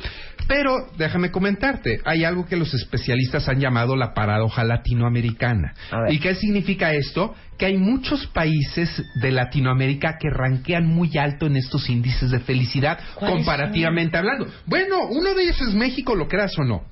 Pero 0.48 0.74
déjame 0.96 1.30
comentarte, 1.30 2.00
hay 2.06 2.24
algo 2.24 2.46
que 2.46 2.56
los 2.56 2.72
especialistas 2.72 3.48
han 3.50 3.60
llamado 3.60 3.96
la 3.96 4.14
paradoja 4.14 4.64
latinoamericana. 4.64 5.74
¿Y 6.08 6.18
qué 6.20 6.34
significa 6.34 6.94
esto? 6.94 7.34
Que 7.58 7.66
hay 7.66 7.76
muchos 7.76 8.26
países 8.28 9.02
de 9.16 9.30
Latinoamérica 9.30 10.16
que 10.18 10.30
ranquean 10.30 10.86
muy 10.86 11.18
alto 11.18 11.46
en 11.46 11.56
estos 11.56 11.90
índices 11.90 12.30
de 12.30 12.40
felicidad 12.40 12.98
¿Cuáles 13.14 13.36
comparativamente 13.36 14.16
hablando. 14.16 14.46
Bueno, 14.64 15.08
uno 15.10 15.34
de 15.34 15.42
ellos 15.42 15.60
es 15.60 15.74
México, 15.74 16.14
lo 16.14 16.28
creas 16.28 16.58
o 16.58 16.64
no. 16.64 16.84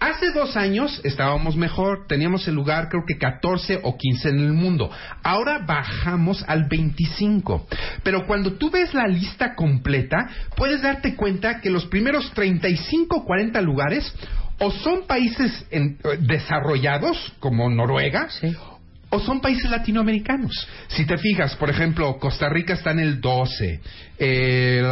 Hace 0.00 0.30
dos 0.30 0.56
años 0.56 1.00
estábamos 1.02 1.56
mejor, 1.56 2.06
teníamos 2.06 2.46
el 2.46 2.54
lugar 2.54 2.88
creo 2.88 3.02
que 3.04 3.18
14 3.18 3.80
o 3.82 3.96
15 3.96 4.28
en 4.28 4.38
el 4.38 4.52
mundo. 4.52 4.90
Ahora 5.24 5.58
bajamos 5.66 6.44
al 6.46 6.68
25. 6.68 7.66
Pero 8.04 8.24
cuando 8.26 8.52
tú 8.52 8.70
ves 8.70 8.94
la 8.94 9.08
lista 9.08 9.56
completa, 9.56 10.16
puedes 10.56 10.82
darte 10.82 11.16
cuenta 11.16 11.60
que 11.60 11.70
los 11.70 11.86
primeros 11.86 12.30
35 12.32 13.16
o 13.16 13.24
40 13.24 13.60
lugares 13.60 14.14
o 14.60 14.70
son 14.70 15.06
países 15.06 15.66
en- 15.70 15.98
eh, 16.04 16.18
desarrollados 16.20 17.32
como 17.40 17.68
Noruega, 17.68 18.28
Sí. 18.30 18.54
O 19.10 19.18
son 19.20 19.40
países 19.40 19.70
latinoamericanos. 19.70 20.52
Si 20.88 21.06
te 21.06 21.16
fijas, 21.16 21.56
por 21.56 21.70
ejemplo, 21.70 22.18
Costa 22.18 22.48
Rica 22.48 22.74
está 22.74 22.90
en 22.90 22.98
el 23.00 23.20
12, 23.20 23.80
eh, 24.18 24.82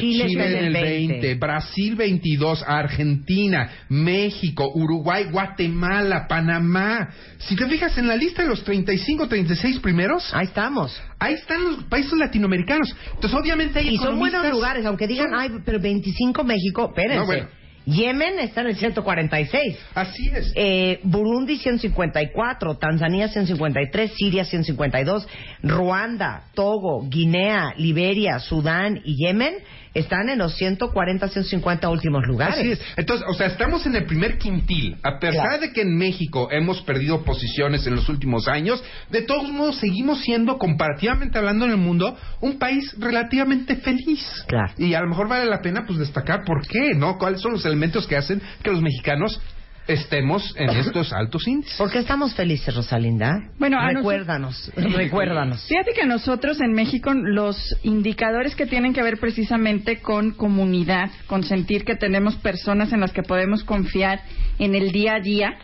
Chile 0.00 0.58
en 0.58 0.64
el 0.66 0.72
20, 0.72 1.34
Brasil 1.34 1.94
22, 1.94 2.64
Argentina, 2.66 3.70
México, 3.88 4.70
Uruguay, 4.74 5.24
Guatemala, 5.30 6.26
Panamá. 6.28 7.08
Si 7.38 7.54
te 7.56 7.66
fijas 7.66 7.96
en 7.98 8.08
la 8.08 8.16
lista 8.16 8.42
de 8.42 8.48
los 8.48 8.64
35, 8.64 9.28
36 9.28 9.80
primeros, 9.80 10.32
Ahí 10.32 10.46
estamos. 10.46 10.98
ahí 11.18 11.34
están 11.34 11.62
los 11.64 11.84
países 11.84 12.12
latinoamericanos. 12.12 12.88
Entonces, 13.14 13.38
obviamente 13.38 13.78
hay 13.78 13.88
Y 13.94 13.98
son 13.98 14.18
buenos 14.18 14.48
lugares, 14.48 14.86
aunque 14.86 15.06
digan, 15.06 15.30
son- 15.30 15.38
ay, 15.38 15.50
pero 15.64 15.78
25 15.80 16.44
México, 16.44 16.86
espérense. 16.88 17.18
No, 17.18 17.26
bueno. 17.26 17.48
Yemen 17.86 18.40
está 18.40 18.62
en 18.62 18.66
el 18.66 18.76
146. 18.76 19.78
Así 19.94 20.28
es. 20.34 20.52
Eh, 20.56 20.98
Burundi 21.04 21.56
154, 21.56 22.76
Tanzania 22.78 23.28
153, 23.28 24.12
Siria 24.16 24.44
152, 24.44 25.28
Ruanda, 25.62 26.42
Togo, 26.54 27.06
Guinea, 27.08 27.74
Liberia, 27.76 28.40
Sudán 28.40 29.00
y 29.04 29.24
Yemen 29.24 29.54
están 29.98 30.28
en 30.28 30.38
los 30.38 30.54
140, 30.56 31.28
150 31.28 31.88
últimos 31.88 32.26
lugares. 32.26 32.58
Así 32.58 32.72
es. 32.72 32.80
Entonces, 32.96 33.26
o 33.28 33.34
sea, 33.34 33.46
estamos 33.46 33.86
en 33.86 33.96
el 33.96 34.04
primer 34.04 34.38
quintil. 34.38 34.96
A 35.02 35.18
pesar 35.18 35.46
Claro. 35.48 35.60
de 35.62 35.72
que 35.72 35.82
en 35.82 35.96
México 35.96 36.48
hemos 36.50 36.82
perdido 36.82 37.24
posiciones 37.24 37.86
en 37.86 37.94
los 37.94 38.08
últimos 38.08 38.48
años, 38.48 38.82
de 39.10 39.22
todos 39.22 39.50
modos 39.50 39.76
seguimos 39.76 40.20
siendo, 40.20 40.58
comparativamente 40.58 41.38
hablando 41.38 41.64
en 41.64 41.72
el 41.72 41.76
mundo, 41.76 42.16
un 42.40 42.58
país 42.58 42.94
relativamente 42.98 43.76
feliz. 43.76 44.44
Claro. 44.46 44.72
Y 44.78 44.94
a 44.94 45.00
lo 45.00 45.08
mejor 45.08 45.28
vale 45.28 45.46
la 45.46 45.60
pena 45.62 45.84
pues 45.86 45.98
destacar 45.98 46.44
por 46.44 46.66
qué, 46.66 46.94
¿no? 46.94 47.18
¿Cuáles 47.18 47.40
son 47.40 47.52
los 47.52 47.64
elementos 47.64 48.06
que 48.06 48.16
hacen 48.16 48.40
que 48.62 48.70
los 48.70 48.82
mexicanos 48.82 49.40
estemos 49.86 50.54
en 50.56 50.70
estos 50.70 51.12
altos 51.12 51.46
índices? 51.46 51.76
¿Por 51.78 51.90
qué 51.90 51.98
estamos 51.98 52.34
felices, 52.34 52.74
Rosalinda? 52.74 53.50
Bueno, 53.58 53.78
recuérdanos, 53.86 54.70
recuérdanos. 54.76 55.66
Fíjate 55.66 55.92
que 55.92 56.06
nosotros 56.06 56.60
en 56.60 56.72
México 56.72 57.12
los 57.14 57.76
indicadores 57.82 58.54
que 58.54 58.66
tienen 58.66 58.92
que 58.92 59.02
ver 59.02 59.18
precisamente 59.18 60.00
con 60.00 60.32
comunidad, 60.32 61.10
con 61.26 61.44
sentir 61.44 61.84
que 61.84 61.96
tenemos 61.96 62.36
personas 62.36 62.92
en 62.92 63.00
las 63.00 63.12
que 63.12 63.22
podemos 63.22 63.64
confiar 63.64 64.20
en 64.58 64.74
el 64.74 64.92
día 64.92 65.14
a 65.14 65.20
día, 65.20 65.58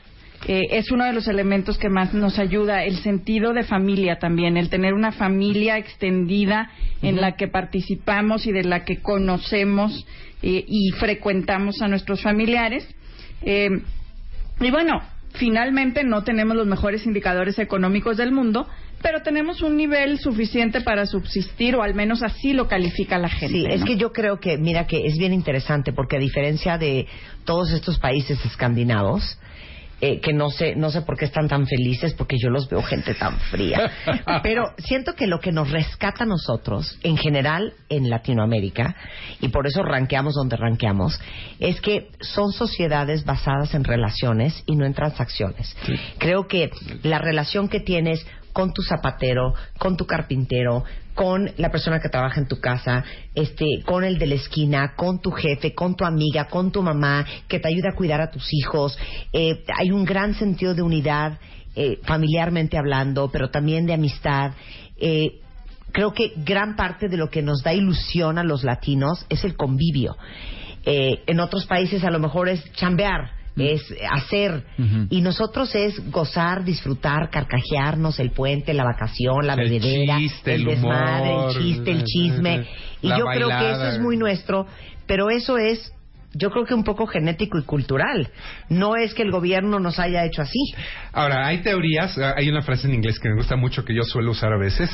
eh, 0.47 0.63
es 0.71 0.91
uno 0.91 1.05
de 1.05 1.13
los 1.13 1.29
elementos 1.29 1.79
que 1.79 1.89
más 1.89 2.15
nos 2.15 2.39
ayuda. 2.39 2.85
El 2.85 2.97
sentido 2.97 3.53
de 3.53 3.63
familia 3.63 4.19
también, 4.19 4.57
el 4.57 4.71
tener 4.71 4.93
una 4.93 5.13
familia 5.13 5.79
extendida 5.79 6.71
en 7.01 7.21
la 7.21 7.37
que 7.37 7.47
participamos 7.47 8.47
y 8.47 8.53
de 8.53 8.65
la 8.65 8.85
que 8.85 9.01
conocemos 9.01 10.07
eh, 10.43 10.65
y 10.67 10.91
frecuentamos 10.99 11.81
a 11.81 11.89
nuestros 11.89 12.23
familiares. 12.23 12.89
Eh, 13.43 13.69
y 14.65 14.71
bueno, 14.71 15.03
finalmente 15.35 16.05
no 16.05 16.25
tenemos 16.25 16.57
los 16.57 16.67
mejores 16.67 17.07
indicadores 17.07 17.59
económicos 17.59 18.17
del 18.17 18.33
mundo, 18.33 18.69
pero 19.03 19.23
tenemos 19.23 19.63
un 19.63 19.77
nivel 19.77 20.19
suficiente 20.19 20.81
para 20.81 21.07
subsistir, 21.07 21.75
o 21.75 21.83
al 21.83 21.95
menos 21.95 22.23
así 22.23 22.53
lo 22.53 22.69
califica 22.69 23.19
la 23.19 23.29
gente. 23.29 23.59
Sí, 23.59 23.67
es 23.69 23.85
que 23.85 23.97
yo 23.97 24.13
creo 24.13 24.39
que, 24.39 24.59
mira, 24.59 24.87
que 24.87 25.07
es 25.07 25.19
bien 25.19 25.33
interesante 25.33 25.93
porque 25.93 26.17
a 26.17 26.21
diferencia 26.21 26.79
de 26.79 27.07
todos 27.45 27.73
estos 27.73 27.99
países 27.99 28.45
escandinavos, 28.45 29.39
eh, 30.05 30.19
que 30.19 30.33
no 30.33 30.51
sé, 30.51 30.75
no 30.75 30.91
sé 30.91 31.03
por 31.03 31.17
qué 31.17 31.27
están 31.27 31.47
tan 31.47 31.65
felices, 31.65 32.13
porque 32.15 32.37
yo 32.37 32.51
los 32.51 32.69
veo 32.69 32.83
gente 32.83 33.15
tan 33.15 33.39
fría. 33.39 33.89
Pero 34.43 34.75
siento 34.79 35.15
que 35.15 35.29
lo 35.29 35.39
que 35.39 35.53
nos 35.53 35.71
rescata 35.71 36.25
a 36.25 36.27
nosotros, 36.27 36.99
en 37.05 37.17
general 37.17 37.75
en 37.89 38.11
Latinoamérica, 38.11 38.97
y 39.41 39.47
por 39.51 39.69
eso 39.69 39.85
ranqueamos 39.85 40.35
donde 40.35 40.57
ranqueamos, 40.57 41.21
es 41.61 41.81
que 41.81 42.09
son 42.21 42.51
sociedades 42.51 43.25
basadas 43.25 43.75
en 43.75 43.85
relaciones 43.85 44.65
y 44.67 44.75
no 44.75 44.87
en 44.87 44.95
transacciones. 44.95 45.77
Creo 46.19 46.49
que 46.49 46.73
la 47.05 47.21
relación 47.21 47.69
que 47.69 47.79
tienes 47.79 48.27
con 48.53 48.73
tu 48.73 48.83
zapatero, 48.83 49.55
con 49.79 49.97
tu 49.97 50.05
carpintero, 50.05 50.83
con 51.15 51.51
la 51.57 51.71
persona 51.71 52.01
que 52.01 52.09
trabaja 52.09 52.41
en 52.41 52.49
tu 52.49 52.61
casa, 52.61 53.05
este, 53.35 53.67
con 53.85 54.05
el 54.05 54.19
de 54.19 54.27
la 54.27 54.35
esquina, 54.35 54.95
con 54.97 55.21
tu 55.21 55.31
jefe, 55.31 55.75
con 55.75 55.95
tu 55.95 56.05
amiga, 56.05 56.47
con 56.47 56.73
tu 56.73 56.83
mamá, 56.83 57.27
que 57.49 57.59
te 57.59 57.69
ayuda 57.69 57.91
a 57.91 57.97
cuidar 57.97 58.21
a 58.21 58.31
tus 58.31 58.53
hijos. 58.53 58.99
Eh, 59.33 59.65
hay 59.79 59.91
un 59.91 60.05
gran 60.05 60.35
sentido 60.35 60.75
de 60.75 60.83
unidad, 60.83 61.39
eh, 61.75 62.01
familiarmente 62.05 62.77
hablando, 62.77 63.31
pero 63.31 63.51
también 63.51 63.87
de 63.87 63.95
amistad. 63.95 64.53
Eh, 64.99 65.41
creo 65.93 66.13
que 66.13 66.33
gran 66.37 66.77
parte 66.77 67.09
de 67.09 67.17
lo 67.17 67.31
que 67.31 67.43
nos 67.43 67.63
da 67.63 67.73
ilusión 67.73 68.39
a 68.39 68.45
los 68.45 68.65
latinos 68.65 69.25
es 69.29 69.45
el 69.45 69.57
convivio. 69.57 70.17
Eh, 70.85 71.23
en 71.27 71.41
otros 71.41 71.67
países 71.67 72.03
a 72.05 72.11
lo 72.11 72.19
mejor 72.19 72.49
es 72.49 72.73
chambear, 72.73 73.31
es 73.57 73.83
hacer. 74.11 74.65
Y 75.11 75.21
nosotros 75.21 75.75
es 75.75 76.11
gozar, 76.11 76.65
disfrutar, 76.65 77.31
carcajearnos, 77.31 78.19
el 78.21 78.31
puente, 78.31 78.75
la 78.75 78.85
vacación, 78.85 79.47
la 79.47 79.55
El 79.55 79.71
bebedera, 79.71 80.19
chiste, 80.19 80.55
el 80.55 80.65
desmadre, 80.65 81.31
humor, 81.31 81.57
el 81.57 81.63
chiste, 81.63 81.91
el 81.91 82.05
chisme. 82.05 82.67
Y 83.03 83.09
yo 83.09 83.25
creo 83.33 83.49
que 83.49 83.71
eso 83.71 83.89
es 83.89 84.01
muy 84.01 84.17
nuestro, 84.17 84.67
pero 85.07 85.31
eso 85.31 85.59
es, 85.59 85.93
yo 86.35 86.51
creo 86.51 86.65
que 86.65 86.75
un 86.75 86.85
poco 86.85 87.07
genético 87.07 87.59
y 87.59 87.65
cultural. 87.65 88.31
No 88.69 88.97
es 88.97 89.15
que 89.15 89.23
el 89.23 89.31
gobierno 89.31 89.79
nos 89.81 89.99
haya 89.99 90.25
hecho 90.25 90.43
así. 90.43 90.59
Ahora, 91.13 91.47
hay 91.47 91.59
teorías, 91.59 92.17
ah, 92.19 92.35
hay 92.37 92.49
una 92.49 92.63
frase 92.63 92.87
en 92.87 92.95
inglés 92.95 93.19
que 93.19 93.29
me 93.29 93.37
gusta 93.37 93.57
mucho 93.57 93.85
que 93.85 93.95
yo 93.95 94.03
suelo 94.03 94.31
usar 94.31 94.53
a 94.53 94.59
veces, 94.59 94.91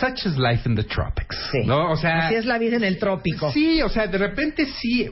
such 0.00 0.26
is 0.26 0.36
life 0.36 0.68
in 0.68 0.74
the 0.74 0.84
tropics, 0.84 1.36
Sí. 1.52 1.66
¿no? 1.66 1.90
O 1.90 1.96
sea, 1.96 2.26
Así 2.26 2.34
es 2.34 2.44
la 2.44 2.58
vida 2.58 2.76
en 2.76 2.84
el 2.84 2.98
trópico. 2.98 3.50
Sí, 3.52 3.80
o 3.82 3.88
sea, 3.88 4.06
de 4.06 4.18
repente 4.18 4.66
sí, 4.66 5.08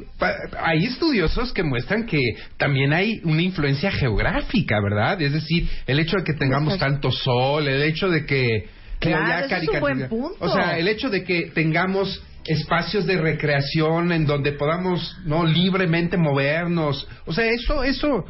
hay 0.60 0.84
estudiosos 0.84 1.52
que 1.52 1.62
muestran 1.62 2.06
que 2.06 2.20
también 2.56 2.92
hay 2.92 3.20
una 3.24 3.42
influencia 3.42 3.90
geográfica, 3.90 4.80
¿verdad? 4.82 5.20
Es 5.20 5.32
decir, 5.32 5.68
el 5.86 6.00
hecho 6.00 6.16
de 6.18 6.24
que 6.24 6.34
tengamos 6.34 6.78
tanto 6.78 7.10
sol, 7.10 7.66
el 7.68 7.82
hecho 7.82 8.08
de 8.08 8.26
que... 8.26 8.68
Claro, 8.98 9.46
es 9.46 9.68
un 9.68 9.80
buen 9.80 10.08
punto. 10.08 10.36
O 10.40 10.52
sea, 10.52 10.76
el 10.76 10.88
hecho 10.88 11.08
de 11.08 11.22
que 11.22 11.52
tengamos 11.54 12.20
espacios 12.48 13.06
de 13.06 13.18
recreación 13.18 14.12
en 14.12 14.26
donde 14.26 14.52
podamos 14.52 15.16
no 15.24 15.44
libremente 15.44 16.16
movernos, 16.16 17.06
o 17.26 17.32
sea, 17.32 17.46
eso 17.46 17.82
eso 17.84 18.24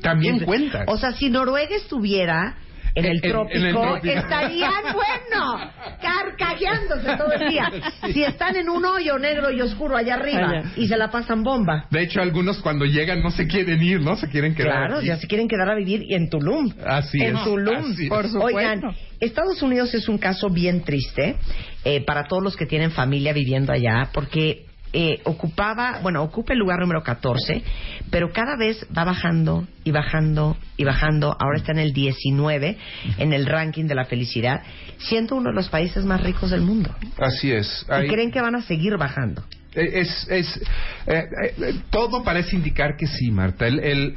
también 0.00 0.40
cuenta. 0.40 0.84
O 0.86 0.96
sea, 0.96 1.12
si 1.12 1.28
Noruega 1.30 1.76
estuviera 1.76 2.56
en 2.94 3.04
el 3.04 3.10
En- 3.18 3.24
en- 3.24 3.30
trópico, 3.30 3.58
en 3.58 3.66
el 3.66 3.72
trópico. 3.74 4.14
estarían, 4.18 4.82
bueno, 4.92 5.70
carcajeando 6.00 6.96
bañándose 6.96 7.16
todo 7.16 7.32
el 7.32 7.48
día. 7.50 7.70
Si 8.12 8.22
están 8.24 8.56
en 8.56 8.68
un 8.68 8.84
hoyo 8.84 9.18
negro 9.18 9.50
y 9.50 9.60
oscuro 9.60 9.96
allá 9.96 10.14
arriba 10.14 10.48
Allá. 10.50 10.62
y 10.76 10.88
se 10.88 10.96
la 10.96 11.10
pasan 11.10 11.42
bomba. 11.42 11.86
De 11.90 12.02
hecho, 12.02 12.20
algunos 12.20 12.58
cuando 12.60 12.84
llegan 12.84 13.22
no 13.22 13.30
se 13.30 13.46
quieren 13.46 13.82
ir, 13.82 14.00
¿no? 14.00 14.16
Se 14.16 14.28
quieren 14.28 14.54
quedar. 14.54 14.72
Claro, 14.72 14.96
aquí. 14.98 15.06
ya 15.06 15.16
se 15.18 15.26
quieren 15.26 15.48
quedar 15.48 15.70
a 15.70 15.74
vivir 15.76 16.02
en 16.10 16.28
Tulum. 16.28 16.72
Así 16.86 17.18
en 17.22 17.36
es, 17.36 17.44
Tulum. 17.44 17.92
así. 17.92 18.08
Por 18.08 18.26
supuesto. 18.28 18.56
Oigan, 18.58 18.82
Estados 19.20 19.62
Unidos 19.62 19.94
es 19.94 20.08
un 20.08 20.18
caso 20.18 20.48
bien 20.50 20.82
triste 20.82 21.36
eh, 21.84 22.04
para 22.04 22.24
todos 22.24 22.42
los 22.42 22.56
que 22.56 22.66
tienen 22.66 22.90
familia 22.90 23.32
viviendo 23.32 23.72
allá, 23.72 24.10
porque 24.12 24.64
eh, 24.92 25.20
ocupaba, 25.24 26.00
bueno, 26.02 26.22
ocupa 26.22 26.52
el 26.52 26.58
lugar 26.58 26.78
número 26.80 27.02
14, 27.02 27.62
pero 28.10 28.32
cada 28.32 28.56
vez 28.56 28.86
va 28.96 29.04
bajando 29.04 29.66
y 29.84 29.90
bajando 29.90 30.56
y 30.76 30.84
bajando. 30.84 31.36
Ahora 31.38 31.58
está 31.58 31.72
en 31.72 31.78
el 31.78 31.92
19 31.92 32.76
en 33.18 33.32
el 33.32 33.46
ranking 33.46 33.84
de 33.86 33.94
la 33.94 34.04
felicidad, 34.06 34.62
siendo 34.98 35.36
uno 35.36 35.50
de 35.50 35.56
los 35.56 35.68
países 35.68 36.04
más 36.04 36.22
ricos 36.22 36.50
del 36.50 36.62
mundo. 36.62 36.94
Así 37.18 37.52
es. 37.52 37.86
Y 38.04 38.08
creen 38.08 38.30
que 38.30 38.40
van 38.40 38.54
a 38.54 38.62
seguir 38.62 38.96
bajando. 38.96 39.42
Eh, 39.74 40.00
Es, 40.00 40.26
es, 40.30 40.60
eh, 41.06 41.24
eh, 41.58 41.74
todo 41.90 42.22
parece 42.24 42.56
indicar 42.56 42.96
que 42.96 43.06
sí, 43.06 43.30
Marta. 43.30 43.66
El, 43.66 43.80
el- 43.80 44.16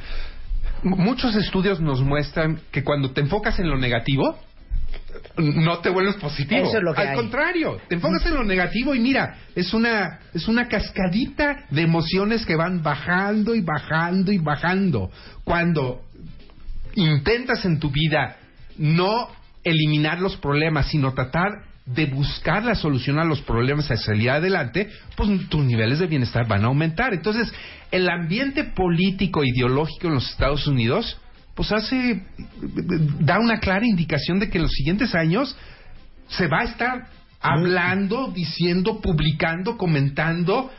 muchos 0.83 1.35
estudios 1.35 1.79
nos 1.79 2.01
muestran 2.01 2.59
que 2.71 2.83
cuando 2.83 3.11
te 3.11 3.21
enfocas 3.21 3.59
en 3.59 3.69
lo 3.69 3.77
negativo, 3.77 4.39
no 5.37 5.79
te 5.79 5.89
vuelves 5.89 6.15
positivo. 6.15 6.67
Eso 6.67 6.77
es 6.77 6.83
lo 6.83 6.93
que 6.93 7.01
Al 7.01 7.07
hay. 7.09 7.15
contrario, 7.15 7.79
te 7.87 7.95
enfocas 7.95 8.25
en 8.25 8.35
lo 8.35 8.43
negativo 8.43 8.95
y 8.95 8.99
mira, 8.99 9.37
es 9.55 9.73
una, 9.73 10.19
es 10.33 10.47
una 10.47 10.67
cascadita 10.67 11.65
de 11.69 11.81
emociones 11.81 12.45
que 12.45 12.55
van 12.55 12.81
bajando 12.83 13.55
y 13.55 13.61
bajando 13.61 14.31
y 14.31 14.37
bajando. 14.37 15.11
Cuando 15.43 16.01
intentas 16.95 17.65
en 17.65 17.79
tu 17.79 17.89
vida 17.89 18.37
no 18.77 19.27
eliminar 19.63 20.19
los 20.19 20.37
problemas, 20.37 20.87
sino 20.87 21.13
tratar 21.13 21.63
de 21.85 22.05
buscar 22.05 22.63
la 22.63 22.75
solución 22.75 23.19
a 23.19 23.25
los 23.25 23.41
problemas 23.41 23.89
y 23.91 23.97
salir 23.97 24.29
adelante, 24.29 24.89
pues 25.15 25.29
tus 25.49 25.63
niveles 25.63 25.99
de 25.99 26.07
bienestar 26.07 26.47
van 26.47 26.63
a 26.63 26.67
aumentar. 26.67 27.13
Entonces, 27.13 27.51
el 27.91 28.09
ambiente 28.09 28.63
político 28.63 29.43
ideológico 29.43 30.07
en 30.07 30.15
los 30.15 30.29
Estados 30.29 30.67
Unidos, 30.67 31.19
pues 31.55 31.71
hace, 31.71 32.23
da 33.19 33.39
una 33.39 33.59
clara 33.59 33.85
indicación 33.85 34.39
de 34.39 34.49
que 34.49 34.57
en 34.57 34.63
los 34.63 34.71
siguientes 34.71 35.13
años 35.15 35.55
se 36.27 36.47
va 36.47 36.61
a 36.61 36.65
estar 36.65 37.07
hablando, 37.41 38.31
diciendo, 38.31 39.01
publicando, 39.01 39.77
comentando, 39.77 40.71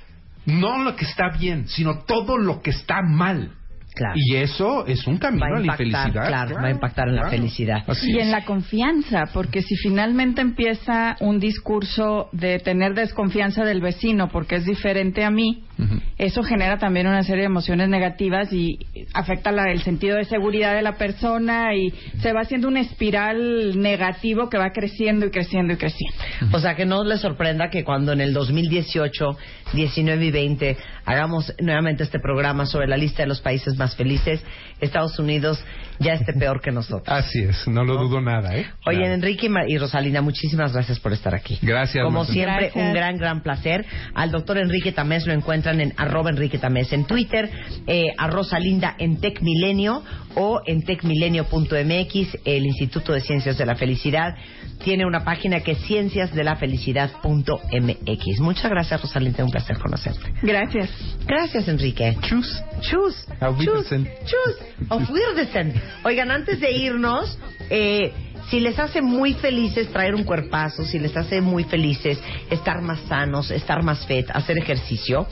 no 0.47 0.83
lo 0.83 0.97
que 0.97 1.05
está 1.05 1.31
bien, 1.39 1.69
sino 1.69 2.05
todo 2.05 2.39
lo 2.39 2.63
que 2.63 2.71
está 2.71 3.03
mal. 3.03 3.53
Claro. 3.95 4.15
Y 4.17 4.37
eso 4.37 4.87
es 4.87 5.07
un 5.07 5.19
camino 5.19 5.45
Va 5.45 5.49
a 5.49 5.51
a 5.51 5.61
la 5.61 5.61
impactar, 5.61 5.87
infelicidad. 5.87 6.27
claro, 6.29 6.55
va 6.57 6.67
a 6.69 6.71
impactar 6.71 7.09
en 7.09 7.17
la 7.17 7.29
felicidad. 7.29 7.85
Así 7.87 8.11
Y 8.11 8.17
es. 8.19 8.25
en 8.25 8.31
la 8.33 8.45
confianza, 8.45 9.25
porque 9.35 9.61
si 9.63 9.77
finalmente 9.77 10.41
empieza 10.41 11.17
un 11.21 11.39
discurso 11.39 12.29
de 12.33 12.59
tener 12.59 12.95
desconfianza 12.95 13.65
del 13.65 13.81
vecino 13.83 14.29
porque 14.29 14.57
es 14.57 14.65
diferente 14.65 15.25
a 15.25 15.31
mí, 15.31 15.63
Ujú. 15.79 16.01
eso 16.17 16.43
genera 16.43 16.79
también 16.79 17.07
una 17.07 17.23
serie 17.23 17.41
de 17.43 17.47
emociones 17.47 17.89
negativas 17.91 18.53
y 18.53 18.79
afecta 19.13 19.53
la- 19.53 19.71
el 19.71 19.83
sentido 19.83 20.17
de 20.17 20.25
seguridad 20.25 20.75
de 20.75 20.83
la 20.83 20.93
persona 20.97 21.75
y 21.75 21.91
se 22.21 22.33
va 22.33 22.41
haciendo 22.43 22.69
una 22.69 22.81
espiral 22.81 23.79
negativo 23.81 24.49
que 24.49 24.57
va 24.59 24.71
creciendo 24.71 25.27
y 25.27 25.31
creciendo 25.31 25.75
y 25.75 25.77
creciendo. 25.77 26.17
O 26.53 26.61
sea, 26.61 26.75
que 26.77 26.87
no 26.87 27.05
les 27.05 27.21
sorprenda 27.21 27.69
que 27.69 27.85
cuando 27.85 28.13
en 28.13 28.21
el 28.23 28.33
2018, 28.33 29.37
19 29.75 30.25
y 30.27 30.31
20 30.31 30.77
hagamos 31.05 31.53
nuevamente 31.61 32.03
este 32.03 32.19
programa 32.19 32.67
sobre 32.67 32.87
la 32.87 32.97
lista 32.97 33.23
de 33.23 33.29
los 33.29 33.41
países 33.41 33.77
más 33.77 33.97
felices, 33.97 34.43
Estados 34.81 35.19
Unidos 35.19 35.63
ya 35.99 36.15
esté 36.15 36.33
peor 36.39 36.61
que 36.61 36.71
nosotros. 36.73 37.09
Así 37.09 37.43
es, 37.43 37.67
no 37.69 37.85
lo 37.85 37.97
dudo 37.97 38.21
nada, 38.21 38.57
¿eh? 38.57 38.67
Oye, 38.87 39.01
Nada. 39.01 39.15
Enrique 39.15 39.51
y 39.69 39.79
Rosalina, 39.79 40.23
muchísimas 40.23 40.73
gracias 40.73 40.99
por 40.99 41.13
estar 41.13 41.35
aquí. 41.35 41.59
Gracias, 41.63 42.05
Como 42.05 42.25
siempre, 42.25 42.67
Gracias. 42.67 42.85
un 42.85 42.93
gran, 42.93 43.17
gran 43.19 43.43
placer. 43.43 43.85
Al 44.15 44.31
doctor 44.31 44.59
Enrique 44.59 44.93
Tamés 44.93 45.27
lo 45.27 45.33
encuentran 45.33 45.81
en 45.81 45.95
arroba 45.97 46.31
Enrique 46.31 46.59
Tamés 46.59 46.93
en 46.93 47.05
Twitter, 47.05 47.51
eh, 47.87 48.07
a 48.17 48.27
Rosalinda 48.29 48.95
en 48.99 49.21
TecMilenio 49.21 50.03
o 50.35 50.61
en 50.67 50.83
tecmilenio.mx, 50.83 52.39
el 52.45 52.67
Instituto 52.67 53.13
de 53.13 53.21
Ciencias 53.21 53.57
de 53.59 53.67
la 53.67 53.75
Felicidad. 53.75 54.37
Tiene 54.85 55.05
una 55.07 55.25
página 55.25 55.61
que 55.61 55.73
es 55.73 55.79
cienciasdelafelicidad.mx. 55.87 58.41
Muchas 58.41 58.71
gracias, 58.71 59.01
Rosalinda, 59.01 59.45
un 59.45 59.51
placer 59.51 59.79
conocerte. 59.79 60.33
Gracias. 60.43 60.91
Gracias, 61.27 61.67
Enrique. 61.69 62.17
Chus. 62.23 62.63
Chus. 62.81 63.27
Auf 63.41 63.59
Chus. 63.59 63.67
Wiedersehen. 63.67 64.09
Chus. 64.25 64.57
Auf 64.89 65.11
Wiedersehen. 65.11 65.75
Oigan, 66.05 66.31
antes 66.31 66.61
de 66.61 66.73
irnos, 66.73 67.39
eh, 67.71 68.13
si 68.51 68.61
les 68.61 68.79
hace 68.79 69.01
muy 69.01 69.33
felices 69.35 69.91
traer 69.93 70.15
un 70.15 70.25
cuerpazo, 70.25 70.85
si 70.85 70.99
les 70.99 71.17
hace 71.17 71.41
muy 71.41 71.65
felices 71.65 72.19
estar 72.51 72.83
más 72.83 73.01
sanos, 73.09 73.51
estar 73.51 73.83
más 73.83 74.05
fit, 74.07 74.29
hacer 74.31 74.59
ejercicio, 74.59 75.27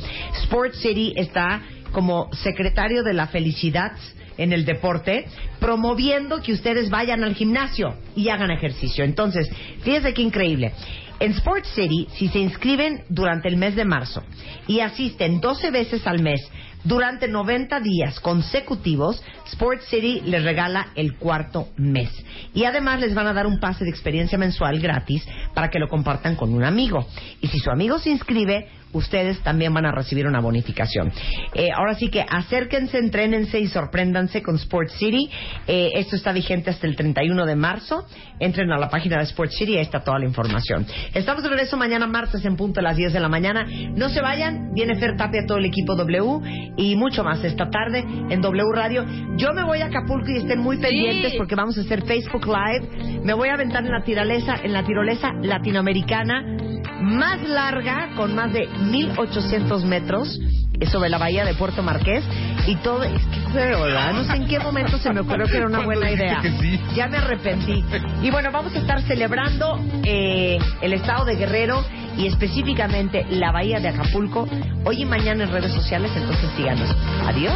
Sport 0.44 0.74
City 0.74 1.12
está 1.16 1.60
como 1.92 2.32
secretario 2.32 3.02
de 3.02 3.14
la 3.14 3.26
felicidad 3.26 3.92
en 4.40 4.52
el 4.52 4.64
deporte, 4.64 5.26
promoviendo 5.60 6.40
que 6.40 6.52
ustedes 6.52 6.88
vayan 6.90 7.22
al 7.22 7.34
gimnasio 7.34 7.94
y 8.16 8.30
hagan 8.30 8.50
ejercicio. 8.50 9.04
Entonces, 9.04 9.48
fíjense 9.82 10.14
qué 10.14 10.22
increíble. 10.22 10.72
En 11.20 11.32
Sport 11.32 11.66
City, 11.66 12.08
si 12.14 12.28
se 12.28 12.38
inscriben 12.38 13.04
durante 13.10 13.48
el 13.48 13.58
mes 13.58 13.76
de 13.76 13.84
marzo 13.84 14.24
y 14.66 14.80
asisten 14.80 15.40
12 15.40 15.70
veces 15.70 16.06
al 16.06 16.22
mes 16.22 16.40
durante 16.82 17.28
90 17.28 17.80
días 17.80 18.20
consecutivos, 18.20 19.22
Sport 19.52 19.82
City 19.82 20.22
les 20.24 20.42
regala 20.42 20.88
el 20.94 21.16
cuarto 21.16 21.68
mes. 21.76 22.10
Y 22.54 22.64
además 22.64 23.00
les 23.00 23.14
van 23.14 23.26
a 23.26 23.34
dar 23.34 23.46
un 23.46 23.60
pase 23.60 23.84
de 23.84 23.90
experiencia 23.90 24.38
mensual 24.38 24.80
gratis 24.80 25.26
para 25.54 25.68
que 25.68 25.78
lo 25.78 25.88
compartan 25.88 26.36
con 26.36 26.54
un 26.54 26.64
amigo. 26.64 27.06
Y 27.42 27.48
si 27.48 27.58
su 27.58 27.70
amigo 27.70 27.98
se 27.98 28.08
inscribe, 28.08 28.68
ustedes 28.92 29.40
también 29.42 29.72
van 29.72 29.86
a 29.86 29.92
recibir 29.92 30.26
una 30.26 30.40
bonificación. 30.40 31.12
Eh, 31.54 31.68
ahora 31.74 31.94
sí 31.94 32.08
que 32.08 32.24
acérquense, 32.28 32.98
entrénense 32.98 33.60
y 33.60 33.66
sorpréndanse 33.68 34.42
con 34.42 34.56
Sport 34.56 34.90
City. 34.90 35.30
Eh, 35.66 35.90
esto 35.94 36.16
está 36.16 36.32
vigente 36.32 36.70
hasta 36.70 36.86
el 36.86 36.96
31 36.96 37.46
de 37.46 37.56
marzo. 37.56 38.06
Entren 38.38 38.70
a 38.72 38.78
la 38.78 38.88
página 38.88 39.18
de 39.18 39.24
Sport 39.24 39.52
City 39.52 39.72
y 39.72 39.76
ahí 39.76 39.82
está 39.82 40.00
toda 40.00 40.18
la 40.18 40.24
información. 40.24 40.86
Estamos 41.14 41.42
de 41.42 41.50
regreso 41.50 41.76
mañana 41.76 42.06
martes 42.06 42.44
en 42.44 42.56
punto 42.56 42.80
a 42.80 42.82
las 42.82 42.96
10 42.96 43.12
de 43.12 43.20
la 43.20 43.28
mañana. 43.28 43.66
No 43.94 44.08
se 44.08 44.20
vayan, 44.20 44.72
viene 44.72 44.96
Fer 44.96 45.16
Tapia, 45.16 45.44
todo 45.46 45.58
el 45.58 45.66
equipo 45.66 45.94
W 45.94 46.72
y 46.76 46.96
mucho 46.96 47.22
más 47.24 47.42
esta 47.44 47.68
tarde 47.70 48.04
en 48.30 48.40
W 48.40 48.72
Radio. 48.72 49.04
Yo 49.36 49.52
me 49.52 49.64
voy 49.64 49.80
a 49.80 49.86
Acapulco 49.86 50.30
y 50.30 50.36
estén 50.36 50.60
muy 50.60 50.78
pendientes 50.78 51.34
porque 51.36 51.54
vamos 51.54 51.76
a 51.78 51.82
hacer 51.82 52.04
Facebook 52.04 52.46
Live. 52.46 53.20
Me 53.24 53.34
voy 53.34 53.48
a 53.48 53.54
aventar 53.54 53.84
en 53.84 53.90
la 53.90 54.02
tirolesa, 54.02 54.56
en 54.62 54.72
la 54.72 54.84
tirolesa 54.84 55.32
latinoamericana 55.42 56.59
más 57.00 57.42
larga, 57.42 58.10
con 58.16 58.34
más 58.34 58.52
de 58.52 58.66
1800 58.68 59.84
metros 59.84 60.38
eh, 60.80 60.86
sobre 60.86 61.08
la 61.08 61.18
bahía 61.18 61.44
de 61.44 61.54
Puerto 61.54 61.82
Marqués 61.82 62.24
y 62.66 62.76
todo, 62.76 63.02
es 63.02 63.20
que 63.22 63.40
¿verdad? 63.52 64.12
No 64.12 64.24
sé 64.24 64.36
en 64.36 64.46
qué 64.46 64.58
momento 64.60 64.98
se 64.98 65.12
me 65.12 65.20
ocurrió 65.20 65.46
que 65.46 65.56
era 65.56 65.66
una 65.66 65.80
buena 65.84 66.10
idea. 66.10 66.40
sí. 66.60 66.80
Ya 66.94 67.08
me 67.08 67.18
arrepentí. 67.18 67.84
Y 68.22 68.30
bueno, 68.30 68.50
vamos 68.52 68.74
a 68.74 68.78
estar 68.78 69.02
celebrando 69.02 69.78
eh, 70.04 70.58
el 70.80 70.92
estado 70.92 71.24
de 71.24 71.36
Guerrero 71.36 71.84
y 72.16 72.26
específicamente 72.26 73.26
la 73.30 73.52
bahía 73.52 73.80
de 73.80 73.88
Acapulco 73.88 74.48
hoy 74.84 75.02
y 75.02 75.04
mañana 75.04 75.44
en 75.44 75.50
redes 75.52 75.72
sociales, 75.72 76.10
entonces 76.14 76.50
síganos. 76.56 76.88
Adiós. 77.26 77.54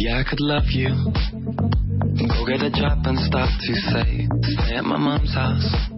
Yeah, 0.00 0.20
I 0.20 0.24
could 0.24 0.40
love 0.40 0.66
you. 0.70 0.90
Go 2.26 2.44
get 2.44 2.62
a 2.62 2.70
job 2.70 3.06
and 3.06 3.18
start 3.20 3.48
to 3.48 3.74
say, 3.90 4.28
stay 4.42 4.76
at 4.76 4.84
my 4.84 4.98
mom's 4.98 5.32
house. 5.32 5.97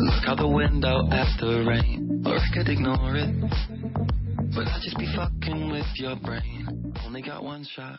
Look 0.00 0.28
out 0.28 0.38
the 0.38 0.46
window 0.46 1.08
at 1.10 1.40
the 1.40 1.64
rain, 1.66 2.22
or 2.24 2.36
I 2.36 2.46
could 2.54 2.68
ignore 2.68 3.16
it. 3.16 3.34
But 4.54 4.68
I'd 4.68 4.80
just 4.82 4.96
be 4.96 5.06
fucking 5.16 5.70
with 5.70 5.86
your 5.96 6.14
brain. 6.16 6.94
Only 7.04 7.20
got 7.20 7.42
one 7.42 7.64
shot. 7.64 7.98